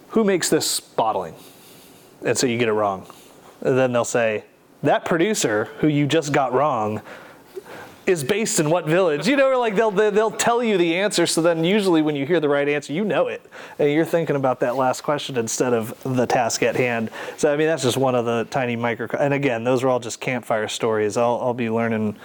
[0.09, 1.35] who makes this bottling?
[2.23, 3.07] And so you get it wrong.
[3.61, 4.45] And then they'll say
[4.83, 7.01] that producer who you just got wrong
[8.09, 9.27] is based in what village?
[9.27, 11.27] You know, like they'll they'll tell you the answer.
[11.27, 13.41] So then usually when you hear the right answer, you know it,
[13.77, 17.11] and you're thinking about that last question instead of the task at hand.
[17.37, 19.07] So I mean, that's just one of the tiny micro.
[19.17, 21.15] And again, those are all just campfire stories.
[21.17, 22.17] I'll I'll be learning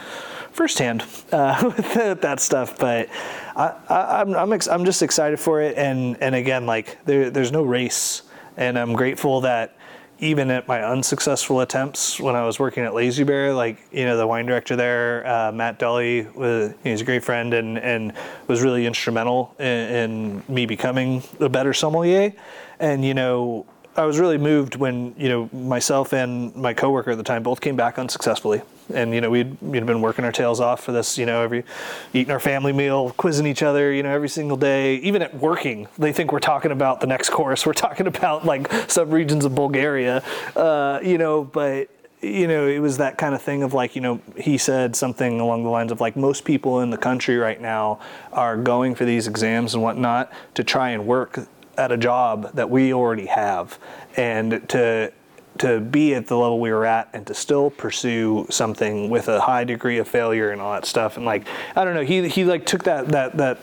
[0.53, 3.09] firsthand uh, with that stuff, but
[3.55, 5.77] I, I, I'm I'm, ex- I'm just excited for it.
[5.77, 8.23] And and again, like there there's no race,
[8.57, 9.77] and I'm grateful that
[10.25, 14.17] even at my unsuccessful attempts when I was working at Lazy Bear, like you know
[14.17, 18.13] the wine director there, uh, Matt Dully, was he's a great friend and and
[18.47, 22.33] was really instrumental in, in me becoming a better sommelier.
[22.81, 27.17] And you know I was really moved when you know myself and my coworker at
[27.17, 28.63] the time both came back unsuccessfully,
[28.93, 31.65] and you know we'd, we'd been working our tails off for this, you know, every
[32.13, 34.97] eating our family meal, quizzing each other, you know, every single day.
[34.97, 37.65] Even at working, they think we're talking about the next course.
[37.67, 40.23] We're talking about like some regions of Bulgaria,
[40.57, 41.89] uh, you know, but
[42.25, 45.41] you know, it was that kind of thing of like, you know, he said something
[45.41, 48.01] along the lines of like, most people in the country right now
[48.33, 51.47] are going for these exams and whatnot to try and work
[51.77, 53.79] at a job that we already have.
[54.17, 55.13] And to
[55.59, 59.41] to be at the level we were at and to still pursue something with a
[59.41, 61.17] high degree of failure and all that stuff.
[61.17, 61.47] And like
[61.77, 63.59] I don't know he he like took that that that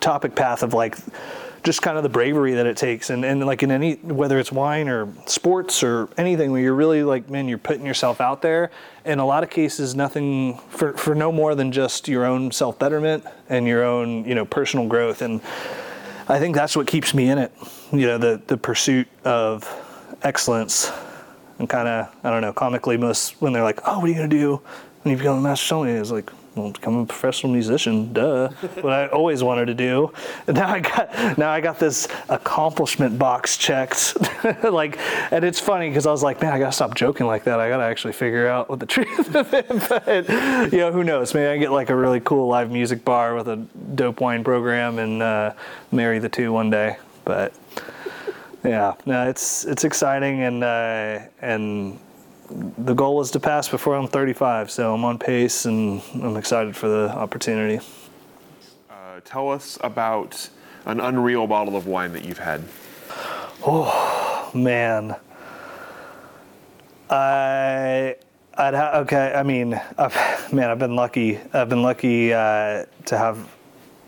[0.00, 0.96] topic path of like
[1.62, 3.08] just kind of the bravery that it takes.
[3.08, 7.02] And, and like in any whether it's wine or sports or anything where you're really
[7.02, 8.70] like man you're putting yourself out there.
[9.06, 13.24] In a lot of cases nothing for, for no more than just your own self-betterment
[13.48, 15.22] and your own you know personal growth.
[15.22, 15.40] And
[16.26, 17.52] I think that's what keeps me in it.
[17.92, 19.68] You know, the the pursuit of
[20.22, 20.90] excellence,
[21.58, 24.14] and kind of I don't know, comically most when they're like, oh, what are you
[24.14, 24.60] gonna do
[25.02, 25.86] when you become a master?
[25.86, 28.48] It's like, well, become a professional musician, duh.
[28.80, 30.12] what I always wanted to do.
[30.46, 34.16] And now I got now I got this accomplishment box checked.
[34.62, 34.98] like,
[35.32, 37.58] and it's funny because I was like, man, I gotta stop joking like that.
[37.58, 39.66] I gotta actually figure out what the truth of it.
[39.88, 41.34] But you know, who knows?
[41.34, 43.56] Maybe I get like a really cool live music bar with a
[43.94, 45.54] dope wine program and uh,
[45.90, 46.98] marry the two one day.
[47.24, 47.52] But
[48.62, 51.98] yeah, no, it's it's exciting and uh, and
[52.50, 56.76] the goal was to pass before I'm 35, so I'm on pace and I'm excited
[56.76, 57.84] for the opportunity.
[58.90, 60.48] Uh, tell us about
[60.86, 62.62] an unreal bottle of wine that you've had.
[63.66, 65.16] Oh man,
[67.08, 68.16] I
[68.56, 69.32] I'd ha- okay.
[69.34, 71.38] I mean, I've, man, I've been lucky.
[71.52, 73.48] I've been lucky uh, to have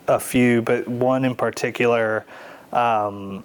[0.09, 2.25] a few, but one in particular.
[2.73, 3.45] Um,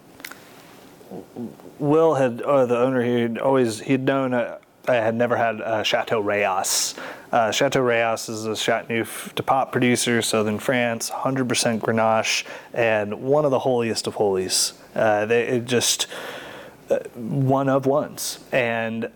[1.79, 4.33] Will had, or the owner, he'd always he'd known.
[4.33, 6.97] Uh, I had never had Chateau Rayas.
[7.31, 13.45] Uh, Chateau Rayas is a Chateauneuf du Pape producer, southern France, 100% Grenache, and one
[13.45, 14.73] of the holiest of holies.
[14.93, 16.07] Uh, they just
[16.89, 19.09] uh, one of ones, and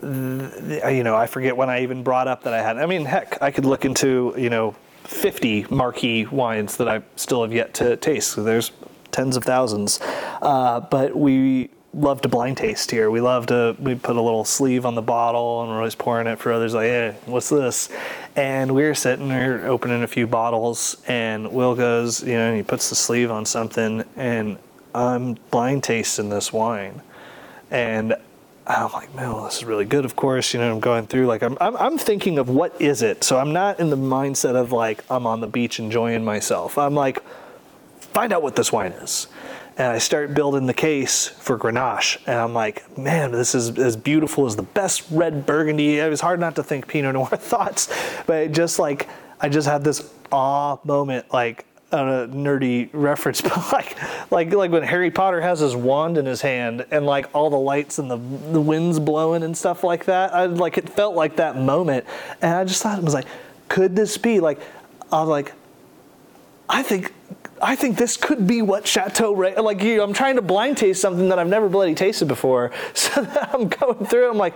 [0.00, 2.78] you know I forget when I even brought up that I had.
[2.78, 4.74] I mean, heck, I could look into you know
[5.04, 8.30] 50 marquee wines that I still have yet to taste.
[8.30, 8.72] So there's
[9.10, 10.00] tens of thousands,
[10.40, 13.10] uh, but we love to blind taste here.
[13.10, 16.26] We love to we put a little sleeve on the bottle and we're always pouring
[16.26, 17.88] it for others like, hey, what's this?
[18.36, 22.62] And we are sitting there opening a few bottles and Will goes, you know, he
[22.62, 24.58] puts the sleeve on something and
[24.94, 27.02] I'm blind tasting this wine.
[27.70, 28.14] And
[28.66, 30.04] I'm like, man, this is really good.
[30.04, 33.02] Of course, you know, I'm going through like I'm, I'm, I'm thinking of what is
[33.02, 33.24] it.
[33.24, 36.78] So I'm not in the mindset of like I'm on the beach enjoying myself.
[36.78, 37.22] I'm like,
[38.00, 39.26] find out what this wine is.
[39.78, 42.18] And I start building the case for Grenache.
[42.26, 45.98] And I'm like, man, this is as beautiful as the best red Burgundy.
[45.98, 47.88] It was hard not to think Pinot Noir thoughts,
[48.26, 49.08] but just like,
[49.40, 53.96] I just had this awe moment, like, a nerdy reference, but like,
[54.30, 57.56] like, like when Harry Potter has his wand in his hand and like all the
[57.56, 58.16] lights and the
[58.52, 60.34] the winds blowing and stuff like that.
[60.34, 62.04] I like it felt like that moment,
[62.42, 63.26] and I just thought it was like,
[63.68, 64.60] could this be like?
[65.10, 65.52] I was like,
[66.68, 67.14] I think.
[67.62, 71.00] I think this could be what Chateau Ray, like you, I'm trying to blind taste
[71.00, 72.70] something that I've never bloody tasted before.
[72.94, 74.54] So I'm going through, I'm like,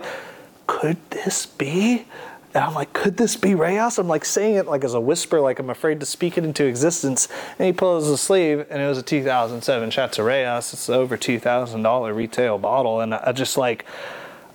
[0.67, 2.05] could this be?
[2.53, 3.97] And I'm like, could this be Rayas?
[3.97, 6.65] I'm like saying it like as a whisper, like I'm afraid to speak it into
[6.65, 7.27] existence.
[7.57, 10.73] And he pulls the sleeve, and it was a 2007 Chateau Rayas.
[10.73, 13.01] It's over $2,000 retail bottle.
[13.01, 13.85] And I just like,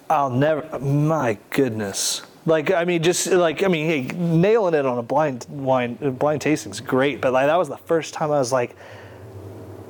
[0.09, 2.23] I'll never, my goodness.
[2.49, 6.41] Like, I mean, just like, I mean, hey, nailing it on a blind wine, blind
[6.41, 7.20] tasting is great.
[7.20, 8.75] But like, that was the first time I was like,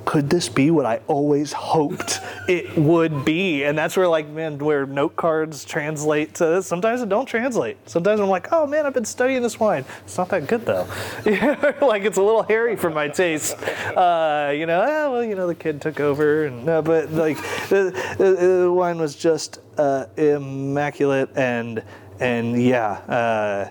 [0.05, 3.63] could this be what I always hoped it would be?
[3.63, 6.67] And that's where, like, man, where note cards translate to this.
[6.67, 7.77] Sometimes it don't translate.
[7.89, 9.85] Sometimes I'm like, oh man, I've been studying this wine.
[10.05, 10.89] It's not that good though.
[11.87, 13.63] like it's a little hairy for my taste.
[13.63, 17.37] Uh, you know, eh, well, you know, the kid took over, and uh, but like
[17.69, 21.85] the, the, the, wine was just uh, immaculate, and
[22.21, 22.91] and yeah.
[22.91, 23.71] Uh,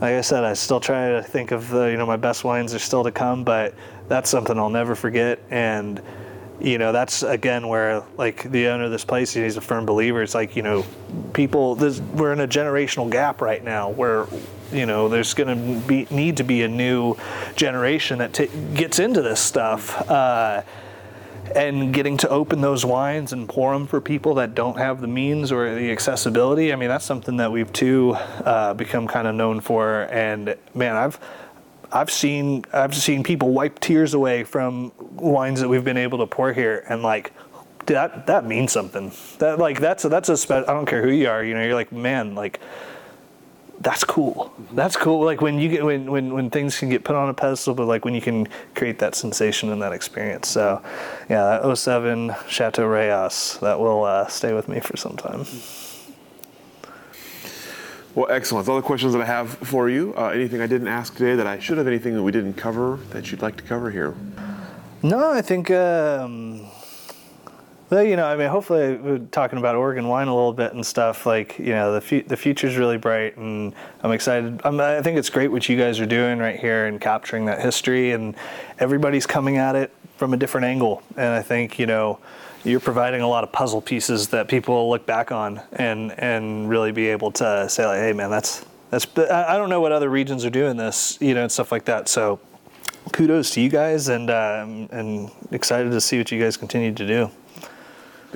[0.00, 2.74] like I said, I still try to think of the, you know my best wines
[2.74, 3.74] are still to come, but
[4.08, 5.40] that's something I'll never forget.
[5.50, 6.02] And
[6.60, 10.22] you know, that's again where like the owner of this place, he's a firm believer.
[10.22, 10.84] It's like you know,
[11.32, 11.76] people.
[11.76, 14.26] we're in a generational gap right now where
[14.72, 17.16] you know there's going to be need to be a new
[17.56, 20.10] generation that t- gets into this stuff.
[20.10, 20.62] Uh,
[21.54, 25.06] and getting to open those wines and pour them for people that don't have the
[25.06, 26.72] means or the accessibility.
[26.72, 28.12] I mean, that's something that we've too
[28.44, 30.02] uh, become kind of known for.
[30.10, 31.18] And man, I've
[31.92, 36.26] I've seen I've seen people wipe tears away from wines that we've been able to
[36.26, 37.32] pour here, and like
[37.86, 39.12] that that means something.
[39.38, 41.44] That like that's a, that's a spe- I don't care who you are.
[41.44, 42.60] You know, you're like man, like
[43.80, 44.52] that's cool.
[44.72, 45.24] That's cool.
[45.24, 47.86] Like when you get when when when things can get put on a pedestal, but
[47.86, 50.48] like when you can create that sensation and that experience.
[50.48, 50.82] So,
[51.28, 55.44] yeah, that 07 Chateau Rayas that will uh, stay with me for some time.
[58.14, 58.66] Well, excellent.
[58.66, 60.14] All the questions that I have for you.
[60.16, 61.86] Uh, anything I didn't ask today that I should have?
[61.86, 64.14] Anything that we didn't cover that you'd like to cover here?
[65.02, 65.70] No, I think.
[65.70, 66.65] Um,
[67.90, 70.84] well, you know, I mean, hopefully, we're talking about Oregon wine a little bit and
[70.84, 71.24] stuff.
[71.24, 74.60] Like, you know, the fu- the future's really bright, and I'm excited.
[74.64, 77.60] I'm, I think it's great what you guys are doing right here and capturing that
[77.60, 78.34] history, and
[78.80, 81.02] everybody's coming at it from a different angle.
[81.16, 82.18] And I think, you know,
[82.64, 86.90] you're providing a lot of puzzle pieces that people look back on and and really
[86.90, 90.44] be able to say like, hey man, that's that's I don't know what other regions
[90.44, 92.08] are doing this, you know, and stuff like that.
[92.08, 92.40] So
[93.12, 97.06] kudos to you guys and um, and excited to see what you guys continue to
[97.06, 97.30] do.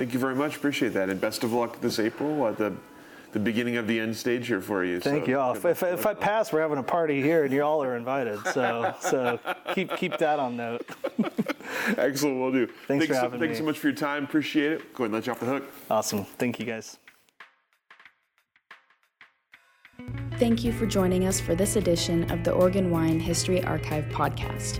[0.01, 0.55] Thank you very much.
[0.55, 2.73] Appreciate that, and best of luck this April at the
[3.33, 4.99] the beginning of the end stage here for you.
[4.99, 5.51] Thank so, you all.
[5.53, 8.39] If, if, if, I pass, we're having a party here, and you all are invited.
[8.47, 9.39] So so
[9.75, 10.89] keep keep that on note.
[11.99, 12.65] Excellent, we'll do.
[12.65, 14.23] Thanks, thanks for having so, Thanks so much for your time.
[14.23, 14.91] Appreciate it.
[14.95, 15.71] Go ahead and let you off the hook.
[15.91, 16.25] Awesome.
[16.25, 16.97] Thank you, guys.
[20.39, 24.79] Thank you for joining us for this edition of the Oregon Wine History Archive podcast.